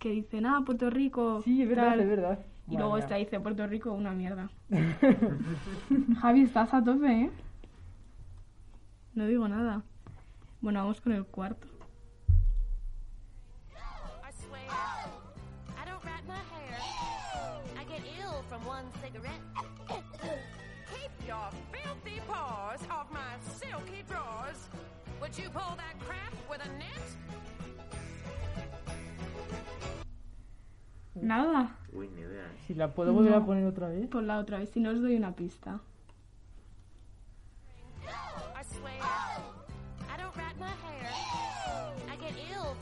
que 0.00 0.10
dicen, 0.10 0.44
ah, 0.46 0.62
Puerto 0.66 0.90
Rico. 0.90 1.40
Sí, 1.42 1.62
es 1.62 1.68
verdad, 1.68 1.90
tal". 1.90 2.00
es 2.00 2.08
verdad. 2.08 2.38
Y 2.66 2.72
Madre 2.72 2.78
luego 2.80 2.98
esta 2.98 3.14
dice, 3.16 3.38
Puerto 3.40 3.66
Rico, 3.66 3.92
una 3.92 4.12
mierda. 4.12 4.50
Javi, 6.20 6.42
estás 6.42 6.74
a 6.74 6.82
tope, 6.82 7.06
¿eh? 7.10 7.30
No 9.18 9.26
digo 9.26 9.48
nada. 9.48 9.82
Bueno, 10.60 10.78
vamos 10.78 11.00
con 11.00 11.12
el 11.12 11.26
cuarto. 11.26 11.66
Nada. 31.16 31.76
Uy, 31.92 32.06
ni 32.10 32.20
idea. 32.20 32.52
Si 32.68 32.74
la 32.74 32.94
puedo 32.94 33.12
volver 33.12 33.34
a 33.34 33.44
poner 33.44 33.66
otra 33.66 33.88
vez. 33.88 34.06
Ponla 34.06 34.38
otra 34.38 34.60
vez, 34.60 34.70
si 34.70 34.78
no 34.78 34.90
os 34.90 35.02
doy 35.02 35.16
una 35.16 35.34
pista. 35.34 35.80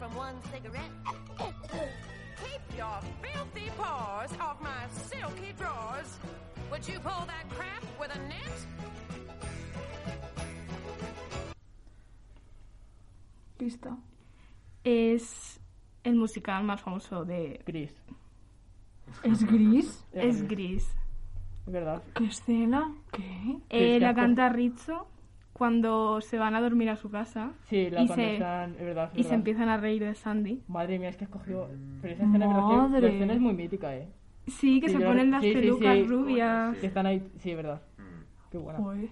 From 0.07 0.17
one 0.17 0.35
cigarette. 0.53 0.91
Keep 2.43 2.77
your 2.77 3.01
filthy 3.23 3.71
paws 3.79 4.31
off 4.41 4.61
my 4.61 4.87
silky 5.09 5.53
drawers. 5.59 6.19
Would 6.71 6.87
you 6.87 6.99
pull 7.01 7.25
that 7.27 7.49
crap 7.51 7.83
with 8.01 8.15
a 8.15 8.19
net? 8.29 8.57
Pista. 13.59 13.97
Es 14.85 15.59
el 16.05 16.15
musical 16.15 16.63
más 16.63 16.81
famoso 16.81 17.25
de... 17.25 17.61
Gris. 17.67 17.93
¿Es 19.25 19.45
gris? 19.45 20.05
Es 20.13 20.47
gris. 20.47 20.85
Es 21.67 21.73
verdad. 21.73 22.03
¿Qué 22.15 22.27
escena? 22.27 22.95
¿Qué? 23.13 23.59
Eh, 23.71 23.99
la 23.99 24.15
canta 24.15 24.49
Rizzo 24.51 25.09
cuando 25.57 26.21
se 26.21 26.39
van 26.39 26.55
a 26.55 26.61
dormir 26.61 26.91
a 26.91 26.97
su 26.97 27.11
casa. 27.11 27.53
Sí, 27.65 27.89
la 27.91 28.03
y 28.03 28.07
cuando 28.07 28.15
se, 28.15 28.33
están- 28.35 28.73
es 28.75 28.85
verdad, 28.85 29.11
es 29.15 29.19
y 29.21 29.23
se 29.25 29.35
empiezan 29.35 29.69
a 29.71 29.79
reír 29.79 30.03
de 30.05 30.15
Sandy. 30.15 30.63
Madre 30.69 30.99
mía, 30.99 31.09
es 31.09 31.17
que 31.17 31.25
has 31.25 31.31
cogido. 31.31 31.69
Pero 32.03 32.13
esa 32.15 32.25
escena, 32.25 32.47
Madre. 32.47 33.01
la 33.01 33.09
escena 33.15 33.33
es 33.33 33.41
muy 33.41 33.55
mítica, 33.55 33.97
¿eh? 33.97 34.09
Sí, 34.47 34.81
que 34.81 34.89
se 34.91 34.99
yo- 35.01 35.07
ponen 35.07 35.31
las 35.31 35.43
sí, 35.43 35.53
pelucas 35.53 35.95
sí. 35.97 36.05
rubias. 36.05 36.77
Que 36.79 36.87
están 36.87 37.07
ahí. 37.07 37.27
Sí, 37.39 37.51
es 37.53 37.57
verdad. 37.57 37.81
Mm. 37.99 38.51
Qué 38.51 38.59
buena. 38.59 38.79
Joder. 38.81 39.09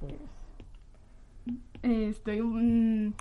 Pues. 0.00 0.14
Eh, 1.82 2.08
estoy... 2.10 2.40
mm, 2.42 3.12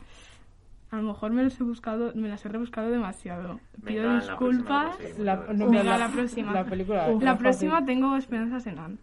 a 0.91 0.97
lo 0.97 1.03
mejor 1.03 1.32
me 1.32 1.41
las 1.43 1.59
he 1.59 1.63
buscado, 1.63 2.11
me 2.15 2.28
las 2.28 2.45
he 2.45 2.49
rebuscado 2.49 2.91
demasiado. 2.91 3.59
Pido 3.86 4.03
Venga, 4.03 4.13
la 4.13 4.19
disculpas. 4.19 4.97
próxima 4.97 5.24
La, 5.26 5.38
conseguimos, 5.38 5.57
no, 5.72 5.80
Venga, 5.80 5.84
la, 5.84 5.97
la 5.97 6.11
próxima. 6.13 6.53
La 6.53 6.65
película. 6.65 7.07
la 7.19 7.38
próxima 7.38 7.72
fácil. 7.72 7.86
tengo 7.88 8.15
esperanzas 8.17 8.67
en 8.67 8.78
Anne. 8.80 8.97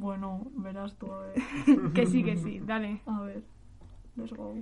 Bueno, 0.00 0.46
verás 0.54 0.94
tú, 0.94 1.12
a 1.12 1.18
ver. 1.18 1.34
que 1.92 2.06
sí, 2.06 2.22
que 2.22 2.36
sí, 2.36 2.60
dale. 2.64 3.00
A 3.04 3.20
ver. 3.22 3.42
Let's 4.14 4.32
go. 4.32 4.54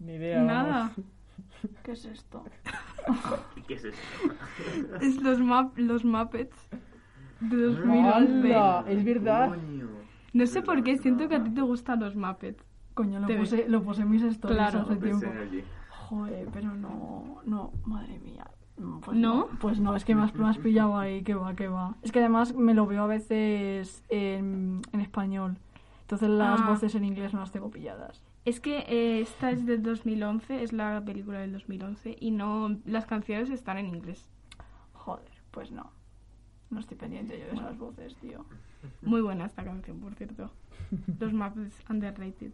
Ni 0.00 0.12
idea. 0.12 0.42
Nada. 0.42 0.92
¿Qué 1.82 1.92
es 1.92 2.04
esto? 2.04 2.44
¿Y 3.56 3.62
qué 3.62 3.74
es 3.74 3.84
eso? 3.84 3.98
Es 5.00 5.16
los, 5.22 5.40
map, 5.40 5.76
los 5.78 6.04
Muppets 6.04 6.68
2011. 7.40 8.54
¡Hala! 8.54 8.84
Es 8.88 9.04
verdad. 9.04 9.48
Coño. 9.50 9.88
No 10.32 10.46
sé 10.46 10.62
por 10.62 10.82
qué, 10.82 10.96
siento 10.98 11.28
que 11.28 11.36
a 11.36 11.44
ti 11.44 11.50
te 11.50 11.60
gustan 11.60 12.00
los 12.00 12.16
Muppets. 12.16 12.64
Coño, 12.94 13.20
lo 13.20 13.26
Te- 13.26 13.36
puse, 13.36 13.68
lo 13.68 13.82
puse 13.82 14.02
en 14.02 14.10
mis 14.10 14.22
stories 14.22 14.56
Claro. 14.58 14.80
hace 14.80 14.96
tiempo. 14.96 15.26
Joder, 15.90 16.48
pero 16.52 16.74
no, 16.74 17.40
no, 17.44 17.72
madre 17.84 18.18
mía. 18.18 18.46
Mm, 18.76 18.98
Pues 19.00 19.16
¿No? 19.16 19.48
Pues 19.60 19.80
no, 19.80 19.94
es 19.96 20.04
que 20.04 20.14
me 20.14 20.22
has, 20.22 20.34
me 20.34 20.46
has 20.48 20.58
pillado 20.58 20.98
ahí, 20.98 21.22
que 21.22 21.34
va, 21.34 21.54
que 21.54 21.68
va. 21.68 21.94
Es 22.02 22.12
que 22.12 22.18
además 22.20 22.54
me 22.54 22.74
lo 22.74 22.86
veo 22.86 23.04
a 23.04 23.06
veces 23.06 24.02
en, 24.08 24.82
en 24.92 25.00
español. 25.00 25.56
Entonces 26.02 26.28
las 26.28 26.60
Ah. 26.60 26.66
voces 26.68 26.94
en 26.94 27.04
inglés 27.04 27.32
no 27.32 27.40
las 27.40 27.50
tengo 27.52 27.70
pilladas. 27.70 28.22
Es 28.44 28.60
que 28.60 28.80
eh, 28.88 29.20
esta 29.20 29.50
es 29.50 29.64
del 29.64 29.82
2011, 29.82 30.62
es 30.62 30.72
la 30.72 31.02
película 31.04 31.38
del 31.38 31.52
2011 31.52 32.16
y 32.20 32.30
no 32.30 32.76
las 32.84 33.06
canciones 33.06 33.48
están 33.50 33.78
en 33.78 33.86
inglés. 33.86 34.28
Joder, 34.92 35.30
pues 35.50 35.70
no. 35.72 35.90
No 36.74 36.80
estoy 36.80 36.96
pendiente 36.96 37.38
yo 37.38 37.46
de 37.46 37.52
esas 37.52 37.78
voces, 37.78 38.16
tío. 38.16 38.44
Muy 39.02 39.20
buena 39.22 39.46
esta 39.46 39.62
canción, 39.64 40.00
por 40.00 40.12
cierto. 40.16 40.50
Los 41.20 41.32
Muppets 41.32 41.88
underrated. 41.88 42.52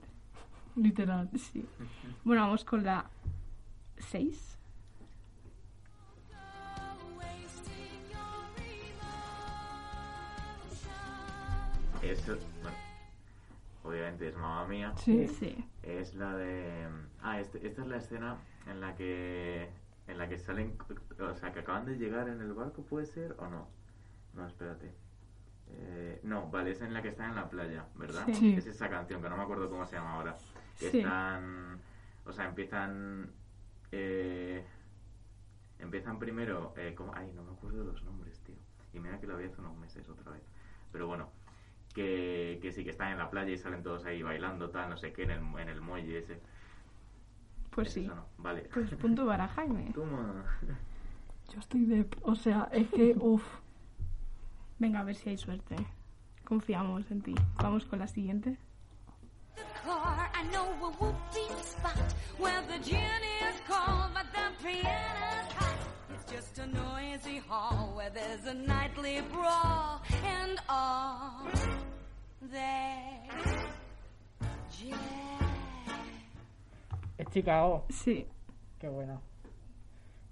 Literal. 0.76 1.30
Sí. 1.38 1.64
Bueno, 2.22 2.42
vamos 2.42 2.64
con 2.64 2.84
la 2.84 3.06
6. 3.96 4.58
Eso, 12.02 12.36
bueno, 12.62 12.76
obviamente 13.84 14.28
es 14.28 14.36
mamá 14.36 14.66
mía. 14.66 14.92
Sí. 14.96 15.28
Sí. 15.28 15.64
Es 15.82 16.14
la 16.14 16.34
de. 16.34 16.88
Ah, 17.22 17.40
este- 17.40 17.66
esta 17.66 17.82
es 17.82 17.88
la 17.88 17.96
escena 17.98 18.36
en 18.66 18.80
la 18.80 18.94
que. 18.94 19.68
En 20.06 20.18
la 20.18 20.28
que 20.28 20.38
salen. 20.38 20.76
O 21.20 21.34
sea, 21.34 21.52
que 21.52 21.60
acaban 21.60 21.84
de 21.84 21.96
llegar 21.96 22.28
en 22.28 22.40
el 22.40 22.52
barco, 22.54 22.82
¿puede 22.82 23.06
ser 23.06 23.36
o 23.38 23.48
no? 23.48 23.68
No, 24.34 24.46
espérate. 24.46 24.92
Eh, 25.72 26.20
no, 26.24 26.50
vale, 26.50 26.72
es 26.72 26.80
en 26.80 26.92
la 26.92 27.00
que 27.02 27.08
están 27.08 27.30
en 27.30 27.36
la 27.36 27.48
playa, 27.48 27.86
¿verdad? 27.94 28.26
Sí. 28.32 28.54
Es 28.56 28.66
esa 28.66 28.88
canción, 28.88 29.22
que 29.22 29.28
no 29.28 29.36
me 29.36 29.42
acuerdo 29.42 29.70
cómo 29.70 29.86
se 29.86 29.96
llama 29.96 30.14
ahora. 30.14 30.36
Que 30.78 30.90
Sí. 30.90 30.98
están. 30.98 31.78
O 32.26 32.32
sea, 32.32 32.46
empiezan. 32.46 33.30
Eh, 33.92 34.64
empiezan 35.78 36.18
primero. 36.18 36.74
Eh, 36.76 36.94
como, 36.96 37.14
ay, 37.14 37.32
no 37.34 37.42
me 37.44 37.52
acuerdo 37.52 37.80
de 37.84 37.92
los 37.92 38.02
nombres, 38.02 38.40
tío. 38.40 38.56
Y 38.92 38.98
mira 39.00 39.18
que 39.20 39.26
lo 39.26 39.36
vi 39.36 39.44
hace 39.46 39.60
unos 39.60 39.76
meses 39.78 40.08
otra 40.08 40.32
vez. 40.32 40.42
Pero 40.92 41.06
bueno, 41.06 41.30
que, 41.94 42.58
que 42.60 42.72
sí 42.72 42.82
que 42.84 42.90
están 42.90 43.12
en 43.12 43.18
la 43.18 43.30
playa 43.30 43.52
y 43.52 43.58
salen 43.58 43.82
todos 43.82 44.04
ahí 44.04 44.22
bailando, 44.22 44.70
tal, 44.70 44.90
no 44.90 44.96
sé 44.96 45.12
qué, 45.12 45.22
en 45.24 45.30
el, 45.30 45.40
en 45.60 45.68
el 45.68 45.80
muelle 45.80 46.18
ese. 46.18 46.40
Pues 47.70 47.88
¿Es 47.88 47.94
sí. 47.94 48.06
no? 48.08 48.26
Vale. 48.38 48.68
Pues 48.74 48.90
punto 48.96 49.24
para 49.26 49.46
Jaime. 49.46 49.90
Toma. 49.94 50.44
Yo 51.54 51.60
estoy 51.60 51.84
de... 51.84 52.06
O 52.22 52.34
sea, 52.34 52.68
es 52.72 52.88
que, 52.90 53.14
uff. 53.18 53.44
Venga, 54.80 55.00
a 55.00 55.04
ver 55.04 55.14
si 55.14 55.28
hay 55.28 55.36
suerte. 55.36 55.76
Confiamos 56.42 57.10
en 57.10 57.20
ti. 57.20 57.34
Vamos 57.56 57.84
con 57.84 57.98
la 57.98 58.08
siguiente. 58.08 58.56
Es 77.18 77.28
Chicago. 77.28 77.84
Sí. 77.90 78.26
Qué 78.78 78.88
buena. 78.88 79.20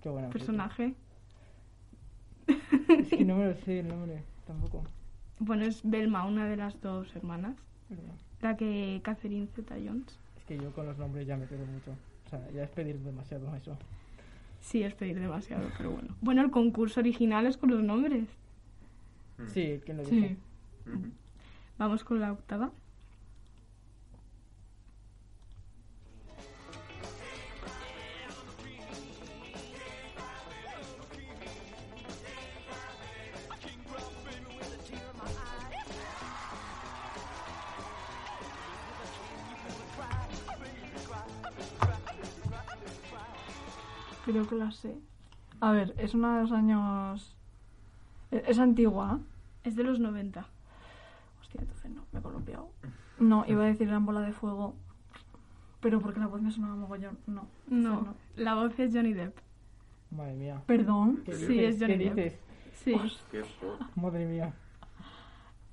Qué 0.02 0.08
buena. 0.08 0.30
Personaje. 0.30 0.94
Es 2.46 3.08
que 3.10 3.24
no 3.26 3.36
me 3.36 3.48
lo 3.48 3.54
sé 3.56 3.80
el 3.80 3.88
nombre, 3.88 4.24
tampoco. 4.48 4.82
Bueno, 5.38 5.64
es 5.64 5.82
Belma, 5.84 6.24
una 6.26 6.46
de 6.46 6.56
las 6.56 6.80
dos 6.80 7.14
hermanas. 7.14 7.54
La 8.42 8.56
que 8.56 9.00
Catherine 9.04 9.46
Zeta-Jones. 9.54 10.18
Es 10.36 10.44
que 10.44 10.56
yo 10.58 10.72
con 10.72 10.86
los 10.86 10.98
nombres 10.98 11.26
ya 11.26 11.36
me 11.36 11.46
quedo 11.46 11.64
mucho. 11.66 11.92
O 12.26 12.28
sea, 12.30 12.50
ya 12.50 12.64
es 12.64 12.70
pedir 12.70 12.98
demasiado 12.98 13.54
eso. 13.54 13.78
Sí, 14.60 14.82
es 14.82 14.94
pedir 14.94 15.18
demasiado, 15.20 15.68
pero 15.76 15.92
bueno. 15.92 16.16
Bueno, 16.20 16.42
el 16.42 16.50
concurso 16.50 17.00
original 17.00 17.46
es 17.46 17.56
con 17.56 17.70
los 17.70 17.82
nombres. 17.82 18.26
Sí, 19.46 19.80
¿quién 19.84 19.98
lo 19.98 20.04
Sí. 20.04 20.20
dijo? 20.20 20.34
Vamos 21.78 22.02
con 22.04 22.20
la 22.20 22.32
octava. 22.32 22.72
Creo 44.38 44.48
que 44.50 44.54
la 44.54 44.70
sé. 44.70 44.94
A 45.60 45.72
ver, 45.72 45.94
es 45.98 46.14
una 46.14 46.36
de 46.36 46.42
los 46.42 46.52
años... 46.52 47.34
e- 48.30 48.44
Es 48.46 48.60
antigua. 48.60 49.18
Es 49.64 49.74
de 49.74 49.82
los 49.82 49.98
90. 49.98 50.46
Hostia, 51.40 51.60
entonces 51.60 51.90
no, 51.90 52.04
me 52.12 52.20
he 52.20 52.22
columpiado. 52.22 52.70
No, 53.18 53.44
iba 53.48 53.64
a 53.64 53.66
decir 53.66 53.88
Gran 53.88 54.06
Bola 54.06 54.20
de 54.20 54.32
Fuego. 54.32 54.76
Pero 55.80 56.00
porque 56.00 56.20
la 56.20 56.28
voz 56.28 56.40
me 56.40 56.52
sonaba 56.52 56.76
mogollón. 56.76 57.18
No. 57.26 57.48
No, 57.66 58.00
no. 58.02 58.14
la 58.36 58.54
voz 58.54 58.78
es 58.78 58.94
Johnny 58.94 59.12
Depp. 59.12 59.36
Madre 60.12 60.34
mía. 60.34 60.62
Perdón. 60.66 61.22
¿Qué 61.24 61.32
Sí, 61.34 61.46
dices? 61.46 61.74
es 61.74 61.80
Johnny 61.80 61.98
¿Qué 61.98 62.04
Depp. 62.14 62.14
dices? 62.16 62.38
Sí. 62.74 62.94
Madre 63.96 64.24
mía. 64.26 64.52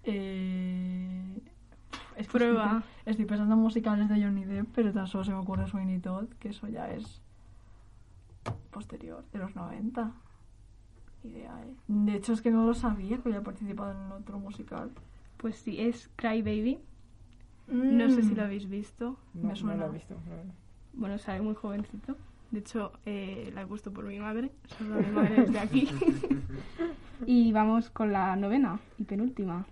Eh... 0.04 1.40
Es 2.18 2.28
que 2.28 2.32
Prueba. 2.38 2.82
Estoy 3.06 3.26
pensando 3.26 3.54
en 3.54 3.62
musicales 3.62 4.10
de 4.10 4.24
Johnny 4.24 4.44
Depp, 4.46 4.70
pero 4.74 4.92
tan 4.92 5.06
solo 5.06 5.24
se 5.24 5.32
me 5.32 5.38
ocurre 5.38 5.68
Sweeney 5.68 6.00
Todd, 6.00 6.26
que 6.40 6.50
eso 6.50 6.68
ya 6.68 6.90
es 6.90 7.22
posterior, 8.80 9.24
de 9.32 9.40
los 9.40 9.56
90. 9.56 10.12
Idea, 11.24 11.64
¿eh? 11.64 11.74
De 11.88 12.14
hecho, 12.16 12.34
es 12.34 12.42
que 12.42 12.52
no 12.52 12.66
lo 12.68 12.74
sabía 12.74 13.18
que 13.18 13.30
había 13.30 13.42
participado 13.42 13.92
en 13.94 14.12
otro 14.12 14.38
musical. 14.38 14.92
Pues 15.38 15.56
sí, 15.56 15.80
es 15.80 16.10
Cry 16.18 16.42
Baby. 16.42 16.80
No 17.68 18.10
sé 18.12 18.22
si 18.22 18.34
Mm. 18.34 18.36
lo 18.36 18.44
habéis 18.44 18.68
visto. 18.70 19.18
No, 19.34 19.48
Me 19.50 19.56
suena. 19.56 19.76
no 19.78 19.86
lo 19.86 19.90
he 19.92 19.94
visto. 19.94 20.14
no, 20.14 20.44
no. 20.44 20.54
Bueno, 20.94 21.18
sale 21.18 21.42
muy 21.42 21.56
jovencito. 21.56 22.16
De 22.52 22.60
hecho, 22.60 22.92
eh, 23.06 23.50
la 23.56 23.62
he 23.64 23.66
puesto 23.66 23.92
por 23.92 24.06
mi 24.06 24.20
madre. 24.20 24.52
Solo 24.78 24.96
mi 25.02 25.12
madre 25.12 25.44
es 25.44 25.52
de 25.54 25.60
aquí. 25.60 25.88
y 27.26 27.52
vamos 27.54 27.90
con 27.90 28.12
la 28.12 28.36
novena 28.36 28.80
y 29.00 29.04
penúltima. 29.06 29.66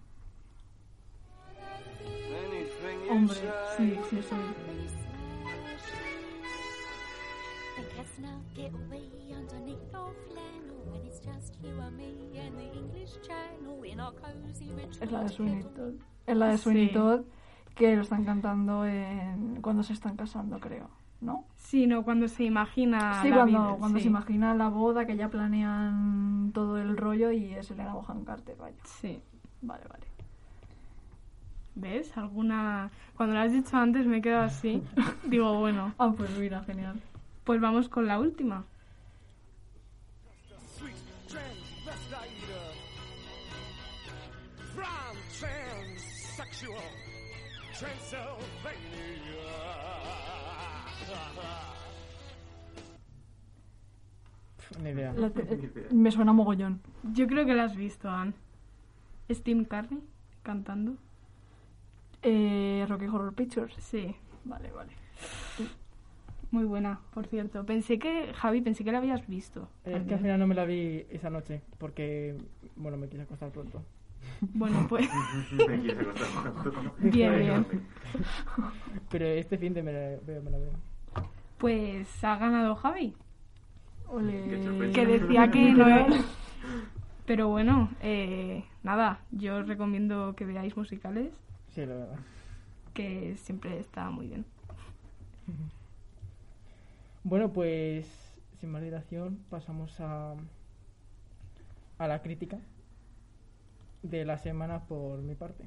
Hombre, 3.10 3.38
sí, 3.78 3.96
sí, 4.10 4.18
sí. 4.22 4.36
Get 8.64 8.74
away 8.76 9.10
underneath 9.36 9.92
your 9.92 10.14
flannel 10.28 10.80
when 10.90 11.06
it's 11.06 11.20
just 11.20 11.56
you 11.62 11.78
and 11.82 11.98
me 11.98 12.40
and 12.40 12.58
the 12.58 12.72
English 12.80 13.12
Channel 13.28 13.84
in 13.84 14.00
our 14.00 14.14
cozy 14.14 14.72
rich 14.72 15.02
Es 15.02 15.12
la 15.12 15.24
de 15.24 15.30
Sweeney 15.30 15.64
Todd. 15.64 15.94
Es 16.26 16.38
la 16.38 16.48
de 16.48 16.58
Sweeney 16.58 16.88
Sí. 16.88 16.94
Todd 16.94 17.22
que 17.76 17.96
lo 17.96 18.04
están 18.04 18.24
cantando 18.24 18.86
en... 18.86 19.60
cuando 19.62 19.84
se 19.84 19.94
están 19.94 20.16
casando, 20.16 20.60
creo. 20.60 20.90
¿No? 21.20 21.46
Sí, 21.56 21.88
no, 21.88 22.04
cuando 22.04 22.28
se 22.28 22.44
imagina. 22.44 23.22
sí, 23.22 23.30
la 23.30 23.36
cuando, 23.38 23.60
vida, 23.60 23.76
cuando 23.80 23.98
sí. 23.98 24.04
se 24.04 24.10
imagina 24.10 24.54
la 24.54 24.70
boda, 24.70 25.06
que 25.06 25.16
ya 25.18 25.30
planean 25.30 26.52
todo 26.54 26.78
el 26.78 26.96
rollo 26.98 27.32
y 27.32 27.54
es 27.54 27.72
Elena 27.72 27.94
Bohan 27.94 28.24
Carter, 28.26 28.56
vaya. 28.58 28.78
Sí. 28.84 29.22
Vale, 29.62 29.84
vale. 29.90 30.06
¿Ves? 31.76 32.16
Alguna. 32.18 32.92
Cuando 33.18 33.36
lo 33.36 33.42
has 33.42 33.52
dicho 33.52 33.76
antes 33.76 34.06
me 34.06 34.18
he 34.18 34.22
quedado 34.22 34.44
así. 34.44 34.84
Digo, 35.28 35.58
bueno. 35.60 35.94
Ah, 35.98 36.14
pues 36.16 36.30
mira, 36.38 36.62
genial. 36.64 37.02
Pues 37.44 37.60
vamos 37.60 37.90
con 37.90 38.08
la 38.08 38.20
última. 38.20 38.66
Ni 54.82 54.90
idea. 54.90 55.14
Me 55.92 56.12
suena 56.12 56.34
mogollón. 56.34 56.82
Yo 57.04 57.28
creo 57.28 57.46
que 57.46 57.54
la 57.54 57.66
has 57.66 57.76
visto, 57.76 58.10
Anne. 58.10 58.34
¿Es 59.28 59.44
Tim 59.44 59.66
Carney 59.66 60.02
cantando? 60.42 60.98
Eh, 62.22 62.86
Rocky 62.88 63.06
Horror 63.06 63.34
Pictures. 63.34 63.76
Sí. 63.80 64.16
Vale, 64.46 64.72
vale. 64.72 64.94
Muy 66.54 66.66
buena, 66.66 67.00
por 67.16 67.26
cierto. 67.26 67.66
Pensé 67.66 67.98
que, 67.98 68.32
Javi, 68.36 68.62
pensé 68.62 68.84
que 68.84 68.92
la 68.92 69.00
habías 69.00 69.26
visto. 69.26 69.70
Eh, 69.86 69.94
Es 69.98 70.04
que 70.04 70.14
al 70.14 70.20
final 70.20 70.40
no 70.40 70.46
me 70.46 70.54
la 70.54 70.66
vi 70.66 71.04
esa 71.10 71.32
noche 71.32 71.64
porque, 71.80 72.38
bueno, 72.76 72.96
me 72.96 73.10
quise 73.10 73.24
acostar 73.24 73.50
pronto. 73.50 73.82
Bueno, 74.54 74.86
pues. 74.88 75.10
Me 75.68 75.82
quise 75.82 76.00
acostar 76.00 76.54
pronto. 76.54 76.94
Bien, 77.00 77.40
bien. 77.40 77.66
Pero 79.10 79.26
este 79.26 79.58
fin 79.58 79.74
de 79.74 79.82
me 79.82 79.92
la 79.94 80.00
veo, 80.24 80.44
me 80.44 80.52
la 80.52 80.58
veo. 80.60 80.74
Pues 81.58 82.24
ha 82.24 82.36
ganado 82.38 82.76
Javi. 82.76 83.16
Qué 84.06 84.64
sorpresa. 84.64 84.94
Que 84.94 85.06
decía 85.08 85.50
que 85.50 85.72
no 85.74 85.88
es. 85.88 86.24
Pero 87.26 87.48
bueno, 87.50 87.90
eh, 88.00 88.64
nada, 88.84 89.22
yo 89.32 89.58
os 89.58 89.68
recomiendo 89.68 90.36
que 90.36 90.46
veáis 90.46 90.78
musicales, 90.78 91.34
Sí, 91.74 91.82
la 91.86 91.96
verdad. 91.96 92.20
que 92.94 93.36
siempre 93.38 93.80
está 93.80 94.12
muy 94.12 94.28
bien. 94.28 94.46
Bueno, 97.26 97.54
pues 97.54 98.06
sin 98.60 98.70
más 98.70 98.82
dilación 98.84 99.40
pasamos 99.50 99.98
a, 100.02 100.36
a 101.98 102.08
la 102.08 102.22
crítica 102.22 102.60
de 104.02 104.26
la 104.26 104.38
semana 104.38 104.82
por 104.88 105.20
mi 105.20 105.34
parte. 105.34 105.64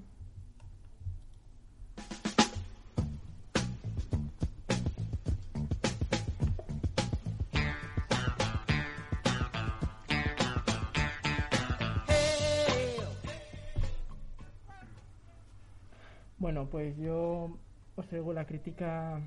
Bueno, 16.38 16.68
pues 16.70 16.96
yo 16.98 17.56
os 17.96 18.06
traigo 18.08 18.34
la 18.34 18.46
crítica 18.46 19.20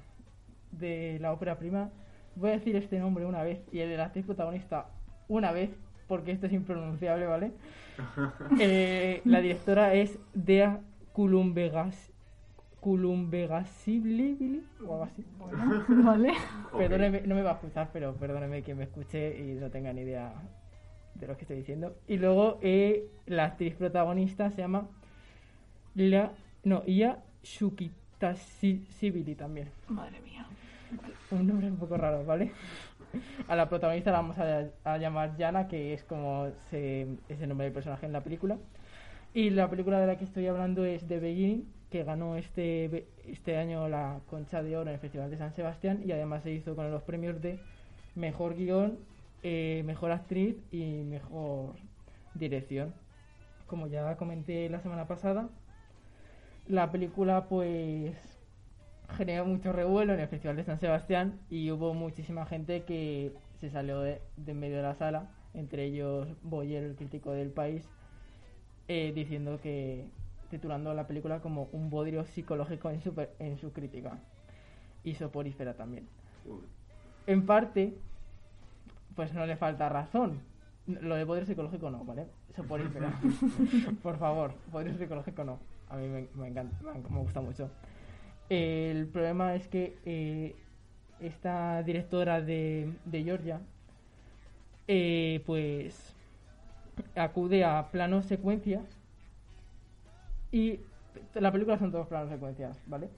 de 0.71 1.17
la 1.19 1.33
ópera 1.33 1.57
prima. 1.57 1.89
Voy 2.39 2.51
a 2.51 2.53
decir 2.53 2.75
este 2.75 2.99
nombre 2.99 3.25
una 3.25 3.43
vez 3.43 3.61
y 3.71 3.79
el 3.79 3.89
de 3.89 3.97
la 3.97 4.05
actriz 4.05 4.25
protagonista 4.25 4.87
una 5.27 5.51
vez, 5.51 5.69
porque 6.07 6.31
esto 6.31 6.47
es 6.47 6.53
impronunciable, 6.53 7.25
¿vale? 7.25 7.51
Eh, 8.59 9.21
la 9.25 9.41
directora 9.41 9.93
es 9.93 10.17
Dea 10.33 10.79
Culumbegas 11.11 12.13
Culumbegasibili 12.79 14.63
o 14.87 14.93
algo 14.93 15.03
así. 15.03 15.25
Vale. 16.03 16.33
Perdóneme, 16.77 17.21
no 17.21 17.35
me 17.35 17.41
va 17.41 17.51
a 17.51 17.53
escuchar, 17.55 17.89
pero 17.91 18.13
perdóneme 18.15 18.63
que 18.63 18.73
me 18.73 18.85
escuche 18.85 19.37
y 19.37 19.55
no 19.55 19.69
tenga 19.69 19.91
ni 19.91 20.01
idea 20.01 20.33
de 21.15 21.27
lo 21.27 21.35
que 21.35 21.41
estoy 21.41 21.57
diciendo. 21.57 21.97
Y 22.07 22.17
luego 22.17 22.57
eh, 22.61 23.09
la 23.25 23.45
actriz 23.45 23.75
protagonista 23.75 24.49
se 24.51 24.61
llama 24.61 24.87
la 25.95 26.31
no, 26.63 26.83
Ia 26.85 27.19
Shukitasibili 27.43 29.35
también. 29.35 29.69
Madre 29.89 30.21
mía. 30.21 30.45
Un 31.31 31.47
nombre 31.47 31.67
un 31.67 31.77
poco 31.77 31.97
raro, 31.97 32.25
¿vale? 32.25 32.51
A 33.47 33.55
la 33.55 33.69
protagonista 33.69 34.11
la 34.11 34.21
vamos 34.21 34.37
a, 34.37 34.69
a 34.83 34.97
llamar 34.97 35.37
Yana, 35.37 35.67
que 35.67 35.93
es 35.93 36.03
como 36.03 36.49
se, 36.69 37.07
es 37.27 37.41
el 37.41 37.49
nombre 37.49 37.65
del 37.65 37.73
personaje 37.73 38.05
en 38.05 38.13
la 38.13 38.21
película. 38.21 38.57
Y 39.33 39.51
la 39.51 39.69
película 39.69 39.99
de 39.99 40.07
la 40.07 40.17
que 40.17 40.25
estoy 40.25 40.47
hablando 40.47 40.85
es 40.85 41.07
The 41.07 41.19
Beginning, 41.19 41.71
que 41.91 42.03
ganó 42.03 42.35
este, 42.35 43.07
este 43.27 43.57
año 43.57 43.87
la 43.87 44.19
Concha 44.29 44.63
de 44.63 44.75
Oro 44.75 44.89
en 44.89 44.95
el 44.95 44.99
Festival 44.99 45.29
de 45.29 45.37
San 45.37 45.53
Sebastián 45.53 46.01
y 46.05 46.11
además 46.11 46.43
se 46.43 46.51
hizo 46.51 46.75
con 46.75 46.91
los 46.91 47.03
premios 47.03 47.41
de 47.41 47.59
Mejor 48.15 48.55
Guión, 48.55 48.97
eh, 49.43 49.83
Mejor 49.85 50.11
Actriz 50.11 50.55
y 50.71 51.03
Mejor 51.03 51.75
Dirección. 52.33 52.93
Como 53.67 53.87
ya 53.87 54.17
comenté 54.17 54.67
la 54.69 54.81
semana 54.81 55.07
pasada, 55.07 55.49
la 56.67 56.91
película 56.91 57.45
pues 57.47 58.15
generó 59.17 59.45
mucho 59.45 59.73
revuelo 59.73 60.13
en 60.13 60.19
el 60.19 60.27
Festival 60.27 60.55
de 60.55 60.63
San 60.63 60.79
Sebastián 60.79 61.39
y 61.49 61.71
hubo 61.71 61.93
muchísima 61.93 62.45
gente 62.45 62.83
que 62.83 63.33
se 63.59 63.69
salió 63.69 63.99
de, 64.01 64.21
de 64.37 64.51
en 64.51 64.59
medio 64.59 64.77
de 64.77 64.83
la 64.83 64.95
sala, 64.95 65.29
entre 65.53 65.85
ellos 65.85 66.27
Boyer, 66.43 66.83
el 66.83 66.95
crítico 66.95 67.31
del 67.31 67.49
país, 67.49 67.87
eh, 68.87 69.11
diciendo 69.13 69.59
que 69.61 70.07
titulando 70.49 70.93
la 70.93 71.07
película 71.07 71.41
como 71.41 71.69
un 71.71 71.89
bodrio 71.89 72.25
psicológico 72.25 72.89
en 72.89 73.01
su, 73.01 73.13
en 73.39 73.57
su 73.57 73.71
crítica 73.71 74.19
y 75.03 75.15
soporífera 75.15 75.75
también. 75.75 76.07
En 77.27 77.45
parte, 77.45 77.95
pues 79.15 79.33
no 79.33 79.45
le 79.45 79.55
falta 79.55 79.89
razón. 79.89 80.41
Lo 80.87 81.15
de 81.15 81.25
poder 81.25 81.45
psicológico 81.45 81.91
no, 81.91 82.03
¿vale? 82.03 82.25
Soporífera. 82.55 83.13
Por 84.03 84.17
favor, 84.17 84.53
poder 84.71 84.97
psicológico 84.97 85.43
no. 85.43 85.59
A 85.89 85.97
mí 85.97 86.07
me, 86.07 86.27
me 86.33 86.47
encanta, 86.47 86.75
me, 86.81 86.93
me 86.93 87.19
gusta 87.19 87.41
mucho. 87.41 87.69
El 88.49 89.07
problema 89.07 89.55
es 89.55 89.67
que 89.67 89.95
eh, 90.05 90.55
esta 91.19 91.83
directora 91.83 92.41
de, 92.41 92.91
de 93.05 93.23
Georgia, 93.23 93.61
eh, 94.87 95.43
pues 95.45 96.15
acude 97.15 97.63
a 97.63 97.89
planos 97.91 98.25
secuencias 98.25 98.83
y 100.51 100.79
la 101.35 101.51
película 101.51 101.77
son 101.77 101.91
todos 101.91 102.07
planos 102.07 102.29
secuencias, 102.29 102.79
¿vale? 102.87 103.09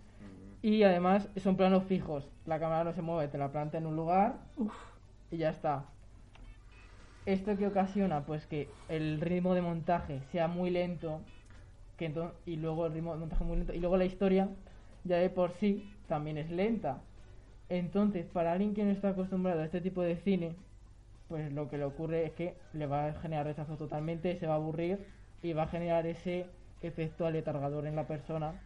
Y 0.62 0.84
además 0.84 1.30
son 1.38 1.56
planos 1.56 1.86
fijos. 1.86 2.30
La 2.46 2.60
cámara 2.60 2.84
no 2.84 2.94
se 2.94 3.02
mueve, 3.02 3.30
te 3.30 3.38
la 3.38 3.52
planta 3.52 3.78
en 3.78 3.86
un 3.86 3.96
lugar 3.96 4.36
y 5.32 5.38
ya 5.38 5.50
está. 5.50 5.86
¿Esto 7.26 7.56
qué 7.58 7.68
ocasiona? 7.68 8.26
Pues 8.26 8.46
que 8.48 8.68
el 8.90 9.22
ritmo 9.22 9.56
de 9.56 9.62
montaje 9.62 10.22
sea 10.32 10.48
muy 10.48 10.70
lento 10.70 11.22
que 11.98 12.12
y 12.46 12.56
luego 12.56 12.88
el 12.88 12.94
ritmo 12.94 13.14
de 13.14 13.20
montaje 13.20 13.44
muy 13.44 13.58
lento 13.58 13.74
y 13.74 13.80
luego 13.80 13.96
la 13.96 14.06
historia 14.06 14.50
ya 15.04 15.18
de 15.18 15.30
por 15.30 15.54
sí 15.60 15.92
también 16.08 16.38
es 16.38 16.50
lenta. 16.50 17.02
Entonces, 17.70 18.26
para 18.26 18.52
alguien 18.52 18.74
que 18.74 18.84
no 18.84 18.92
está 18.92 19.10
acostumbrado 19.10 19.62
a 19.62 19.66
este 19.66 19.82
tipo 19.82 20.02
de 20.02 20.18
cine, 20.18 20.56
pues 21.30 21.52
lo 21.54 21.70
que 21.70 21.78
le 21.78 21.86
ocurre 21.86 22.26
es 22.26 22.34
que 22.34 22.56
le 22.74 22.86
va 22.88 23.08
a 23.08 23.14
generar 23.14 23.46
rechazo 23.46 23.78
totalmente, 23.78 24.38
se 24.38 24.48
va 24.48 24.54
a 24.54 24.58
aburrir 24.58 25.00
y 25.42 25.54
va 25.54 25.64
a 25.64 25.68
generar 25.68 26.06
ese 26.06 26.46
efecto 26.82 27.26
aletargador 27.26 27.86
en 27.88 27.96
la 27.96 28.08
persona 28.08 28.60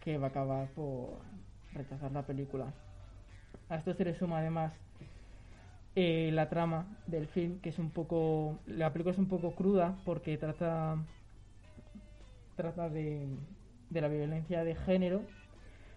que 0.00 0.18
va 0.18 0.26
a 0.26 0.30
acabar 0.30 0.68
por 0.70 1.18
rechazar 1.72 2.10
la 2.12 2.22
película. 2.22 2.72
A 3.68 3.76
esto 3.76 3.94
se 3.94 4.04
le 4.04 4.14
suma 4.14 4.38
además 4.38 4.72
eh, 5.96 6.30
la 6.32 6.48
trama 6.48 6.86
del 7.06 7.26
film, 7.28 7.60
que 7.60 7.68
es 7.70 7.78
un 7.78 7.90
poco. 7.90 8.58
La 8.66 8.92
película 8.92 9.12
es 9.12 9.18
un 9.18 9.28
poco 9.28 9.54
cruda 9.54 9.96
porque 10.04 10.36
trata. 10.38 10.96
Trata 12.56 12.88
de. 12.88 13.26
De 13.90 14.00
la 14.00 14.08
violencia 14.08 14.64
de 14.64 14.74
género 14.74 15.22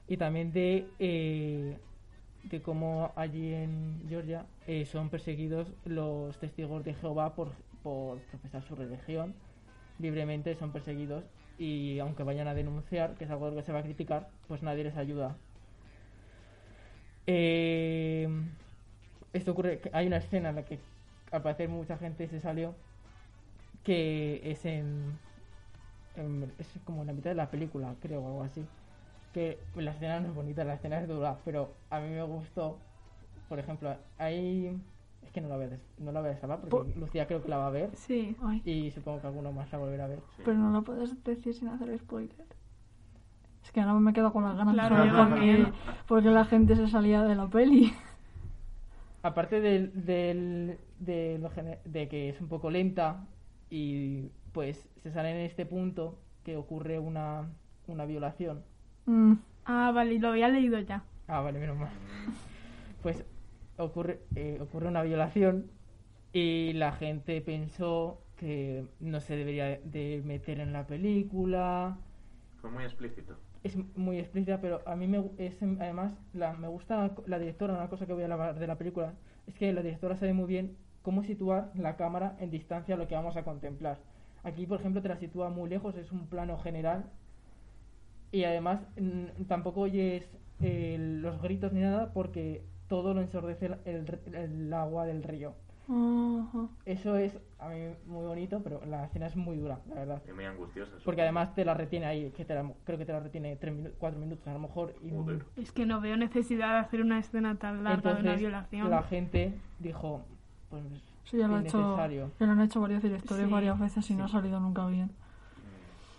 y 0.08 0.18
también 0.18 0.52
de, 0.52 0.88
eh, 1.00 1.78
de 2.44 2.62
cómo 2.62 3.12
allí 3.16 3.54
en 3.54 4.04
Georgia 4.10 4.46
eh, 4.68 4.86
son 4.86 5.10
perseguidos 5.10 5.72
los 5.86 6.38
testigos 6.40 6.84
de 6.84 6.94
Jehová 6.96 7.36
por, 7.36 7.52
por 7.84 8.20
profesar 8.20 8.64
su 8.64 8.76
religión 8.76 9.34
libremente, 10.00 10.56
son 10.56 10.72
perseguidos 10.72 11.24
y 11.58 12.00
aunque 12.00 12.24
vayan 12.24 12.48
a 12.48 12.54
denunciar, 12.54 13.14
que 13.16 13.26
es 13.26 13.32
algo 13.32 13.56
que 13.56 13.64
se 13.64 13.72
va 13.72 13.80
a 13.80 13.84
criticar, 13.84 14.30
pues 14.48 14.64
nadie 14.64 14.84
les 14.84 14.98
ayuda. 14.98 15.36
Eh, 17.28 18.28
esto 19.32 19.52
ocurre, 19.52 19.82
hay 19.94 20.08
una 20.08 20.18
escena 20.18 20.50
en 20.50 20.56
la 20.56 20.66
que 20.66 20.80
al 21.32 21.42
parecer 21.42 21.70
mucha 21.70 21.98
gente 21.98 22.28
se 22.28 22.40
salió, 22.40 22.76
que 23.84 24.42
es 24.44 24.66
en, 24.66 25.18
en- 26.16 26.52
es 26.60 26.68
como 26.86 27.02
en 27.02 27.08
la 27.08 27.14
mitad 27.14 27.30
de 27.32 27.36
la 27.36 27.50
película, 27.50 27.96
creo, 28.02 28.22
o 28.22 28.28
algo 28.28 28.44
así. 28.44 28.66
Que 29.34 29.58
la 29.76 29.92
escena 29.92 30.20
no 30.20 30.28
es 30.30 30.36
bonita, 30.36 30.64
la 30.64 30.76
escena 30.76 31.00
es 31.00 31.08
dura, 31.08 31.38
pero 31.44 31.74
a 31.90 32.00
mí 32.00 32.10
me 32.10 32.22
gustó, 32.24 32.78
por 33.50 33.60
ejemplo, 33.60 33.96
hay... 34.18 34.80
Es 35.24 35.32
que 35.32 35.42
no 35.42 35.48
la 35.50 35.56
voy 35.56 35.66
a, 35.66 35.70
des- 35.70 35.82
no 36.00 36.12
la 36.12 36.22
voy 36.22 36.30
a 36.32 36.38
salvar 36.38 36.60
porque 36.60 36.70
Por- 36.92 36.98
Lucía 36.98 37.26
creo 37.26 37.42
que 37.42 37.50
la 37.50 37.58
va 37.58 37.68
a 37.68 37.72
ver. 37.72 37.90
Sí. 37.96 38.36
Y 38.66 38.92
supongo 38.92 39.22
que 39.22 39.28
alguno 39.28 39.52
más 39.52 39.72
la 39.72 39.78
volverá 39.80 40.06
a 40.06 40.08
ver. 40.08 40.20
Pero 40.46 40.58
no 40.58 40.70
lo 40.70 40.84
puedes 40.84 41.24
decir 41.24 41.54
sin 41.56 41.70
hacer 41.70 41.98
spoiler. 41.98 42.46
Es 43.64 43.72
que 43.72 43.80
ahora 43.82 43.94
me 43.94 44.12
quedo 44.14 44.32
con 44.34 44.44
las 44.44 44.58
ganas 44.58 44.74
Claro, 44.74 44.98
de 44.98 45.08
yo 45.08 45.14
saber 45.16 45.30
por 45.30 45.40
qué, 45.40 45.52
también. 45.54 45.74
por 46.08 46.22
qué 46.22 46.30
la 46.30 46.46
gente 46.46 46.76
se 46.76 46.88
salía 46.90 47.24
de 47.24 47.34
la 47.36 47.48
peli. 47.48 47.94
Aparte 49.24 49.62
del, 49.62 50.06
del- 50.06 50.78
de, 51.00 51.40
lo 51.40 51.50
gene- 51.50 51.80
de 51.86 52.08
que 52.10 52.30
es 52.30 52.42
un 52.42 52.50
poco 52.50 52.70
lenta 52.70 53.26
y 53.70 54.30
pues 54.54 54.88
se 55.02 55.12
sale 55.12 55.32
en 55.32 55.38
este 55.38 55.66
punto 55.66 56.18
que 56.44 56.56
ocurre 56.56 57.00
una, 57.00 57.50
una 57.88 58.06
violación. 58.06 58.64
Mm. 59.06 59.34
Ah, 59.66 59.92
vale, 59.94 60.20
lo 60.20 60.30
había 60.30 60.48
leído 60.50 60.80
ya. 60.80 61.04
Ah, 61.28 61.42
vale, 61.42 61.60
menos 61.60 61.78
mal. 61.78 61.90
Pues 63.02 63.26
ocurre, 63.78 64.22
eh, 64.36 64.60
ocurre 64.62 64.88
una 64.88 65.04
violación 65.04 65.72
y 66.32 66.74
la 66.74 66.94
gente 66.94 67.42
pensó 67.42 68.22
que 68.38 68.86
no 69.00 69.20
se 69.20 69.36
debería 69.36 69.80
de 69.84 70.22
meter 70.26 70.60
en 70.60 70.74
la 70.74 70.86
película. 70.86 71.98
Fue 72.62 72.70
muy 72.70 72.84
explícito. 72.84 73.38
Es 73.64 73.78
muy 73.96 74.20
explícita, 74.20 74.60
pero 74.60 74.82
a 74.86 74.96
mí 74.96 75.08
me, 75.08 75.24
es, 75.38 75.62
em, 75.62 75.78
además 75.80 76.14
la, 76.34 76.54
me 76.54 76.68
gusta 76.68 77.16
la 77.28 77.40
directora, 77.40 77.74
una 77.74 77.88
cosa 77.88 78.06
que 78.06 78.14
voy 78.14 78.24
a 78.24 78.34
hablar 78.34 78.60
de 78.60 78.68
la 78.68 78.78
película, 78.78 79.14
es 79.48 79.54
que 79.56 79.72
la 79.72 79.82
directora 79.82 80.18
sabe 80.18 80.34
muy 80.34 80.46
bien 80.46 80.76
cómo 81.02 81.24
situar 81.24 81.72
la 81.76 81.96
cámara 81.96 82.36
en 82.40 82.50
distancia 82.50 82.96
a 82.96 82.98
lo 82.98 83.08
que 83.08 83.16
vamos 83.16 83.38
a 83.38 83.44
contemplar. 83.44 84.00
Aquí, 84.44 84.66
por 84.68 84.80
ejemplo, 84.80 85.02
te 85.02 85.08
la 85.10 85.18
sitúa 85.18 85.50
muy 85.50 85.70
lejos, 85.70 85.96
es 85.96 86.12
un 86.12 86.28
plano 86.28 86.58
general 86.58 87.06
y 88.32 88.44
además 88.46 88.82
tampoco 89.48 89.82
oyes 89.82 90.28
eh, 90.62 90.98
los 91.22 91.42
gritos 91.42 91.72
ni 91.74 91.82
nada 91.82 92.12
porque 92.14 92.64
todo 92.88 93.14
lo 93.14 93.22
ensordece 93.22 93.68
el, 93.68 93.78
el- 93.86 94.36
el 94.36 94.74
agua 94.74 95.06
del 95.06 95.24
río. 95.24 95.54
Eso 96.86 97.18
es 97.18 97.38
a 97.60 97.70
mí 97.70 97.76
muy 98.06 98.26
bonito, 98.26 98.62
pero 98.64 98.82
la 98.86 99.06
escena 99.06 99.28
es 99.28 99.36
muy 99.36 99.58
dura, 99.58 99.80
la 99.90 99.96
verdad. 99.96 100.22
Y 100.28 100.32
muy 100.34 100.46
angustiosa. 100.46 100.92
Porque 101.04 101.22
además 101.22 101.54
te 101.56 101.66
la 101.66 101.74
retiene 101.74 102.06
ahí, 102.06 102.32
que 102.32 102.46
te 102.46 102.56
la- 102.56 102.72
creo 102.86 102.98
que 102.98 103.06
te 103.06 103.12
la 103.14 103.20
retiene 103.20 103.58
4 104.00 104.20
minutos 104.20 104.48
a 104.48 104.54
lo 104.54 104.60
mejor. 104.60 104.96
Y 105.02 105.62
Es 105.62 105.72
que 105.72 105.86
no 105.86 106.00
veo 106.02 106.16
necesidad 106.18 106.74
de 106.74 106.80
hacer 106.80 107.02
una 107.02 107.20
escena 107.20 107.56
tan 107.58 107.84
larga 107.84 108.02
de 108.02 108.02
una 108.02 108.18
entonces 108.20 108.40
violación. 108.42 108.90
la 108.90 109.04
gente 109.04 109.54
dijo, 109.80 110.22
pues 110.70 110.84
Eso 111.26 111.38
ya 111.38 111.48
lo, 111.48 111.56
ha 111.56 111.62
hecho, 111.62 112.14
ya 112.40 112.46
lo 112.46 112.52
han 112.54 112.62
hecho 112.62 112.80
varios 112.82 113.02
directores 113.04 113.50
Sí, 113.50 113.50
varias 113.50 113.80
veces 113.80 114.10
y 114.10 114.16
no 114.16 114.26
ha 114.26 114.28
sí. 114.28 114.30
salido 114.30 114.60
nunca 114.60 114.86
bien. 114.88 115.12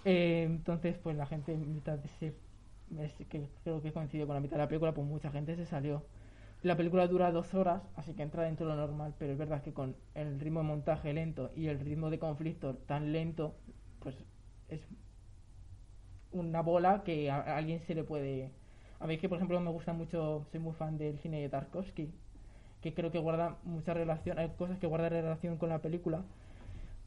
Eh, 0.05 0.44
entonces, 0.46 0.96
pues 0.98 1.16
la 1.16 1.26
gente 1.26 1.52
en 1.52 1.72
mitad 1.74 1.98
de 1.98 2.07
ese, 2.07 2.34
es 2.98 3.12
que 3.28 3.48
creo 3.62 3.82
que 3.82 3.92
coincidió 3.92 4.26
con 4.26 4.34
la 4.34 4.40
mitad 4.40 4.57
de 4.57 4.62
la 4.62 4.68
película, 4.68 4.92
pues 4.94 5.07
mucha 5.07 5.30
gente 5.30 5.57
se 5.57 5.66
salió. 5.66 6.05
La 6.62 6.76
película 6.76 7.07
dura 7.09 7.32
dos 7.32 7.55
horas, 7.55 7.82
así 7.96 8.14
que 8.14 8.22
entra 8.22 8.44
dentro 8.44 8.68
de 8.68 8.74
lo 8.76 8.80
normal, 8.80 9.14
pero 9.18 9.32
es 9.32 9.38
verdad 9.38 9.62
que 9.62 9.74
con 9.74 9.96
el 10.14 10.40
ritmo 10.40 10.61
de 10.61 10.66
montaje 10.68 11.12
lento 11.12 11.52
y 11.57 11.68
el 11.68 11.80
ritmo 11.80 12.11
de 12.11 12.18
conflicto 12.18 12.76
tan 12.76 13.12
lento, 13.12 13.57
pues 14.00 14.16
es 14.68 14.80
una 16.32 16.61
bola 16.62 17.02
que 17.05 17.30
a, 17.30 17.36
a 17.36 17.57
alguien 17.57 17.80
se 17.80 17.94
le 17.94 18.05
puede... 18.05 18.50
A 19.00 19.07
mí 19.07 19.14
es 19.14 19.20
que, 19.20 19.28
por 19.28 19.36
ejemplo, 19.36 19.61
me 19.61 19.70
gusta 19.70 19.92
mucho, 19.92 20.46
soy 20.50 20.61
muy 20.61 20.72
fan 20.74 20.96
del 20.98 21.18
cine 21.18 21.40
de 21.40 21.48
Tarkovsky, 21.48 22.12
que 22.85 22.93
creo 22.93 23.11
que 23.11 23.18
guarda 23.18 23.57
mucha 23.64 23.95
relación, 23.95 24.39
hay 24.39 24.51
cosas 24.59 24.78
que 24.78 24.87
guardan 24.87 25.11
relación 25.11 25.57
con 25.57 25.70
la 25.70 25.78
película, 25.80 26.22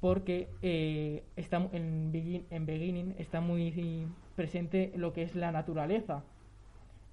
porque 0.01 0.49
eh, 0.63 1.23
en, 1.35 2.11
Begin- 2.11 2.45
en 2.49 2.65
Beginning 2.65 3.13
está 3.19 3.41
muy 3.41 4.07
presente 4.35 4.91
lo 4.95 5.13
que 5.13 5.21
es 5.21 5.35
la 5.35 5.51
naturaleza. 5.51 6.23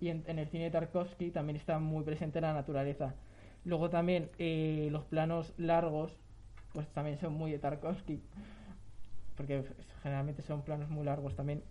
Y 0.00 0.08
en, 0.08 0.24
el 0.26 0.48
cine 0.48 0.64
de 0.64 0.70
Tarkovsky 0.70 1.30
también 1.30 1.56
está 1.56 1.78
muy 1.78 2.04
presente 2.04 2.40
la 2.40 2.54
naturaleza. 2.54 3.14
Luego 3.64 3.90
también 3.90 4.30
eh, 4.38 4.88
los 4.90 5.04
planos 5.04 5.52
largos, 5.58 6.16
pues 6.72 6.86
también 6.88 7.18
son 7.18 7.34
muy 7.34 7.52
de 7.52 7.58
Tarkovsky, 7.58 8.20
porque 9.36 9.62
generalmente 10.02 10.42
son 10.42 10.62
planos 10.62 10.88
muy 10.88 11.04
largos 11.04 11.36
también. 11.36 11.62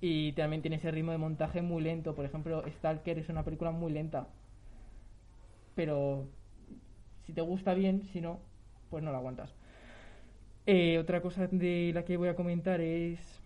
Y 0.00 0.32
también 0.32 0.62
tiene 0.62 0.76
ese 0.76 0.90
ritmo 0.90 1.12
de 1.12 1.18
montaje 1.18 1.62
muy 1.62 1.82
lento. 1.82 2.14
Por 2.14 2.24
ejemplo, 2.24 2.62
Stalker 2.68 3.18
es 3.18 3.28
una 3.28 3.42
película 3.42 3.70
muy 3.70 3.92
lenta. 3.92 4.26
Pero 5.74 6.26
si 7.26 7.32
te 7.32 7.40
gusta 7.40 7.74
bien, 7.74 8.04
si 8.12 8.20
no, 8.20 8.40
pues 8.90 9.02
no 9.02 9.12
la 9.12 9.18
aguantas. 9.18 9.54
Eh, 10.66 10.98
otra 10.98 11.20
cosa 11.20 11.48
de 11.48 11.90
la 11.92 12.04
que 12.04 12.16
voy 12.16 12.28
a 12.28 12.36
comentar 12.36 12.80
es. 12.80 13.40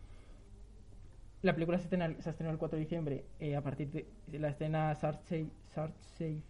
La 1.42 1.54
película 1.54 1.78
se 1.78 1.84
estrena, 1.84 2.14
se 2.20 2.30
estrenó 2.30 2.50
el 2.50 2.58
4 2.58 2.76
de 2.76 2.84
diciembre 2.84 3.24
eh, 3.38 3.56
a 3.56 3.62
partir 3.62 3.88
de 3.90 4.38
la 4.38 4.48
escena 4.48 4.94
Sarchey, 4.94 5.50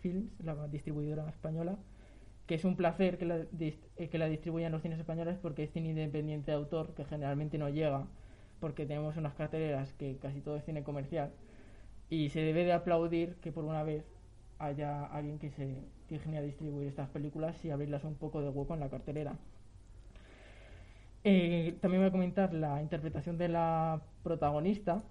Films, 0.00 0.30
la 0.42 0.68
distribuidora 0.68 1.28
española, 1.28 1.76
que 2.46 2.54
es 2.54 2.64
un 2.64 2.76
placer 2.76 3.18
que 3.18 3.26
la, 3.26 3.44
eh, 3.58 4.08
que 4.08 4.18
la 4.18 4.26
distribuyan 4.28 4.72
los 4.72 4.82
cines 4.82 4.98
españoles 4.98 5.38
porque 5.42 5.64
es 5.64 5.72
cine 5.72 5.90
independiente 5.90 6.50
de 6.50 6.56
autor 6.56 6.94
que 6.94 7.04
generalmente 7.04 7.58
no 7.58 7.68
llega, 7.68 8.06
porque 8.60 8.86
tenemos 8.86 9.16
unas 9.16 9.34
carteleras 9.34 9.92
que 9.94 10.16
casi 10.16 10.40
todo 10.40 10.56
es 10.56 10.64
cine 10.64 10.82
comercial 10.82 11.32
y 12.08 12.30
se 12.30 12.40
debe 12.40 12.64
de 12.64 12.72
aplaudir 12.72 13.34
que 13.36 13.52
por 13.52 13.64
una 13.64 13.82
vez 13.82 14.04
haya 14.58 15.04
alguien 15.06 15.38
que 15.38 15.50
se 15.50 15.76
digne 16.08 16.38
a 16.38 16.42
distribuir 16.42 16.88
estas 16.88 17.08
películas 17.10 17.64
y 17.64 17.70
abrirlas 17.70 18.04
un 18.04 18.14
poco 18.16 18.40
de 18.42 18.48
hueco 18.50 18.74
en 18.74 18.80
la 18.80 18.90
cartelera. 18.90 19.36
Eh, 21.24 21.76
también 21.80 22.02
voy 22.02 22.08
a 22.08 22.12
comentar 22.12 22.54
la 22.54 22.80
interpretación 22.80 23.36
de 23.38 23.48
la 23.48 24.00
protagonista 24.22 25.02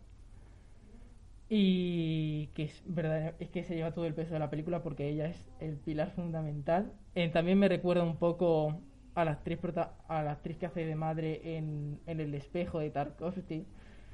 y 1.49 2.47
que 2.55 2.63
es 2.63 2.81
verdad 2.87 3.35
es 3.39 3.49
que 3.49 3.63
se 3.63 3.75
lleva 3.75 3.93
todo 3.93 4.05
el 4.05 4.15
peso 4.15 4.33
de 4.33 4.39
la 4.39 4.49
película 4.49 4.81
porque 4.81 5.07
ella 5.09 5.27
es 5.27 5.47
el 5.59 5.75
pilar 5.77 6.11
fundamental. 6.11 6.91
Eh, 7.13 7.29
también 7.29 7.59
me 7.59 7.67
recuerda 7.67 8.03
un 8.03 8.17
poco 8.17 8.81
a 9.13 9.25
la 9.25 9.31
actriz 9.31 9.59
prota- 9.59 9.93
a 10.07 10.23
la 10.23 10.31
actriz 10.31 10.57
que 10.57 10.65
hace 10.65 10.85
de 10.85 10.95
madre 10.95 11.57
en, 11.57 11.99
en 12.07 12.19
el 12.19 12.33
espejo 12.33 12.79
de 12.79 12.89
Tarkovsky, 12.89 13.65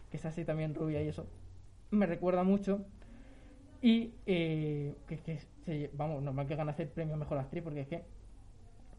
que 0.09 0.17
es 0.17 0.25
así 0.25 0.43
también 0.45 0.75
rubia 0.75 1.01
y 1.01 1.07
eso. 1.07 1.25
Me 1.91 2.05
recuerda 2.05 2.43
mucho 2.43 2.85
y 3.81 4.13
eh, 4.25 4.95
que, 5.07 5.19
que 5.19 5.39
se- 5.65 5.89
vamos, 5.93 6.21
normal 6.23 6.47
que 6.47 6.55
gane 6.55 6.73
el 6.77 6.87
premio 6.89 7.17
mejor 7.17 7.37
actriz 7.39 7.63
porque 7.63 7.81
es 7.81 7.87
que 7.87 8.03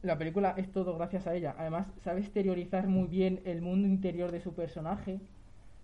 la 0.03 0.19
película 0.19 0.55
es 0.57 0.71
todo 0.73 0.97
gracias 0.97 1.27
a 1.27 1.35
ella. 1.35 1.55
Además, 1.59 1.87
sabe 2.05 2.21
exteriorizar 2.21 2.89
muy 2.89 3.09
bien 3.09 3.41
el 3.45 3.63
mundo 3.63 3.87
interior 3.89 4.33
de 4.33 4.41
su 4.41 4.55
personaje 4.55 5.21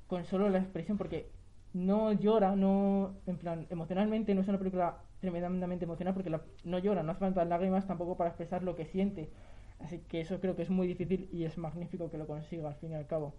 con 0.08 0.24
solo 0.24 0.48
la 0.50 0.58
expresión, 0.58 0.98
porque 0.98 1.30
no 1.74 2.12
llora, 2.12 2.56
no, 2.56 3.14
en 3.26 3.38
plan, 3.38 3.66
emocionalmente 3.70 4.34
no 4.34 4.40
es 4.42 4.48
una 4.48 4.58
película 4.58 4.98
tremendamente 5.20 5.84
emocional 5.84 6.14
porque 6.14 6.30
la- 6.30 6.42
no 6.64 6.78
llora, 6.78 7.02
no 7.02 7.12
hace 7.12 7.20
falta 7.20 7.44
lágrimas 7.44 7.86
tampoco 7.86 8.16
para 8.16 8.30
expresar 8.30 8.62
lo 8.62 8.76
que 8.76 8.86
siente. 8.86 9.30
Así 9.80 10.00
que 10.08 10.20
eso 10.20 10.40
creo 10.40 10.56
que 10.56 10.62
es 10.62 10.70
muy 10.70 10.86
difícil 10.88 11.28
y 11.32 11.44
es 11.44 11.58
magnífico 11.58 12.10
que 12.10 12.18
lo 12.18 12.26
consiga 12.26 12.68
al 12.68 12.74
fin 12.76 12.92
y 12.92 12.94
al 12.94 13.06
cabo. 13.06 13.34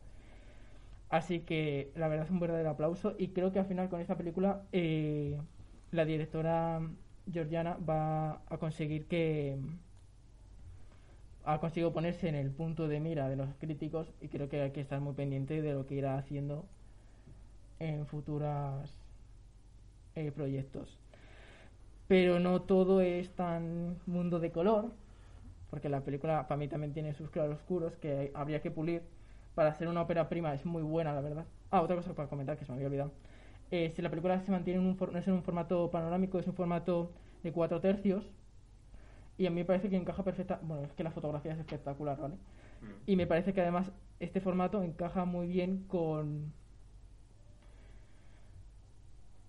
Así 1.09 1.39
que 1.41 1.91
la 1.95 2.07
verdad 2.07 2.25
es 2.25 2.31
un 2.31 2.39
verdadero 2.39 2.69
aplauso 2.69 3.15
y 3.17 3.29
creo 3.29 3.51
que 3.51 3.59
al 3.59 3.65
final 3.65 3.89
con 3.89 3.99
esta 3.99 4.17
película 4.17 4.63
eh, 4.71 5.39
la 5.91 6.05
directora 6.05 6.81
georgiana 7.31 7.77
va 7.77 8.41
a 8.47 8.57
conseguir 8.59 9.07
que 9.07 9.57
ha 11.43 11.59
conseguido 11.59 11.91
ponerse 11.91 12.29
en 12.29 12.35
el 12.35 12.49
punto 12.51 12.87
de 12.87 12.99
mira 13.01 13.27
de 13.27 13.35
los 13.35 13.49
críticos 13.59 14.13
y 14.21 14.29
creo 14.29 14.47
que 14.49 14.61
hay 14.61 14.71
que 14.71 14.81
estar 14.81 15.01
muy 15.01 15.13
pendiente 15.15 15.61
de 15.61 15.73
lo 15.73 15.85
que 15.85 15.95
irá 15.95 16.17
haciendo 16.17 16.65
en 17.79 18.05
futuros 18.05 18.99
eh, 20.15 20.31
proyectos. 20.31 20.97
Pero 22.07 22.39
no 22.39 22.61
todo 22.63 23.01
es 23.01 23.29
tan 23.35 23.99
mundo 24.05 24.39
de 24.39 24.51
color, 24.51 24.91
porque 25.69 25.89
la 25.89 26.01
película 26.03 26.47
para 26.47 26.57
mí 26.57 26.67
también 26.67 26.93
tiene 26.93 27.13
sus 27.13 27.29
claroscuros 27.29 27.97
que 27.97 28.31
habría 28.33 28.61
que 28.61 28.71
pulir. 28.71 29.03
Para 29.55 29.73
ser 29.75 29.87
una 29.87 30.01
ópera 30.01 30.29
prima 30.29 30.53
es 30.53 30.65
muy 30.65 30.81
buena, 30.83 31.13
la 31.13 31.21
verdad. 31.21 31.45
Ah, 31.71 31.81
otra 31.81 31.95
cosa 31.95 32.13
para 32.15 32.29
comentar 32.29 32.57
que 32.57 32.65
se 32.65 32.71
me 32.71 32.77
había 32.77 32.87
olvidado. 32.87 33.11
Eh, 33.71 33.91
si 33.95 34.01
la 34.01 34.09
película 34.09 34.41
se 34.41 34.51
mantiene 34.51 34.79
en 34.81 34.87
un, 34.87 34.97
for- 34.97 35.11
no 35.13 35.19
es 35.19 35.27
en 35.27 35.33
un 35.33 35.43
formato 35.43 35.91
panorámico, 35.91 36.39
es 36.39 36.47
un 36.47 36.53
formato 36.55 37.11
de 37.43 37.51
cuatro 37.51 37.81
tercios. 37.81 38.31
Y 39.37 39.45
a 39.45 39.49
mí 39.49 39.55
me 39.57 39.65
parece 39.65 39.89
que 39.89 39.95
encaja 39.95 40.23
perfecta. 40.23 40.59
Bueno, 40.63 40.83
es 40.83 40.93
que 40.93 41.03
la 41.03 41.11
fotografía 41.11 41.53
es 41.53 41.59
espectacular, 41.59 42.19
¿vale? 42.19 42.35
Y 43.05 43.15
me 43.15 43.27
parece 43.27 43.53
que 43.53 43.61
además 43.61 43.91
este 44.19 44.41
formato 44.41 44.83
encaja 44.83 45.25
muy 45.25 45.47
bien 45.47 45.85
con 45.87 46.53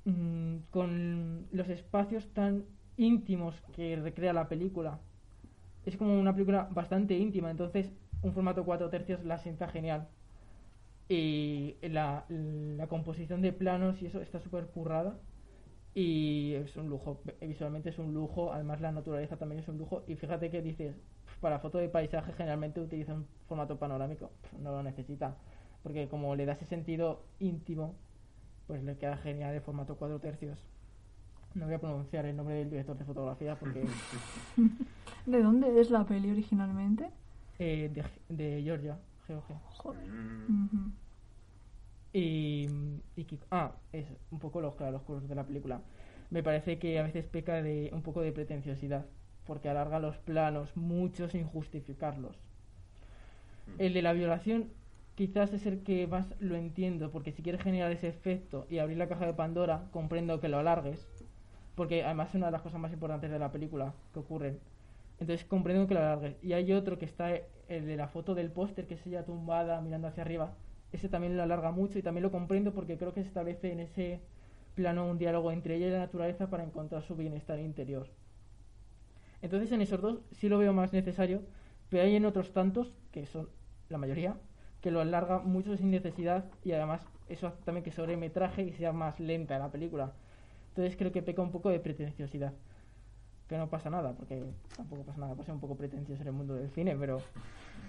mm, 0.05 0.57
con 0.71 1.47
los 1.53 1.69
espacios 1.69 2.33
tan 2.33 2.65
íntimos 2.97 3.55
que 3.75 3.97
recrea 3.97 4.33
la 4.33 4.49
película. 4.49 5.01
Es 5.87 5.97
como 5.97 6.19
una 6.21 6.35
película 6.35 6.69
bastante 6.73 7.15
íntima, 7.19 7.51
entonces 7.51 7.93
un 8.23 8.33
formato 8.33 8.64
4 8.64 8.91
tercios 8.91 9.25
la 9.25 9.39
sienta 9.39 9.68
genial. 9.68 10.09
Y 11.09 11.77
la, 11.83 12.25
la 12.29 12.87
composición 12.87 13.43
de 13.43 13.53
planos 13.53 14.01
y 14.01 14.07
eso 14.07 14.21
está 14.21 14.41
súper 14.41 14.66
currada. 14.66 15.18
Y 15.93 16.55
es 16.55 16.77
un 16.77 16.89
lujo, 16.89 17.21
visualmente 17.41 17.91
es 17.91 17.99
un 17.99 18.14
lujo, 18.14 18.53
además 18.53 18.81
la 18.81 18.93
naturaleza 18.93 19.37
también 19.37 19.61
es 19.61 19.68
un 19.68 19.79
lujo. 19.79 20.05
Y 20.07 20.14
fíjate 20.14 20.51
que 20.51 20.62
dices, 20.62 20.95
para 21.41 21.59
foto 21.59 21.79
de 21.79 21.89
paisaje 21.89 22.33
generalmente 22.33 22.81
utiliza 22.81 23.14
un 23.14 23.27
formato 23.49 23.79
panorámico, 23.79 24.31
no 24.61 24.71
lo 24.71 24.83
necesita, 24.83 25.37
porque 25.83 26.09
como 26.09 26.37
le 26.37 26.47
da 26.47 26.53
ese 26.53 26.66
sentido 26.66 27.25
íntimo, 27.41 27.97
pues 28.68 28.85
le 28.85 28.97
queda 28.99 29.16
genial 29.16 29.55
el 29.55 29.62
formato 29.62 29.97
4 29.97 30.21
tercios. 30.21 30.62
No 31.55 31.66
voy 31.66 31.75
a 31.75 31.81
pronunciar 31.81 32.27
el 32.27 32.37
nombre 32.37 32.55
del 32.55 32.71
director 32.71 32.97
de 32.97 33.05
fotografía 33.05 33.57
porque 33.57 33.85
¿De 35.27 35.43
dónde 35.43 35.81
es 35.81 35.91
la 35.91 36.05
peli 36.05 36.31
originalmente? 36.31 37.11
Eh, 37.61 37.91
de, 37.93 38.05
de 38.35 38.63
Georgia, 38.63 38.99
Georgia. 39.27 39.61
Joder. 39.77 40.03
Mm. 40.09 40.93
Y, 42.15 42.67
ah, 43.51 43.73
es 43.93 44.07
un 44.31 44.39
poco 44.39 44.63
los 44.63 44.75
claroscuros 44.77 45.29
de 45.29 45.35
la 45.35 45.45
película. 45.45 45.83
Me 46.31 46.43
parece 46.43 46.79
que 46.79 46.99
a 46.99 47.03
veces 47.03 47.27
peca 47.27 47.63
de 47.63 47.91
un 47.93 48.03
poco 48.03 48.23
de 48.23 48.33
pretenciosidad, 48.33 49.05
porque 49.47 49.69
alarga 49.69 50.01
los 50.01 50.17
planos 50.17 50.75
mucho 50.75 51.29
sin 51.29 51.45
justificarlos. 51.45 52.35
El 53.79 53.93
de 53.93 54.03
la 54.03 54.15
violación 54.15 54.71
quizás 55.15 55.53
es 55.53 55.67
el 55.67 55.83
que 55.83 56.07
más 56.07 56.35
lo 56.41 56.57
entiendo, 56.57 57.11
porque 57.11 57.33
si 57.33 57.43
quieres 57.43 57.63
generar 57.63 57.93
ese 57.93 58.09
efecto 58.09 58.67
y 58.71 58.79
abrir 58.79 58.97
la 58.97 59.09
caja 59.09 59.27
de 59.27 59.35
Pandora, 59.35 59.85
comprendo 59.93 60.41
que 60.41 60.49
lo 60.49 60.59
alargues, 60.59 61.07
porque 61.75 62.05
además 62.05 62.31
es 62.31 62.37
una 62.37 62.47
de 62.47 62.53
las 62.53 62.63
cosas 62.63 62.81
más 62.81 62.93
importantes 62.93 63.31
de 63.31 63.39
la 63.39 63.53
película 63.53 63.93
que 64.15 64.21
ocurren. 64.21 64.59
Entonces 65.21 65.47
comprendo 65.47 65.87
que 65.87 65.95
lo 65.95 66.01
alargues. 66.01 66.37
Y 66.43 66.55
hay 66.55 66.73
otro 66.73 66.99
que 66.99 67.05
está, 67.05 67.31
el 67.68 67.87
de 67.87 67.97
la 67.97 68.09
foto 68.09 68.35
del 68.35 68.51
póster, 68.51 68.87
que 68.87 68.95
es 68.95 69.07
ella 69.07 69.25
tumbada 69.25 69.81
mirando 69.81 70.09
hacia 70.09 70.23
arriba. 70.23 70.55
Ese 70.93 71.09
también 71.09 71.37
lo 71.37 71.43
alarga 71.43 71.71
mucho 71.71 71.99
y 71.99 72.03
también 72.03 72.23
lo 72.23 72.33
comprendo 72.33 72.73
porque 72.73 72.97
creo 72.97 73.12
que 73.12 73.23
se 73.23 73.29
establece 73.29 73.71
en 73.71 73.81
ese 73.81 74.21
plano 74.75 75.07
un 75.07 75.18
diálogo 75.18 75.53
entre 75.53 75.77
ella 75.77 75.87
y 75.89 75.91
la 75.91 75.99
naturaleza 76.01 76.49
para 76.49 76.64
encontrar 76.64 77.03
su 77.03 77.14
bienestar 77.14 77.61
interior. 77.61 78.09
Entonces 79.43 79.71
en 79.73 79.83
esos 79.83 80.01
dos 80.01 80.21
sí 80.33 80.49
lo 80.49 80.59
veo 80.59 80.73
más 80.73 80.93
necesario, 80.93 81.43
pero 81.91 82.03
hay 82.03 82.16
en 82.16 82.25
otros 82.25 82.53
tantos, 82.53 82.93
que 83.12 83.27
son 83.27 83.49
la 83.89 83.99
mayoría, 83.99 84.37
que 84.81 84.91
lo 84.91 85.01
alarga 85.01 85.39
mucho 85.39 85.77
sin 85.77 85.91
necesidad 85.91 86.45
y 86.64 86.73
además 86.73 87.03
eso 87.29 87.47
hace 87.47 87.62
también 87.62 87.85
que 87.85 87.93
sobremetraje 87.93 88.62
y 88.62 88.73
sea 88.73 88.93
más 88.93 89.21
lenta 89.21 89.59
la 89.59 89.71
película. 89.71 90.12
Entonces 90.71 90.97
creo 90.97 91.12
que 91.12 91.23
peca 91.23 91.43
un 91.43 91.51
poco 91.51 91.71
de 91.71 91.81
pretenciosidad. 91.81 92.53
Que 93.51 93.59
no 93.59 93.69
pasa 93.69 93.91
nada, 93.91 94.13
porque 94.13 94.41
tampoco 94.77 95.03
pasa 95.03 95.19
nada, 95.19 95.35
pasa 95.35 95.53
un 95.53 95.59
poco 95.59 95.75
pretencioso 95.75 96.23
en 96.23 96.29
el 96.29 96.35
mundo 96.35 96.55
del 96.55 96.71
cine, 96.71 96.95
pero 96.97 97.21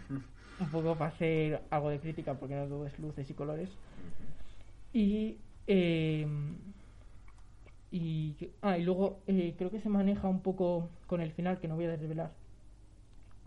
un 0.59 0.69
poco 0.71 0.95
para 0.95 1.11
hacer 1.11 1.61
algo 1.69 1.91
de 1.91 1.99
crítica, 1.99 2.33
porque 2.33 2.55
no 2.55 2.65
todo 2.65 2.87
es 2.87 2.97
luces 2.97 3.29
y 3.29 3.35
colores. 3.35 3.69
Y, 4.91 5.37
eh, 5.67 6.25
y, 7.91 8.35
ah, 8.63 8.79
y 8.79 8.83
luego 8.83 9.19
eh, 9.27 9.53
creo 9.55 9.69
que 9.69 9.79
se 9.79 9.89
maneja 9.89 10.27
un 10.27 10.41
poco 10.41 10.89
con 11.05 11.21
el 11.21 11.31
final, 11.31 11.59
que 11.59 11.67
no 11.67 11.75
voy 11.75 11.85
a 11.85 11.91
desvelar. 11.91 12.31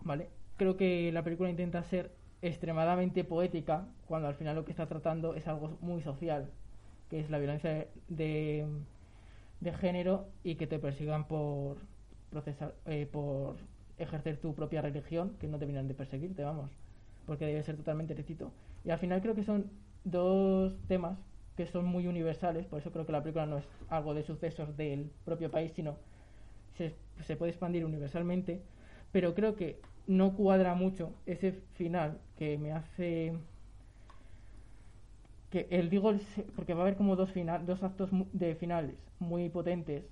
¿Vale? 0.05 0.29
Creo 0.55 0.77
que 0.77 1.11
la 1.11 1.21
película 1.21 1.49
intenta 1.49 1.83
ser 1.83 2.11
extremadamente 2.41 3.25
poética, 3.25 3.89
cuando 4.07 4.29
al 4.29 4.35
final 4.35 4.55
lo 4.55 4.63
que 4.63 4.71
está 4.71 4.87
tratando 4.87 5.35
es 5.35 5.49
algo 5.49 5.77
muy 5.81 6.01
social, 6.01 6.49
que 7.09 7.19
es 7.19 7.29
la 7.29 7.39
violencia 7.39 7.87
de, 8.07 8.65
de 9.59 9.73
género 9.73 10.29
y 10.45 10.55
que 10.55 10.65
te 10.65 10.79
persigan 10.79 11.27
por 11.27 11.75
procesar, 12.35 12.75
eh, 12.85 13.07
por 13.09 13.55
ejercer 13.97 14.35
tu 14.37 14.53
propia 14.53 14.81
religión, 14.81 15.37
que 15.39 15.47
no 15.47 15.57
terminan 15.57 15.87
de 15.87 15.93
perseguirte, 15.93 16.43
vamos, 16.43 16.69
porque 17.25 17.45
debe 17.45 17.63
ser 17.63 17.77
totalmente 17.77 18.13
recito. 18.13 18.51
Y 18.83 18.89
al 18.89 18.99
final 18.99 19.21
creo 19.21 19.35
que 19.35 19.43
son 19.43 19.71
dos 20.03 20.77
temas 20.89 21.17
que 21.55 21.65
son 21.65 21.85
muy 21.85 22.07
universales, 22.07 22.65
por 22.65 22.79
eso 22.79 22.91
creo 22.91 23.05
que 23.05 23.13
la 23.13 23.23
película 23.23 23.45
no 23.45 23.57
es 23.57 23.65
algo 23.87 24.13
de 24.13 24.23
sucesos 24.23 24.75
del 24.75 25.09
propio 25.23 25.49
país, 25.49 25.71
sino 25.73 25.95
se, 26.77 26.93
se 27.23 27.37
puede 27.37 27.51
expandir 27.51 27.85
universalmente, 27.85 28.61
pero 29.13 29.33
creo 29.33 29.55
que 29.55 29.79
no 30.05 30.35
cuadra 30.35 30.75
mucho 30.75 31.13
ese 31.25 31.53
final 31.75 32.19
que 32.37 32.57
me 32.57 32.73
hace 32.73 33.33
que 35.51 35.67
el 35.69 35.89
digo 35.89 36.13
porque 36.57 36.73
va 36.73 36.81
a 36.81 36.83
haber 36.83 36.97
como 36.97 37.15
dos 37.15 37.31
final, 37.31 37.65
dos 37.65 37.81
actos 37.81 38.09
de 38.33 38.55
finales 38.55 38.95
muy 39.19 39.47
potentes 39.47 40.03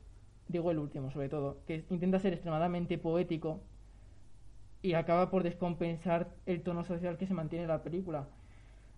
digo 0.47 0.71
el 0.71 0.79
último 0.79 1.11
sobre 1.11 1.29
todo 1.29 1.57
que 1.65 1.83
intenta 1.89 2.19
ser 2.19 2.33
extremadamente 2.33 2.97
poético 2.97 3.61
y 4.81 4.93
acaba 4.93 5.29
por 5.29 5.43
descompensar 5.43 6.35
el 6.45 6.61
tono 6.61 6.83
social 6.83 7.17
que 7.17 7.25
se 7.25 7.33
mantiene 7.33 7.63
en 7.63 7.69
la 7.69 7.83
película. 7.83 8.27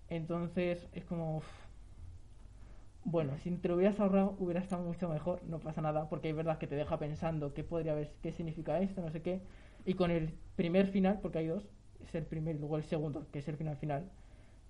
Entonces 0.09 0.87
es 0.93 1.05
como 1.05 1.37
uf, 1.37 1.45
bueno 3.03 3.37
si 3.43 3.51
te 3.51 3.67
lo 3.67 3.75
hubieras 3.75 3.99
ahorrado 3.99 4.35
hubiera 4.39 4.59
estado 4.59 4.81
mucho 4.83 5.07
mejor 5.07 5.43
no 5.43 5.59
pasa 5.59 5.81
nada 5.81 6.09
porque 6.09 6.29
es 6.29 6.35
verdad 6.35 6.57
que 6.57 6.65
te 6.67 6.75
deja 6.75 6.97
pensando 6.97 7.53
qué 7.53 7.63
podría 7.63 7.91
haber 7.91 8.11
qué 8.23 8.31
significa 8.31 8.79
esto 8.79 9.01
no 9.01 9.11
sé 9.11 9.21
qué. 9.21 9.41
Y 9.85 9.93
con 9.93 10.09
el 10.11 10.33
primer 10.55 10.87
final 10.87 11.19
porque 11.21 11.39
hay 11.39 11.47
dos 11.47 11.67
es 12.03 12.15
el 12.15 12.25
primero 12.25 12.57
y 12.57 12.59
luego 12.59 12.77
el 12.77 12.83
segundo 12.83 13.27
que 13.31 13.39
es 13.39 13.47
el 13.47 13.57
final 13.57 13.77
final 13.77 14.09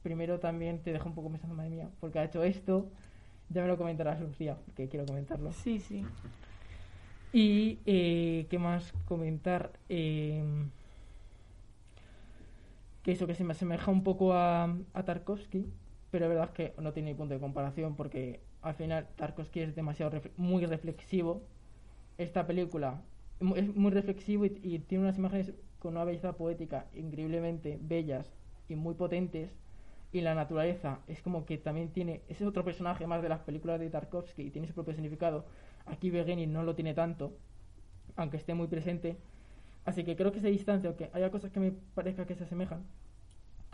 primero 0.04 0.40
también 0.40 0.80
te 0.84 0.92
deja 0.92 1.06
un 1.06 1.16
poco 1.16 1.30
pensando 1.30 1.56
madre 1.56 1.70
mía 1.70 1.90
porque 2.00 2.20
ha 2.20 2.26
hecho 2.26 2.44
esto 2.44 2.92
ya 3.50 3.62
me 3.62 3.68
lo 3.68 3.78
comentarás 3.78 4.20
Lucía 4.20 4.58
porque 4.66 4.90
quiero 4.90 5.06
comentarlo. 5.06 5.52
Sí, 5.52 5.80
sí. 5.80 6.04
Y 7.36 7.80
eh, 7.86 8.48
qué 8.50 8.58
más 8.60 8.94
comentar 9.06 9.74
Eh, 9.90 10.42
que 13.04 13.12
eso 13.12 13.28
que 13.28 13.36
se 13.36 13.44
me 13.44 13.52
asemeja 13.52 13.92
un 13.92 14.04
poco 14.04 14.34
a, 14.34 14.74
Tarkovsky 15.06 15.66
pero 16.12 16.26
es 16.26 16.30
verdad 16.30 16.54
que 16.54 16.74
no 16.80 16.94
tiene 16.94 17.14
punto 17.14 17.34
de 17.34 17.42
comparación 17.42 17.96
porque 17.98 18.40
al 18.62 18.74
final 18.76 19.10
Tarkovsky 19.18 19.60
es 19.60 19.76
demasiado 19.76 20.22
muy 20.38 20.66
reflexivo. 20.66 21.42
Esta 22.18 22.48
película 22.48 23.02
es 23.58 23.76
muy 23.76 23.92
reflexivo 23.92 24.46
y, 24.46 24.80
tiene 24.80 25.04
unas 25.04 25.18
imágenes 25.18 25.54
con 25.80 25.92
una 25.96 26.06
belleza 26.06 26.34
poética 26.38 26.86
increíblemente 26.96 27.78
bellas 27.82 28.26
y 28.70 28.76
muy 28.76 28.96
potentes. 28.96 29.52
Y 30.14 30.22
la 30.22 30.36
naturaleza 30.36 31.00
es 31.08 31.22
como 31.22 31.46
que 31.46 31.58
también 31.58 31.90
tiene 31.90 32.22
ese 32.30 32.46
es 32.46 32.50
otro 32.50 32.64
personaje 32.64 33.06
más 33.08 33.22
de 33.22 33.30
las 33.30 33.42
películas 33.42 33.80
de 33.82 33.90
Tarkovsky 33.90 34.44
y 34.44 34.52
tiene 34.52 34.68
su 34.68 34.74
propio 34.74 34.94
significado 34.94 35.46
aquí 35.86 36.10
Beguini 36.10 36.48
no 36.48 36.64
lo 36.64 36.76
tiene 36.76 36.94
tanto 36.94 37.38
aunque 38.16 38.38
esté 38.38 38.54
muy 38.54 38.68
presente. 38.68 39.18
Así 39.84 40.04
que 40.04 40.16
creo 40.16 40.32
que 40.32 40.40
se 40.40 40.48
distancia 40.48 40.90
aunque 40.90 41.10
haya 41.14 41.30
cosas 41.32 41.52
que 41.52 41.60
me 41.60 41.72
parezca 41.94 42.26
que 42.26 42.36
se 42.36 42.44
asemejan 42.44 42.84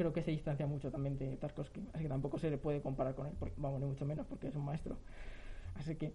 creo 0.01 0.13
que 0.13 0.23
se 0.23 0.31
distancia 0.31 0.65
mucho 0.65 0.89
también 0.89 1.17
de 1.19 1.37
Tarkovsky. 1.37 1.87
Así 1.93 2.03
que 2.03 2.09
tampoco 2.09 2.39
se 2.39 2.49
le 2.49 2.57
puede 2.57 2.81
comparar 2.81 3.13
con 3.13 3.27
él 3.27 3.33
porque, 3.37 3.55
vamos 3.57 3.79
ni 3.79 3.85
mucho 3.85 4.05
menos 4.05 4.25
porque 4.25 4.47
es 4.47 4.55
un 4.55 4.65
maestro. 4.65 4.97
Así 5.75 5.95
que 5.95 6.13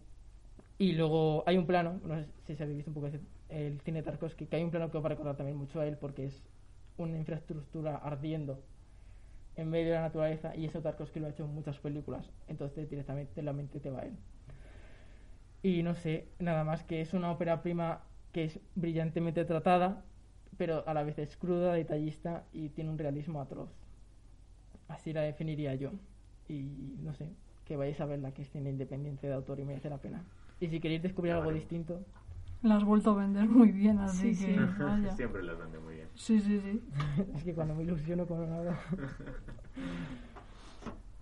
y 0.79 0.93
luego 0.93 1.45
hay 1.47 1.57
un 1.57 1.67
plano, 1.67 2.01
no 2.05 2.17
sé 2.17 2.27
si 2.47 2.57
se 2.57 2.65
habéis 2.65 2.79
visto 2.79 2.91
un 2.91 2.95
poco 2.95 3.11
el 3.49 3.81
cine 3.81 4.01
de 4.01 4.03
Tarkovsky, 4.03 4.47
que 4.47 4.57
hay 4.57 4.65
un 4.65 4.71
plano 4.71 4.91
que 4.91 4.99
va 4.99 5.07
a 5.07 5.09
recordar 5.09 5.37
también 5.37 5.57
mucho 5.57 5.81
a 5.81 5.87
él 5.87 5.97
porque 5.97 6.25
es 6.27 6.43
una 6.99 7.17
infraestructura 7.17 7.97
ardiendo 7.97 8.63
en 9.55 9.71
medio 9.71 9.91
de 9.91 9.95
la 9.95 10.03
naturaleza 10.03 10.55
y 10.55 10.67
eso 10.67 10.83
Tarkovsky 10.83 11.21
lo 11.21 11.29
ha 11.29 11.31
hecho 11.31 11.45
en 11.45 11.55
muchas 11.55 11.79
películas, 11.79 12.31
entonces 12.49 12.91
directamente 12.91 13.41
la 13.43 13.55
mente 13.55 13.81
te 13.81 13.89
va 13.89 14.01
a 14.01 14.07
él. 14.07 14.17
Y 15.63 15.83
no 15.83 15.95
sé, 15.95 16.29
nada 16.39 16.65
más 16.65 16.85
que 16.85 17.01
es 17.01 17.13
una 17.13 17.31
ópera 17.31 17.63
prima 17.63 18.01
que 18.33 18.45
es 18.45 18.61
brillantemente 18.75 19.45
tratada, 19.45 20.05
pero 20.57 20.87
a 20.87 20.95
la 20.95 21.03
vez 21.03 21.19
es 21.19 21.37
cruda, 21.37 21.73
detallista 21.75 22.45
y 22.53 22.69
tiene 22.71 22.91
un 22.91 22.99
realismo 22.99 23.41
atroz. 23.41 23.71
Así 24.89 25.13
la 25.13 25.23
definiría 25.23 25.75
yo. 25.75 25.91
Y 26.49 26.95
no 27.03 27.13
sé, 27.15 27.29
que 27.65 27.77
vayáis 27.77 28.01
a 28.01 28.07
verla, 28.07 28.33
que 28.33 28.43
es 28.43 28.51
cine 28.51 28.71
independiente 28.71 29.27
de 29.27 29.35
autor 29.35 29.59
y 29.59 29.65
merece 29.65 29.91
la 29.91 29.99
pena. 29.99 30.23
Y 30.61 30.69
si 30.69 30.81
queréis 30.81 31.03
descubrir 31.03 31.33
algo 31.33 31.51
distinto, 31.53 32.01
La 32.63 32.77
has 32.77 32.85
vuelto 32.85 33.11
a 33.11 33.15
vender 33.17 33.49
muy 33.49 33.71
bien, 33.73 33.99
así 33.99 34.35
Sí, 34.35 34.47
que 34.47 34.55
sí. 34.67 34.73
vaya. 34.79 35.11
Siempre 35.17 35.43
las 35.43 35.59
vende 35.59 35.79
muy 35.79 35.95
bien. 35.97 36.09
Sí, 36.15 36.41
sí, 36.41 36.61
sí. 36.61 36.83
es 37.37 37.45
que 37.45 37.55
cuando 37.55 37.75
me 37.75 37.83
ilusiono 37.83 38.27
con. 38.27 38.47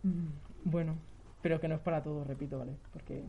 Mm, 0.03 0.29
bueno, 0.65 0.95
pero 1.43 1.61
que 1.61 1.69
no 1.69 1.75
es 1.75 1.81
para 1.81 2.03
todos, 2.03 2.27
repito, 2.27 2.59
¿vale? 2.59 2.77
Porque 2.93 3.25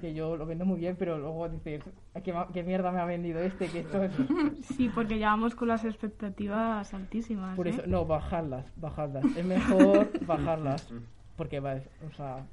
que 0.00 0.12
yo 0.12 0.36
lo 0.36 0.46
vendo 0.46 0.64
muy 0.64 0.78
bien, 0.78 0.96
pero 0.98 1.18
luego 1.18 1.48
dices, 1.48 1.82
"Ah, 2.14 2.20
¿qué, 2.20 2.62
mierda 2.62 2.92
me 2.92 3.00
ha 3.00 3.04
vendido 3.04 3.40
este? 3.40 3.68
Que 3.68 3.80
esto 3.80 4.02
es... 4.02 4.12
Sí, 4.76 4.90
porque 4.94 5.18
ya 5.18 5.28
vamos 5.28 5.54
con 5.54 5.68
las 5.68 5.84
expectativas 5.84 6.92
altísimas. 6.92 7.56
Por 7.56 7.66
¿eh? 7.66 7.70
eso, 7.70 7.82
no, 7.86 8.04
bajarlas, 8.04 8.66
bajarlas. 8.76 9.24
Es 9.36 9.44
mejor 9.44 10.10
bajarlas. 10.26 10.92
Porque 11.36 11.60
va, 11.60 11.76
o 12.06 12.12
sea, 12.14 12.46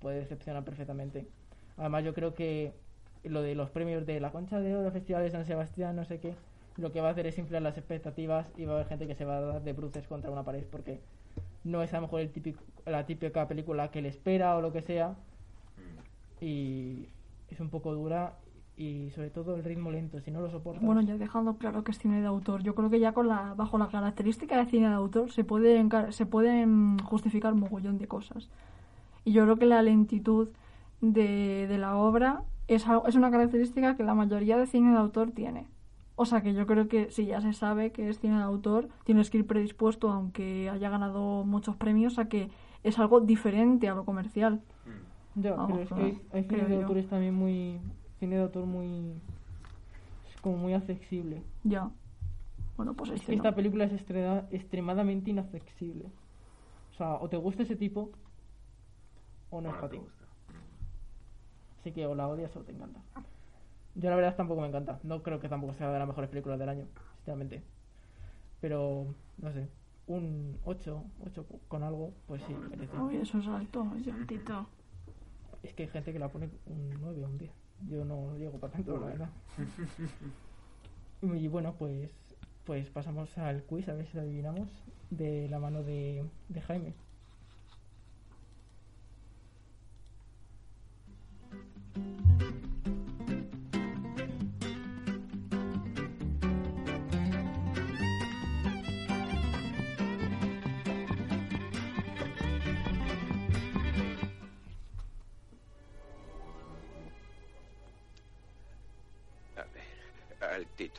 puede 0.00 0.18
decepcionar 0.18 0.64
perfectamente. 0.64 1.26
Además, 1.76 2.04
yo 2.04 2.14
creo 2.14 2.34
que 2.34 2.72
lo 3.24 3.42
de 3.42 3.54
los 3.54 3.70
premios 3.70 4.04
de 4.04 4.20
la 4.20 4.32
Concha 4.32 4.58
de 4.60 4.76
Oro, 4.76 4.90
Festival 4.90 5.22
de 5.22 5.30
San 5.30 5.44
Sebastián, 5.44 5.94
no 5.94 6.04
sé 6.04 6.18
qué, 6.18 6.34
lo 6.76 6.92
que 6.92 7.00
va 7.00 7.08
a 7.08 7.10
hacer 7.12 7.26
es 7.26 7.38
inflar 7.38 7.62
las 7.62 7.78
expectativas 7.78 8.50
y 8.56 8.64
va 8.64 8.72
a 8.72 8.74
haber 8.76 8.88
gente 8.88 9.06
que 9.06 9.14
se 9.14 9.24
va 9.24 9.38
a 9.38 9.40
dar 9.40 9.62
de 9.62 9.72
bruces 9.72 10.06
contra 10.06 10.30
una 10.30 10.42
pared 10.42 10.64
porque 10.70 11.00
no 11.64 11.82
es 11.82 11.92
a 11.92 11.96
lo 11.96 12.02
mejor 12.02 12.20
el 12.20 12.30
típico, 12.30 12.62
la 12.86 13.06
típica 13.06 13.46
película 13.46 13.90
que 13.90 14.02
le 14.02 14.08
espera 14.08 14.56
o 14.56 14.60
lo 14.60 14.72
que 14.72 14.82
sea. 14.82 15.14
Y 16.42 17.08
es 17.48 17.60
un 17.60 17.68
poco 17.70 17.94
dura 17.94 18.34
y 18.76 19.10
sobre 19.10 19.30
todo 19.30 19.54
el 19.54 19.62
ritmo 19.64 19.90
lento, 19.90 20.18
si 20.20 20.30
no 20.30 20.40
lo 20.40 20.50
soportas. 20.50 20.82
Bueno, 20.82 21.00
ya 21.02 21.16
dejando 21.16 21.56
claro 21.56 21.84
que 21.84 21.90
es 21.92 21.98
cine 21.98 22.20
de 22.20 22.26
autor, 22.26 22.62
yo 22.62 22.74
creo 22.74 22.90
que 22.90 22.98
ya 23.00 23.12
con 23.12 23.28
la 23.28 23.54
bajo 23.54 23.78
la 23.78 23.88
característica 23.88 24.56
de 24.56 24.66
cine 24.66 24.88
de 24.88 24.94
autor 24.94 25.30
se 25.30 25.44
puede 25.44 25.78
encar- 25.80 26.12
se 26.12 26.26
pueden 26.26 26.98
justificar 27.00 27.52
un 27.52 27.60
mogollón 27.60 27.98
de 27.98 28.08
cosas. 28.08 28.48
Y 29.24 29.32
yo 29.32 29.44
creo 29.44 29.56
que 29.56 29.66
la 29.66 29.82
lentitud 29.82 30.48
de, 31.00 31.66
de 31.68 31.78
la 31.78 31.96
obra 31.96 32.42
es, 32.66 32.88
algo- 32.88 33.06
es 33.06 33.14
una 33.14 33.30
característica 33.30 33.94
que 33.96 34.02
la 34.02 34.14
mayoría 34.14 34.56
de 34.56 34.66
cine 34.66 34.90
de 34.92 34.96
autor 34.98 35.30
tiene. 35.32 35.66
O 36.16 36.24
sea 36.26 36.42
que 36.42 36.54
yo 36.54 36.66
creo 36.66 36.88
que 36.88 37.10
si 37.10 37.26
ya 37.26 37.40
se 37.40 37.52
sabe 37.52 37.92
que 37.92 38.08
es 38.08 38.18
cine 38.20 38.36
de 38.36 38.42
autor, 38.42 38.88
tienes 39.04 39.30
que 39.30 39.38
ir 39.38 39.46
predispuesto, 39.46 40.10
aunque 40.10 40.68
haya 40.70 40.88
ganado 40.90 41.44
muchos 41.44 41.76
premios, 41.76 42.18
a 42.18 42.28
que 42.28 42.50
es 42.82 42.98
algo 42.98 43.20
diferente 43.20 43.88
a 43.88 43.94
lo 43.94 44.04
comercial. 44.04 44.60
Ya, 45.34 45.52
Vamos, 45.54 45.70
pero 45.72 45.82
es 45.82 45.88
que 45.88 46.02
hay, 46.02 46.22
hay 46.32 46.44
cine 46.48 46.64
de 46.64 46.74
yo. 46.74 46.80
autores 46.82 47.08
también 47.08 47.34
muy. 47.34 47.80
Cine 48.18 48.36
de 48.36 48.42
autor 48.42 48.66
muy. 48.66 49.14
Es 50.34 50.40
como 50.40 50.56
muy 50.58 50.74
accesible. 50.74 51.42
Ya. 51.64 51.90
Bueno, 52.76 52.94
pues 52.94 53.10
Es 53.10 53.20
este 53.20 53.32
no. 53.32 53.36
esta 53.36 53.54
película 53.54 53.84
es 53.84 53.92
extrema- 53.92 54.46
extremadamente 54.50 55.30
inaccesible. 55.30 56.06
O 56.92 56.94
sea, 56.96 57.14
o 57.14 57.28
te 57.28 57.36
gusta 57.36 57.62
ese 57.62 57.76
tipo, 57.76 58.10
o 59.50 59.60
no 59.60 59.68
es 59.70 59.74
no 59.74 59.80
para 59.80 59.90
te 59.90 59.96
ti. 59.96 60.02
gusta. 60.02 60.24
Así 61.80 61.92
que 61.92 62.06
o 62.06 62.14
la 62.14 62.28
odias 62.28 62.54
o 62.56 62.60
te 62.60 62.72
encanta. 62.72 63.00
Yo 63.94 64.08
la 64.10 64.16
verdad 64.16 64.36
tampoco 64.36 64.60
me 64.60 64.68
encanta. 64.68 65.00
No 65.02 65.22
creo 65.22 65.40
que 65.40 65.48
tampoco 65.48 65.74
sea 65.74 65.90
de 65.90 65.98
las 65.98 66.08
mejores 66.08 66.30
películas 66.30 66.58
del 66.58 66.68
año, 66.68 66.86
sinceramente. 67.16 67.62
Pero, 68.60 69.06
no 69.38 69.52
sé, 69.52 69.68
un 70.06 70.58
8, 70.64 71.02
8 71.26 71.46
con 71.68 71.82
algo, 71.82 72.12
pues 72.26 72.42
sí, 72.46 72.54
merece. 72.70 72.96
Uy, 72.96 73.16
eso 73.16 73.38
es 73.38 73.46
alto. 73.48 73.86
oye. 73.94 74.12
Es 75.62 75.74
que 75.74 75.84
hay 75.84 75.88
gente 75.88 76.12
que 76.12 76.18
la 76.18 76.28
pone 76.28 76.50
un 76.66 76.90
9 77.00 77.24
o 77.24 77.28
un 77.28 77.38
10. 77.38 77.50
Yo 77.88 78.04
no 78.04 78.36
llego 78.36 78.58
para 78.58 78.74
tanto, 78.74 78.98
la 78.98 79.06
verdad. 79.06 79.30
Y 81.22 81.46
bueno, 81.46 81.76
pues 81.78 82.10
pues 82.64 82.88
pasamos 82.90 83.36
al 83.38 83.62
quiz, 83.64 83.88
a 83.88 83.94
ver 83.94 84.06
si 84.06 84.16
lo 84.16 84.22
adivinamos, 84.22 84.68
de 85.10 85.48
la 85.48 85.58
mano 85.58 85.82
de, 85.82 86.24
de 86.48 86.60
Jaime. 86.60 86.94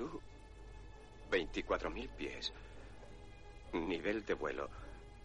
Altitud 0.04 0.20
24.000 1.32 2.10
pies. 2.10 2.54
Nivel 3.74 4.26
de 4.26 4.34
vuelo. 4.34 4.70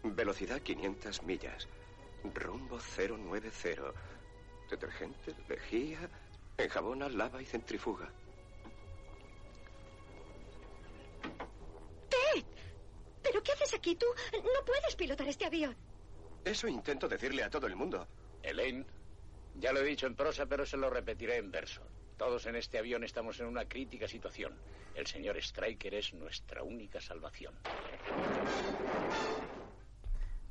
Velocidad 0.02 0.60
500 0.60 1.22
millas. 1.24 1.68
Rumbo 2.34 2.78
090. 2.78 3.92
Detergente, 4.70 5.34
lejía, 5.48 6.08
enjabona, 6.58 7.08
lava 7.08 7.40
y 7.40 7.46
centrifuga. 7.46 8.10
Ted, 12.08 12.44
¿pero 13.22 13.42
qué 13.42 13.52
haces 13.52 13.74
aquí 13.74 13.96
tú? 13.96 14.06
No 14.32 14.64
puedes 14.64 14.94
pilotar 14.96 15.26
este 15.28 15.46
avión. 15.46 15.74
Eso 16.44 16.68
intento 16.68 17.08
decirle 17.08 17.42
a 17.42 17.50
todo 17.50 17.66
el 17.66 17.76
mundo. 17.76 18.06
Elaine, 18.42 18.84
ya 19.56 19.72
lo 19.72 19.80
he 19.80 19.84
dicho 19.84 20.06
en 20.06 20.14
prosa, 20.14 20.46
pero 20.46 20.66
se 20.66 20.76
lo 20.76 20.90
repetiré 20.90 21.36
en 21.36 21.50
verso. 21.50 21.82
Todos 22.18 22.46
en 22.46 22.56
este 22.56 22.78
avión 22.78 23.04
estamos 23.04 23.38
en 23.38 23.46
una 23.46 23.64
crítica 23.66 24.08
situación. 24.08 24.52
El 24.96 25.06
señor 25.06 25.40
Stryker 25.40 25.94
es 25.94 26.12
nuestra 26.14 26.64
única 26.64 27.00
salvación. 27.00 27.54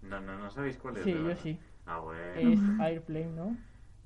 No, 0.01 0.21
no, 0.21 0.37
no 0.37 0.49
sabéis 0.49 0.77
cuál 0.77 0.95
es. 0.95 1.03
Sí, 1.03 1.11
yo 1.11 1.35
sí. 1.35 1.59
Ah, 1.85 1.99
bueno. 1.99 2.21
Es 2.35 2.59
Airplane, 2.79 3.27
¿no? 3.35 3.57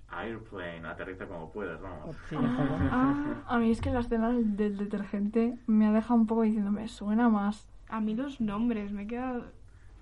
Airplane, 0.09 0.87
aterriza 0.87 1.27
como 1.27 1.51
puedas, 1.51 1.79
vamos. 1.79 2.15
Sí, 2.29 2.35
Ah, 2.39 3.43
a 3.47 3.59
mí 3.59 3.69
es 3.71 3.79
que 3.79 3.91
la 3.91 3.99
escena 3.99 4.31
del, 4.31 4.57
del 4.57 4.77
detergente 4.77 5.57
me 5.67 5.85
ha 5.85 5.91
dejado 5.91 6.15
un 6.15 6.25
poco 6.27 6.41
diciendo, 6.41 6.71
me 6.71 6.87
suena 6.87 7.29
más. 7.29 7.67
A 7.89 8.01
mí 8.01 8.15
los 8.15 8.41
nombres 8.41 8.91
me 8.91 9.03
he 9.03 9.07
quedado... 9.07 9.51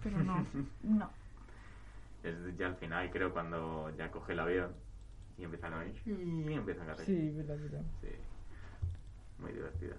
Pero 0.01 0.23
no. 0.23 0.45
No. 0.83 1.09
Es 2.23 2.35
ya 2.57 2.67
al 2.67 2.75
final, 2.75 3.09
creo, 3.11 3.31
cuando 3.33 3.93
ya 3.97 4.09
coge 4.11 4.33
el 4.33 4.39
avión 4.39 4.71
y 5.39 5.43
empieza 5.43 5.67
a 5.67 5.79
oír 5.79 5.95
y 6.05 6.53
empieza 6.53 6.83
a 6.83 6.85
caer. 6.87 6.99
Sí, 6.99 7.29
verdad, 7.31 7.57
verdad. 7.57 7.81
Sí. 8.01 8.09
Muy 9.39 9.53
divertida. 9.53 9.95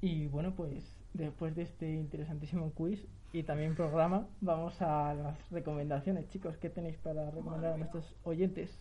Y 0.00 0.26
bueno, 0.26 0.54
pues 0.54 0.84
después 1.14 1.56
de 1.56 1.62
este 1.62 1.90
interesantísimo 1.90 2.72
quiz 2.74 3.06
y 3.32 3.42
también 3.42 3.74
programa, 3.74 4.26
vamos 4.40 4.80
a 4.82 5.14
las 5.14 5.50
recomendaciones, 5.50 6.28
chicos. 6.28 6.56
¿Qué 6.58 6.68
tenéis 6.68 6.98
para 6.98 7.30
recomendar 7.30 7.72
a 7.72 7.76
nuestros 7.78 8.14
oyentes? 8.22 8.78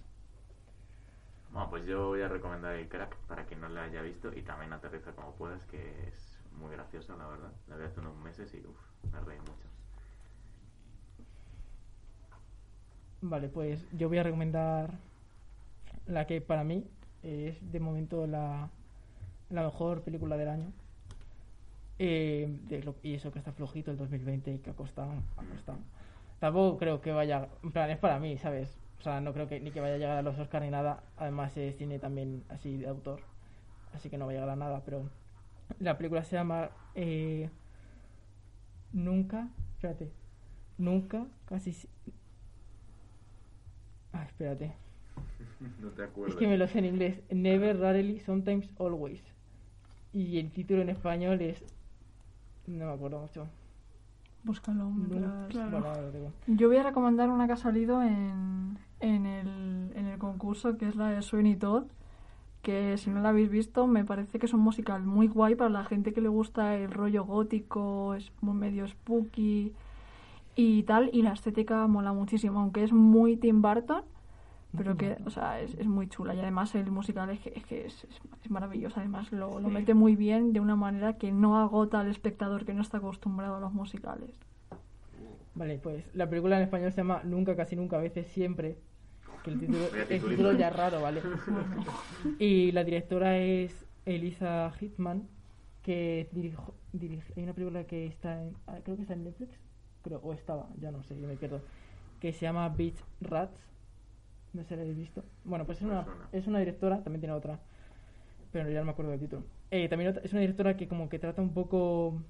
Bueno, 1.52 1.70
pues 1.70 1.86
yo 1.86 2.08
voy 2.08 2.22
a 2.22 2.28
recomendar 2.28 2.76
el 2.76 2.90
crack 2.90 3.16
para 3.28 3.46
quien 3.46 3.62
no 3.62 3.70
la 3.70 3.84
haya 3.84 4.02
visto 4.02 4.34
y 4.36 4.42
también 4.42 4.74
aterriza 4.74 5.14
como 5.14 5.34
puedas, 5.36 5.64
que 5.68 6.08
es 6.08 6.40
muy 6.52 6.72
graciosa, 6.72 7.16
la 7.16 7.28
verdad. 7.28 7.52
La 7.68 7.78
vi 7.78 7.86
hace 7.86 8.00
unos 8.00 8.18
meses 8.18 8.54
y 8.54 8.66
uff, 8.66 8.78
me 9.12 9.20
reí 9.22 9.40
mucho. 9.40 9.73
Vale, 13.26 13.48
pues 13.48 13.88
yo 13.94 14.10
voy 14.10 14.18
a 14.18 14.24
recomendar 14.24 15.00
la 16.08 16.28
que 16.28 16.42
para 16.42 16.66
mí 16.66 16.84
es 17.24 17.56
de 17.72 17.80
momento 17.80 18.28
la, 18.28 18.70
la 19.50 19.64
mejor 19.64 20.02
película 20.02 20.36
del 20.36 20.50
año. 20.50 20.74
Eh, 22.00 22.60
y 23.02 23.14
eso 23.14 23.32
que 23.32 23.40
está 23.40 23.54
flojito 23.54 23.92
el 23.92 23.98
2020 23.98 24.56
y 24.56 24.58
que 24.60 24.72
ha 24.72 24.74
costado. 24.74 25.14
Tampoco 26.40 26.78
creo 26.78 27.00
que 27.00 27.14
vaya, 27.14 27.48
en 27.64 27.72
plan, 27.72 27.90
es 27.92 27.98
para 27.98 28.20
mí, 28.20 28.38
¿sabes? 28.38 28.76
O 29.00 29.02
sea, 29.02 29.22
no 29.22 29.32
creo 29.32 29.48
que 29.48 29.62
ni 29.62 29.72
que 29.72 29.80
vaya 29.80 29.96
a 29.96 29.98
llegar 30.00 30.18
a 30.18 30.22
los 30.22 30.38
Oscar 30.38 30.62
ni 30.62 30.70
nada. 30.70 31.02
Además 31.16 31.56
es 31.56 31.78
cine 31.78 32.00
también 32.00 32.44
así 32.50 32.76
de 32.76 32.90
autor, 32.90 33.22
así 33.94 34.10
que 34.10 34.18
no 34.18 34.26
va 34.26 34.32
a 34.32 34.34
llegar 34.34 34.50
a 34.50 34.58
nada, 34.58 34.82
pero 34.84 35.10
la 35.80 35.98
película 35.98 36.26
se 36.26 36.36
llama 36.36 36.72
eh, 36.94 37.50
Nunca, 38.92 39.48
espérate, 39.76 40.12
Nunca, 40.78 41.26
casi... 41.46 41.74
Ah, 44.14 44.24
espérate. 44.24 44.74
no 45.82 45.90
te 45.90 46.04
acuerdas. 46.04 46.36
Es 46.36 46.40
que 46.40 46.48
me 46.48 46.58
lo 46.58 46.68
sé 46.68 46.80
en 46.80 46.86
inglés. 46.86 47.20
Never, 47.30 47.78
rarely, 47.80 48.20
sometimes, 48.20 48.70
always. 48.80 49.22
Y 50.14 50.38
el 50.40 50.52
título 50.52 50.82
en 50.82 50.90
español 50.90 51.42
es... 51.42 51.64
No 52.68 52.86
me 52.86 52.94
acuerdo 52.94 53.20
mucho. 53.20 53.48
Búscalo. 54.44 54.86
Bueno, 54.86 55.48
digo. 55.48 56.32
Yo 56.48 56.68
voy 56.68 56.78
a 56.78 56.84
recomendar 56.84 57.30
una 57.30 57.48
que 57.48 57.54
ha 57.54 57.58
salido 57.58 58.02
en, 58.02 58.78
en, 59.00 59.26
el, 59.26 59.92
en 59.96 60.06
el 60.08 60.20
concurso, 60.20 60.78
que 60.78 60.88
es 60.88 60.96
la 60.96 61.10
de 61.10 61.22
Sweeney 61.22 61.56
Todd, 61.56 61.86
que 62.62 62.98
si 62.98 63.10
no 63.10 63.22
la 63.22 63.30
habéis 63.30 63.50
visto, 63.50 63.88
me 63.88 64.06
parece 64.06 64.40
que 64.40 64.46
es 64.46 64.54
un 64.54 64.60
musical 64.60 65.04
muy 65.04 65.28
guay 65.28 65.56
para 65.56 65.70
la 65.70 65.86
gente 65.86 66.14
que 66.14 66.22
le 66.22 66.30
gusta 66.30 66.76
el 66.76 66.92
rollo 66.92 67.26
gótico, 67.26 68.16
es 68.16 68.32
muy 68.42 68.54
medio 68.54 68.88
spooky 68.88 69.74
y 70.56 70.84
tal, 70.84 71.10
y 71.14 71.22
la 71.24 71.34
estética 71.34 71.88
mola 71.88 72.14
muchísimo, 72.14 72.60
aunque 72.60 72.84
es 72.84 72.92
muy 72.94 73.38
Tim 73.38 73.62
Burton, 73.62 74.04
pero 74.76 74.98
que, 74.98 75.18
o 75.26 75.30
sea, 75.30 75.60
es, 75.62 75.76
es 75.76 75.88
muy 75.88 76.08
chula 76.08 76.34
y 76.34 76.40
además 76.40 76.74
el 76.76 76.90
musical 76.92 77.30
es 77.30 77.40
que 77.40 77.54
es, 77.56 77.66
que 77.66 77.86
es, 77.86 78.04
es- 78.06 78.22
es 78.44 78.50
maravilloso, 78.52 79.00
además 79.00 79.32
lo, 79.32 79.60
lo 79.60 79.70
mete 79.70 79.94
muy 79.94 80.16
bien 80.16 80.52
de 80.52 80.60
una 80.60 80.76
manera 80.76 81.14
que 81.18 81.32
no 81.32 81.60
agota 81.60 82.00
al 82.00 82.08
espectador 82.10 82.66
que 82.66 82.74
no 82.74 82.82
está 82.82 82.98
acostumbrado 82.98 83.56
a 83.58 83.60
los 83.60 83.72
musicales. 83.74 84.32
Vale, 85.56 85.78
pues 85.78 86.04
la 86.16 86.28
película 86.30 86.58
en 86.58 86.64
español 86.64 86.92
se 86.92 86.98
llama 86.98 87.22
Nunca, 87.24 87.56
casi 87.56 87.76
nunca, 87.76 87.98
a 87.98 88.02
veces, 88.02 88.28
siempre. 88.28 88.78
Que 89.44 89.52
el 89.52 89.60
título, 89.60 89.86
el 90.10 90.22
título 90.24 90.54
ya 90.54 90.70
es 90.70 90.76
raro, 90.76 91.02
¿vale? 91.02 91.22
y 92.40 92.72
la 92.72 92.84
directora 92.84 93.38
es 93.38 93.86
Elisa 94.06 94.72
Hitman, 94.80 95.28
que 95.84 96.30
dirijo, 96.32 96.74
dirige, 96.94 97.32
hay 97.38 97.44
una 97.44 97.54
película 97.54 97.84
que 97.84 98.08
está 98.08 98.42
en, 98.42 98.56
ah, 98.68 98.78
creo 98.84 98.96
que 98.96 99.04
está 99.04 99.14
en 99.14 99.26
Netflix, 99.26 99.60
creo, 100.04 100.20
o 100.24 100.34
estaba, 100.34 100.68
ya 100.80 100.92
no 100.92 101.04
sé, 101.04 101.20
yo 101.20 101.28
me 101.28 101.36
pierdo, 101.36 101.62
que 102.20 102.34
se 102.34 102.42
llama 102.42 102.70
Beach 102.70 102.98
Rats, 103.22 103.60
no 104.54 104.62
sé 104.64 104.70
si 104.70 104.76
la 104.76 104.82
habéis 104.82 104.98
visto. 104.98 105.24
Bueno, 105.46 105.66
pues 105.66 105.80
es 105.80 105.84
una, 105.86 106.06
es 106.32 106.48
una 106.48 106.60
directora, 106.60 107.02
también 107.04 107.22
tiene 107.22 107.34
otra, 107.34 107.60
pero 108.52 108.70
ya 108.70 108.80
no 108.80 108.86
me 108.86 108.92
acuerdo 108.92 109.12
del 109.12 109.20
título. 109.20 109.44
Eh, 109.72 109.90
también 109.90 110.12
otra- 110.12 110.24
es 110.24 110.32
una 110.34 110.42
directora 110.42 110.78
que 110.78 110.88
como 110.88 111.10
que 111.10 111.20
trata 111.20 111.42
un 111.42 111.54
poco 111.54 112.22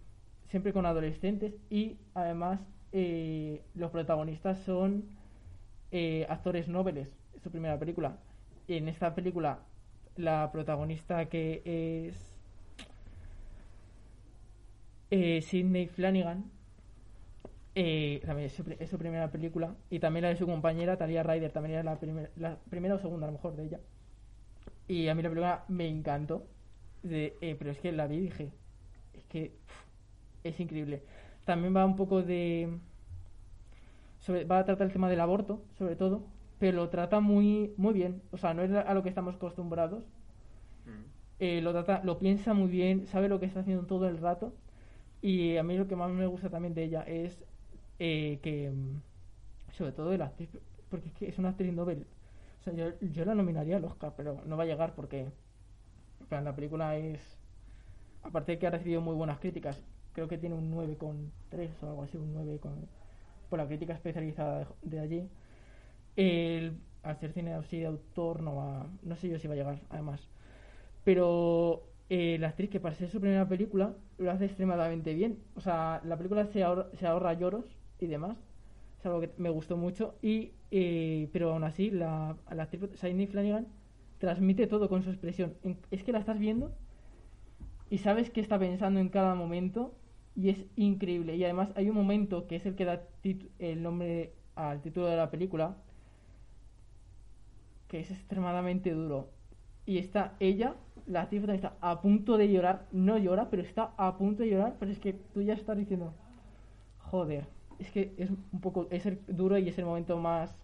siempre 0.48 0.72
con 0.74 0.86
adolescentes 0.86 1.54
y 1.70 1.98
además 2.14 2.62
eh, 2.92 3.62
los 3.76 3.92
protagonistas 3.92 4.60
son 4.60 5.04
eh, 5.92 6.26
actores 6.30 6.68
nobles. 6.68 7.10
Es 7.36 7.42
su 7.44 7.52
primera 7.52 7.78
película. 7.80 8.18
En 8.68 8.88
esta 8.88 9.14
película 9.16 9.60
la 10.16 10.52
protagonista 10.52 11.26
que 11.26 11.62
es 12.08 12.34
eh, 15.12 15.42
Sidney 15.42 15.88
Flanagan 15.88 16.46
Eh, 17.76 18.22
también 18.26 18.48
es 18.48 18.54
su, 18.54 18.64
pri- 18.64 18.78
es 18.80 18.90
su 18.90 18.98
primera 18.98 19.32
película. 19.32 19.76
Y 19.90 20.00
también 20.00 20.24
la 20.24 20.30
de 20.30 20.36
su 20.38 20.46
compañera, 20.46 20.98
Talia 20.98 21.24
Ryder, 21.24 21.52
también 21.52 21.74
era 21.76 21.84
la, 21.84 22.00
primer- 22.00 22.32
la 22.36 22.58
primera 22.70 22.96
o 22.96 23.00
segunda, 23.00 23.28
a 23.28 23.32
lo 23.32 23.38
mejor, 23.38 23.56
de 23.56 23.64
ella. 23.66 23.80
Y 24.88 25.08
a 25.08 25.16
mí 25.16 25.22
la 25.22 25.30
película 25.30 25.66
me 25.68 25.88
encantó. 25.88 26.48
De- 27.04 27.38
eh, 27.42 27.56
pero 27.58 27.72
es 27.72 27.80
que 27.80 27.92
la 27.92 28.08
vi 28.08 28.18
y 28.18 28.20
dije, 28.22 28.52
es 29.14 29.26
que 29.26 29.54
es 30.44 30.60
increíble. 30.60 31.04
También 31.46 31.76
va 31.76 31.86
un 31.86 31.96
poco 31.96 32.22
de... 32.24 32.70
sobre- 34.20 34.46
va 34.46 34.60
a 34.60 34.66
tratar 34.66 34.88
el 34.88 34.94
tema 34.94 35.10
del 35.10 35.20
aborto, 35.20 35.62
sobre 35.78 35.96
todo, 35.96 36.24
pero 36.60 36.78
lo 36.78 36.90
trata 36.90 37.20
muy, 37.20 37.74
muy 37.78 37.94
bien. 37.94 38.22
O 38.32 38.38
sea, 38.38 38.54
no 38.54 38.64
es 38.64 38.72
a 38.72 38.94
lo 38.94 39.04
que 39.04 39.10
estamos 39.10 39.36
acostumbrados. 39.36 40.04
Eh, 41.40 41.62
lo 41.62 41.72
trata, 41.74 42.02
lo 42.04 42.20
piensa 42.20 42.54
muy 42.54 42.70
bien, 42.70 43.08
sabe 43.08 43.28
lo 43.30 43.40
que 43.40 43.46
está 43.46 43.60
haciendo 43.62 43.86
todo 43.86 44.08
el 44.08 44.18
rato. 44.18 44.54
Y 45.22 45.58
a 45.58 45.64
mí 45.64 45.78
lo 45.78 45.88
que 45.88 45.96
más 45.96 46.12
me 46.12 46.28
gusta 46.28 46.50
también 46.50 46.74
de 46.74 46.84
ella 46.86 47.04
es 47.04 47.44
eh, 48.00 48.40
que, 48.42 48.70
mm, 48.72 49.02
sobre 49.74 49.92
todo 49.94 50.10
de 50.12 50.18
la 50.18 50.26
actriz, 50.26 50.50
porque 50.90 51.10
es 51.10 51.14
que 51.16 51.30
es 51.30 51.38
una 51.40 51.50
actriz 51.50 51.74
novel. 51.74 52.06
O 52.62 52.64
sea, 52.64 52.74
yo, 52.74 52.94
yo 53.02 53.26
la 53.26 53.36
nominaría 53.36 53.78
al 53.78 53.86
Oscar, 53.86 54.14
pero 54.16 54.42
no 54.46 54.58
va 54.58 54.64
a 54.64 54.68
llegar 54.68 54.96
porque 54.96 55.28
la 56.30 56.56
película 56.56 56.98
es, 56.98 57.22
aparte 58.24 58.54
de 58.54 58.60
que 58.60 58.68
ha 58.68 58.72
recibido 58.72 59.02
muy 59.02 59.16
buenas 59.16 59.40
críticas, 59.40 59.82
creo 60.14 60.28
que 60.28 60.38
tiene 60.38 60.56
un 60.56 60.72
9,3 60.72 61.70
o 61.84 61.88
algo 61.90 62.04
así, 62.04 62.18
un 62.18 62.34
9 62.34 62.60
con, 62.60 62.88
por 63.50 63.60
la 63.60 63.68
crítica 63.68 63.94
especializada 63.94 64.60
de, 64.60 64.68
de 64.84 65.00
allí. 65.00 65.30
El, 66.16 66.80
al 67.04 67.20
ser 67.20 67.34
cine 67.34 67.54
así 67.54 67.80
de 67.80 67.88
autor 67.88 68.42
no 68.42 68.56
va, 68.56 68.88
no 69.04 69.16
sé 69.16 69.30
yo 69.30 69.40
si 69.40 69.48
va 69.48 69.54
a 69.54 69.58
llegar, 69.58 69.82
además. 69.90 70.22
Pero 71.04 71.84
eh, 72.10 72.38
la 72.40 72.50
actriz 72.50 72.70
que 72.70 72.80
para 72.80 72.96
ser 72.96 73.10
su 73.10 73.20
primera 73.20 73.48
película 73.48 73.96
lo 74.18 74.32
hace 74.32 74.46
extremadamente 74.46 75.14
bien. 75.14 75.40
O 75.56 75.62
sea, 75.62 76.02
la 76.06 76.18
película 76.18 76.46
se 76.48 76.64
ahorra, 76.64 76.88
se 76.94 77.08
ahorra 77.08 77.34
lloros 77.34 77.66
y 78.04 78.08
demás. 78.08 78.38
Es 79.00 79.06
algo 79.06 79.22
que 79.22 79.32
me 79.38 79.50
gustó 79.50 79.78
mucho. 79.78 80.16
Y, 80.22 80.52
eh, 80.72 81.30
pero 81.34 81.52
aún 81.52 81.64
así, 81.64 81.92
la, 81.92 82.38
la 82.52 82.64
actriz 82.64 82.90
Sidney 82.96 83.28
Flanagan 83.28 83.68
transmite 84.20 84.68
todo 84.68 84.90
con 84.90 85.04
su 85.04 85.10
expresión. 85.10 85.54
Es 85.92 86.04
que 86.04 86.12
la 86.12 86.20
estás 86.20 86.40
viendo 86.40 86.72
y 87.90 88.00
sabes 88.00 88.30
qué 88.30 88.42
está 88.42 88.58
pensando 88.58 89.00
en 89.00 89.10
cada 89.10 89.36
momento 89.36 89.94
y 90.36 90.50
es 90.50 90.66
increíble. 90.76 91.36
Y 91.36 91.44
además 91.44 91.72
hay 91.76 91.90
un 91.90 91.96
momento 91.96 92.48
que 92.48 92.56
es 92.56 92.66
el 92.66 92.76
que 92.76 92.86
da 92.86 93.04
el 93.60 93.84
nombre 93.84 94.34
al 94.56 94.82
título 94.82 95.08
de 95.08 95.18
la 95.18 95.30
película 95.30 95.76
que 97.94 98.00
es 98.00 98.10
extremadamente 98.10 98.92
duro. 98.92 99.30
Y 99.86 100.00
está 100.00 100.36
ella, 100.40 100.76
la 101.06 101.22
actriz 101.22 101.48
está 101.50 101.78
a 101.80 102.02
punto 102.02 102.38
de 102.38 102.52
llorar, 102.52 102.88
no 102.92 103.20
llora, 103.20 103.52
pero 103.52 103.62
está 103.62 103.94
a 103.98 104.18
punto 104.18 104.42
de 104.42 104.50
llorar, 104.50 104.78
pero 104.80 104.92
es 104.92 104.98
que 104.98 105.14
tú 105.14 105.44
ya 105.44 105.54
estás 105.54 105.78
diciendo, 105.78 106.12
joder, 106.98 107.46
es 107.84 107.92
que 107.92 108.14
es 108.18 108.30
un 108.30 108.62
poco, 108.62 108.88
es 108.92 109.06
el 109.06 109.20
duro 109.28 109.58
y 109.58 109.70
es 109.70 109.78
el 109.78 109.86
momento 109.86 110.18
más 110.18 110.56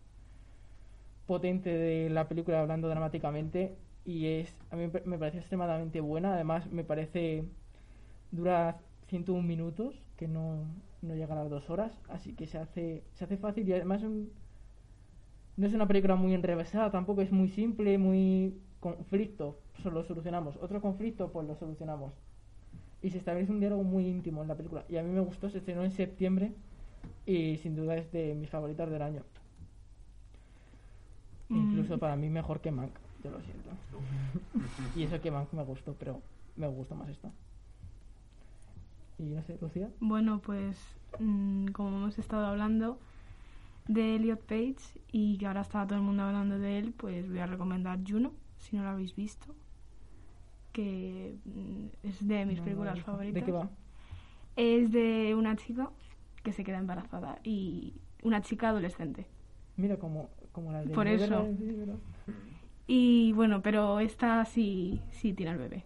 potente 1.25 1.69
de 1.69 2.09
la 2.09 2.27
película 2.27 2.59
hablando 2.61 2.89
dramáticamente 2.89 3.75
y 4.05 4.25
es, 4.27 4.53
a 4.71 4.75
mí 4.75 4.89
me 5.05 5.17
parece 5.17 5.37
extremadamente 5.39 6.01
buena, 6.01 6.33
además 6.33 6.71
me 6.71 6.83
parece, 6.83 7.43
dura 8.31 8.79
101 9.07 9.47
minutos, 9.47 9.95
que 10.17 10.27
no, 10.27 10.65
no 11.01 11.15
llega 11.15 11.33
a 11.35 11.37
las 11.43 11.49
dos 11.51 11.69
horas, 11.69 11.93
así 12.09 12.33
que 12.33 12.47
se 12.47 12.57
hace, 12.59 13.03
se 13.15 13.25
hace 13.25 13.37
fácil 13.37 13.67
y 13.69 13.73
además 13.73 14.03
un- 14.03 14.31
no 15.57 15.67
es 15.67 15.73
una 15.73 15.87
película 15.87 16.15
muy 16.15 16.33
enrevesada, 16.33 16.91
tampoco 16.91 17.21
es 17.21 17.31
muy 17.31 17.49
simple, 17.49 17.97
muy 17.97 18.55
conflicto, 18.79 19.59
pues 19.81 19.93
lo 19.93 20.03
solucionamos. 20.03 20.57
Otro 20.61 20.81
conflicto, 20.81 21.31
pues 21.31 21.47
lo 21.47 21.55
solucionamos. 21.55 22.13
Y 23.01 23.11
se 23.11 23.19
establece 23.19 23.51
un 23.51 23.59
diálogo 23.61 23.83
muy 23.83 24.07
íntimo 24.07 24.41
en 24.41 24.49
la 24.49 24.55
película. 24.57 24.85
Y 24.89 24.97
a 24.97 25.03
mí 25.03 25.11
me 25.11 25.21
gustó, 25.21 25.49
se 25.49 25.59
estrenó 25.59 25.83
en 25.83 25.91
septiembre 25.91 26.53
y 27.29 27.57
sin 27.57 27.75
duda 27.75 27.95
es 27.95 28.11
de 28.11 28.33
mis 28.33 28.49
favoritas 28.49 28.89
del 28.89 29.03
año. 29.03 29.23
Mm. 31.49 31.57
Incluso 31.57 31.99
para 31.99 32.15
mí 32.15 32.29
mejor 32.29 32.59
que 32.59 32.71
Mank, 32.71 32.91
yo 33.23 33.29
lo 33.29 33.39
siento. 33.41 33.69
y 34.95 35.03
eso 35.03 35.21
que 35.21 35.29
Mank 35.29 35.53
me 35.53 35.63
gustó, 35.63 35.93
pero 35.93 36.21
me 36.55 36.67
gustó 36.67 36.95
más 36.95 37.09
esta. 37.09 37.31
Y 39.19 39.23
no 39.23 39.43
sé, 39.43 39.57
Lucía. 39.61 39.89
Bueno, 39.99 40.39
pues 40.39 40.77
mm, 41.19 41.67
como 41.67 41.97
hemos 41.97 42.17
estado 42.17 42.47
hablando 42.47 42.97
de 43.87 44.15
Elliot 44.15 44.41
Page 44.41 44.77
y 45.11 45.37
que 45.37 45.45
ahora 45.47 45.61
está 45.61 45.85
todo 45.85 45.99
el 45.99 46.05
mundo 46.05 46.23
hablando 46.23 46.57
de 46.57 46.79
él, 46.79 46.93
pues 46.97 47.27
voy 47.29 47.39
a 47.39 47.45
recomendar 47.45 47.99
Juno, 48.07 48.31
si 48.57 48.75
no 48.75 48.83
lo 48.83 48.89
habéis 48.89 49.15
visto, 49.15 49.53
que 50.73 51.35
mm, 51.45 52.07
es 52.07 52.27
de 52.27 52.45
mis 52.45 52.57
No, 52.59 52.63
películas 52.63 52.99
favoritas. 53.01 53.33
¿De 53.35 53.43
qué 53.43 53.51
va? 53.51 53.69
Es 54.55 54.91
de 54.91 55.35
una 55.35 55.55
chica 55.55 55.89
que 56.49 56.53
se 56.53 56.63
queda 56.63 56.79
embarazada 56.79 57.37
y 57.43 57.93
una 58.23 58.41
chica 58.41 58.69
adolescente. 58.69 59.27
Mira 59.77 59.97
como, 59.97 60.29
como 60.51 60.71
la 60.71 60.81
de 60.83 60.89
Por 60.95 61.07
eso. 61.07 61.47
Y 62.87 63.33
bueno, 63.33 63.61
pero 63.61 63.99
esta 63.99 64.43
sí, 64.45 64.99
sí 65.11 65.33
tiene 65.33 65.51
al 65.51 65.59
bebé. 65.59 65.83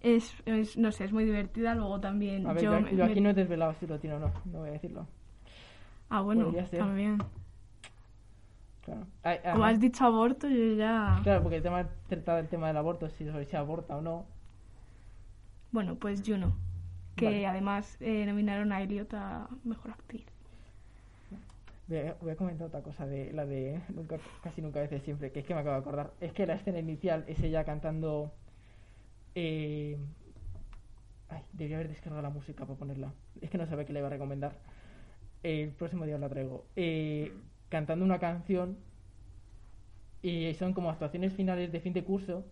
Es, 0.00 0.34
es- 0.44 0.76
no 0.76 0.90
sé, 0.90 1.04
es 1.04 1.12
muy 1.12 1.24
divertida. 1.24 1.76
Luego 1.76 2.00
también 2.00 2.46
A 2.48 2.52
ver, 2.52 2.64
yo 2.64 2.72
yo, 2.72 2.80
me- 2.80 2.96
yo 2.96 3.04
aquí 3.04 3.20
no 3.20 3.30
he 3.30 3.34
desvelado 3.34 3.74
si 3.74 3.86
lo 3.86 4.00
tiene 4.00 4.16
o 4.16 4.18
no, 4.18 4.32
no 4.46 4.58
voy 4.58 4.70
a 4.70 4.72
decirlo. 4.72 5.06
Ah, 6.08 6.20
bueno, 6.20 6.52
también. 6.76 7.18
Claro. 8.84 9.06
Ay, 9.22 9.38
Como 9.52 9.64
has 9.64 9.78
dicho 9.78 10.04
aborto, 10.04 10.48
yo 10.48 10.74
ya... 10.74 11.20
Claro, 11.22 11.42
porque 11.42 11.58
el 11.58 11.62
tema 11.62 11.86
el 12.38 12.48
tema 12.48 12.66
del 12.68 12.76
aborto, 12.76 13.08
si 13.08 13.24
se 13.44 13.56
aborta 13.56 13.96
o 13.96 14.00
no. 14.00 14.24
Bueno, 15.70 15.94
pues 15.96 16.22
Juno, 16.26 16.54
que 17.18 17.26
Vale. 17.26 17.46
además 17.46 17.96
eh, 18.00 18.24
nominaron 18.26 18.72
a 18.72 18.80
Elliot 18.82 19.12
a 19.14 19.48
Mejor 19.64 19.90
Actriz. 19.90 20.24
Voy 21.88 21.98
a, 21.98 22.14
voy 22.20 22.30
a 22.32 22.36
comentar 22.36 22.66
otra 22.68 22.82
cosa 22.82 23.06
de 23.06 23.32
la 23.32 23.46
de 23.46 23.80
nunca, 23.94 24.18
casi 24.42 24.60
nunca 24.60 24.78
a 24.78 24.82
veces 24.82 25.02
siempre, 25.02 25.32
que 25.32 25.40
es 25.40 25.46
que 25.46 25.54
me 25.54 25.60
acabo 25.60 25.74
de 25.76 25.80
acordar. 25.80 26.12
Es 26.20 26.32
que 26.32 26.46
la 26.46 26.54
escena 26.54 26.78
inicial 26.78 27.24
es 27.28 27.40
ella 27.42 27.64
cantando. 27.64 28.32
Eh... 29.34 29.98
Ay, 31.30 31.42
debería 31.52 31.76
haber 31.76 31.88
descargado 31.88 32.22
la 32.22 32.30
música 32.30 32.64
para 32.66 32.78
ponerla. 32.78 33.12
Es 33.40 33.50
que 33.50 33.58
no 33.58 33.66
sabía 33.66 33.84
que 33.84 33.92
la 33.92 33.98
iba 34.00 34.08
a 34.08 34.10
recomendar. 34.10 34.52
El 35.42 35.70
próximo 35.70 36.04
día 36.06 36.14
os 36.16 36.20
la 36.20 36.28
traigo. 36.28 36.66
Eh, 36.76 37.32
cantando 37.68 38.04
una 38.04 38.18
canción. 38.18 38.78
Y 40.22 40.52
son 40.54 40.72
como 40.74 40.90
actuaciones 40.90 41.32
finales 41.34 41.70
de 41.72 41.80
fin 41.80 41.92
de 41.92 42.04
curso. 42.04 42.44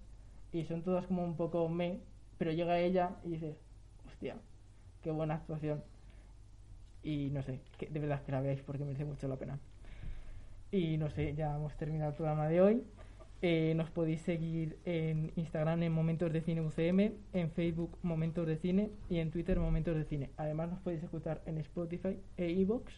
Y 0.53 0.65
son 0.65 0.83
todas 0.83 1.07
como 1.07 1.25
un 1.25 1.37
poco 1.37 1.69
me. 1.69 2.01
Pero 2.39 2.53
llega 2.53 2.79
ella 2.79 3.17
y 3.25 3.31
dices, 3.31 3.57
hostia, 4.07 4.37
qué 5.07 5.13
buena 5.13 5.35
actuación. 5.35 5.85
Y 7.05 7.31
no 7.31 7.41
sé, 7.41 7.61
que 7.79 7.87
de 7.87 8.01
verdad 8.01 8.25
que 8.25 8.33
la 8.33 8.41
veáis 8.41 8.61
porque 8.63 8.85
merece 8.85 9.05
mucho 9.05 9.29
la 9.29 9.37
pena. 9.37 9.61
Y 10.73 10.99
no 10.99 11.11
sé, 11.11 11.33
ya 11.37 11.55
hemos 11.55 11.77
terminado 11.77 12.11
el 12.11 12.17
programa 12.17 12.49
de 12.49 12.61
hoy. 12.61 12.83
Eh, 13.41 13.75
nos 13.77 13.89
podéis 13.91 14.23
seguir 14.23 14.81
en 14.85 15.31
Instagram 15.37 15.85
en 15.85 15.93
Momentos 15.93 16.33
de 16.33 16.41
Cine 16.41 16.61
UCM, 16.61 17.13
en 17.35 17.53
Facebook 17.53 17.97
Momentos 18.03 18.49
de 18.49 18.57
Cine 18.57 18.91
y 19.09 19.19
en 19.21 19.31
Twitter 19.31 19.61
Momentos 19.61 19.95
de 19.95 20.03
Cine. 20.07 20.31
Además 20.37 20.71
nos 20.71 20.81
podéis 20.81 21.05
escuchar 21.05 21.41
en 21.47 21.59
Spotify 21.59 22.19
e 22.37 22.51
iVoox. 22.51 22.93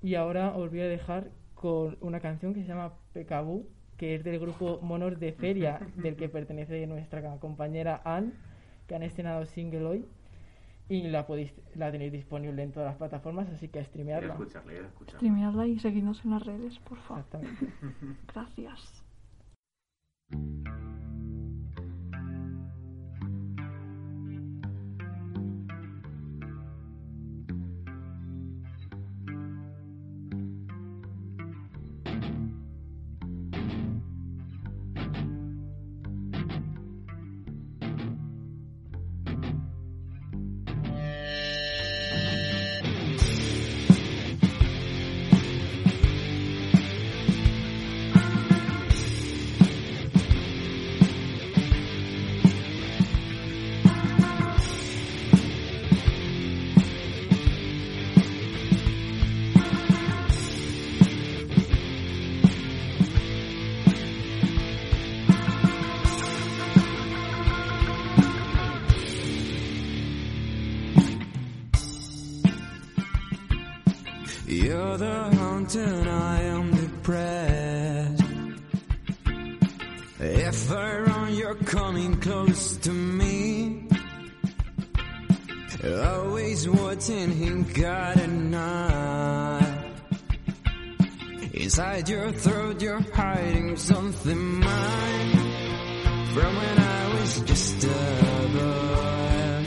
Y 0.00 0.14
ahora 0.14 0.56
os 0.56 0.70
voy 0.70 0.80
a 0.80 0.88
dejar 0.88 1.30
con 1.54 1.98
una 2.00 2.20
canción 2.20 2.54
que 2.54 2.62
se 2.62 2.68
llama 2.68 2.94
Pecabú, 3.12 3.68
que 3.98 4.14
es 4.14 4.24
del 4.24 4.38
grupo 4.38 4.80
Monos 4.80 5.20
de 5.20 5.32
Feria, 5.34 5.78
del 5.96 6.16
que 6.16 6.30
pertenece 6.30 6.86
nuestra 6.86 7.36
compañera 7.38 8.00
Anne, 8.06 8.32
que 8.86 8.94
han 8.94 9.02
estrenado 9.02 9.44
single 9.44 9.84
hoy. 9.84 10.06
Y 10.88 11.02
la 11.08 11.26
podéis 11.26 11.52
la 11.74 11.92
tenéis 11.92 12.12
disponible 12.12 12.62
en 12.62 12.72
todas 12.72 12.88
las 12.88 12.96
plataformas, 12.96 13.48
así 13.50 13.68
que 13.68 13.78
a 13.78 13.82
escucharla, 13.82 14.34
escucharla. 14.34 15.18
Streamearla 15.18 15.66
y 15.66 15.78
seguidnos 15.78 16.24
en 16.24 16.30
las 16.30 16.42
redes, 16.44 16.78
por 16.80 16.98
favor. 16.98 17.24
Exactamente. 17.24 17.68
Gracias. 18.32 19.04
Haunted, 75.68 76.08
I 76.08 76.40
am 76.42 76.70
depressed. 76.74 78.22
If 80.20 80.72
I 80.72 80.98
run, 81.00 81.34
you're 81.34 81.54
coming 81.54 82.20
close 82.20 82.76
to 82.78 82.90
me. 82.90 83.86
Always 85.84 86.68
watching 86.68 87.32
him 87.32 87.64
got 87.64 88.16
a 88.16 88.26
knife. 88.26 89.84
Inside 91.52 92.08
your 92.08 92.32
throat, 92.32 92.82
you're 92.82 93.04
hiding 93.14 93.76
something 93.76 94.60
mine. 94.60 95.36
From 96.34 96.56
when 96.56 96.78
I 96.78 97.14
was 97.20 97.40
just 97.42 97.84
a 97.84 97.88
boy. 98.54 99.64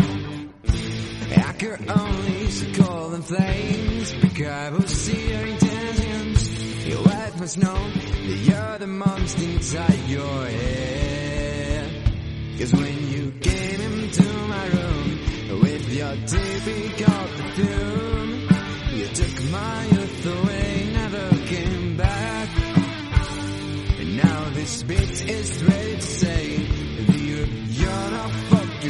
I 1.38 1.54
could 1.54 1.92
only 1.92 2.48
see 2.48 2.74
calling 2.74 3.22
flames. 3.22 4.14
Because 4.14 4.48
I 4.48 4.70
was 4.70 4.90
see 4.90 5.30
your 5.30 5.40
intentions. 5.40 5.61
Your 7.42 7.48
wife 7.48 7.58
must 7.58 7.58
know 7.58 7.92
that 8.28 8.38
you're 8.38 8.78
the 8.78 8.88
monster 8.88 9.44
inside 9.44 10.00
your 10.08 10.46
head. 10.46 11.90
Cause 12.60 12.74
when 12.74 13.08
you 13.10 13.32
came 13.42 13.82
into 13.82 14.34
my 14.48 14.68
room 14.68 15.62
with 15.62 15.90
your 15.92 16.16
typical 16.28 17.22
perfume, 17.38 18.48
you 18.94 19.08
took 19.08 19.52
my 19.52 19.86
youth 19.86 20.26
away, 20.26 20.90
never 20.94 21.30
came 21.48 21.98
back. 21.98 22.50
And 24.00 24.18
now 24.18 24.50
this 24.54 24.84
bitch 24.84 25.28
is 25.28 25.64
ready 25.64 25.96
to 25.96 26.02
say 26.02 26.58
that 26.58 27.18
you, 27.18 27.46
you're 27.70 28.12
not 28.12 28.32
fuck 28.52 28.84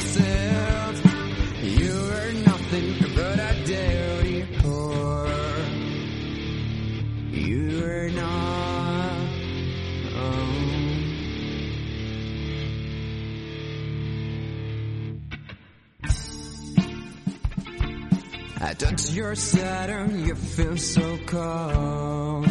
touch 19.11 19.17
your 19.17 19.35
Saturn, 19.35 20.25
you 20.25 20.35
feel 20.35 20.77
so 20.77 21.17
cold. 21.25 22.47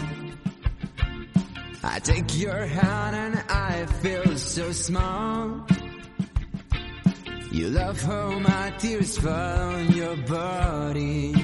I 1.83 1.99
take 2.01 2.39
your 2.39 2.67
hand 2.67 3.17
and 3.17 3.45
I 3.49 3.87
feel 4.03 4.37
so 4.37 4.73
small. 4.73 5.67
You 7.51 7.69
love 7.69 8.01
how 8.03 8.39
my 8.39 8.73
tears 8.79 9.19
fall 9.19 9.33
on 9.33 9.93
your 9.93 10.17
body. 10.17 11.35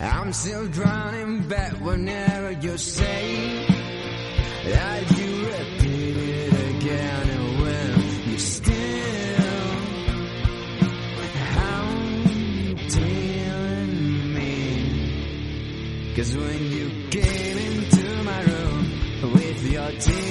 I'm 0.00 0.32
still 0.32 0.66
drowning 0.68 1.48
back 1.48 1.72
whenever 1.74 2.52
you 2.52 2.78
say 2.78 3.66
that 4.64 5.19
Cause 16.20 16.36
when 16.36 16.70
you 16.70 16.90
came 17.08 17.56
into 17.56 18.22
my 18.24 18.42
room 18.42 19.32
with 19.32 19.72
your 19.72 19.90
typical 19.92 20.29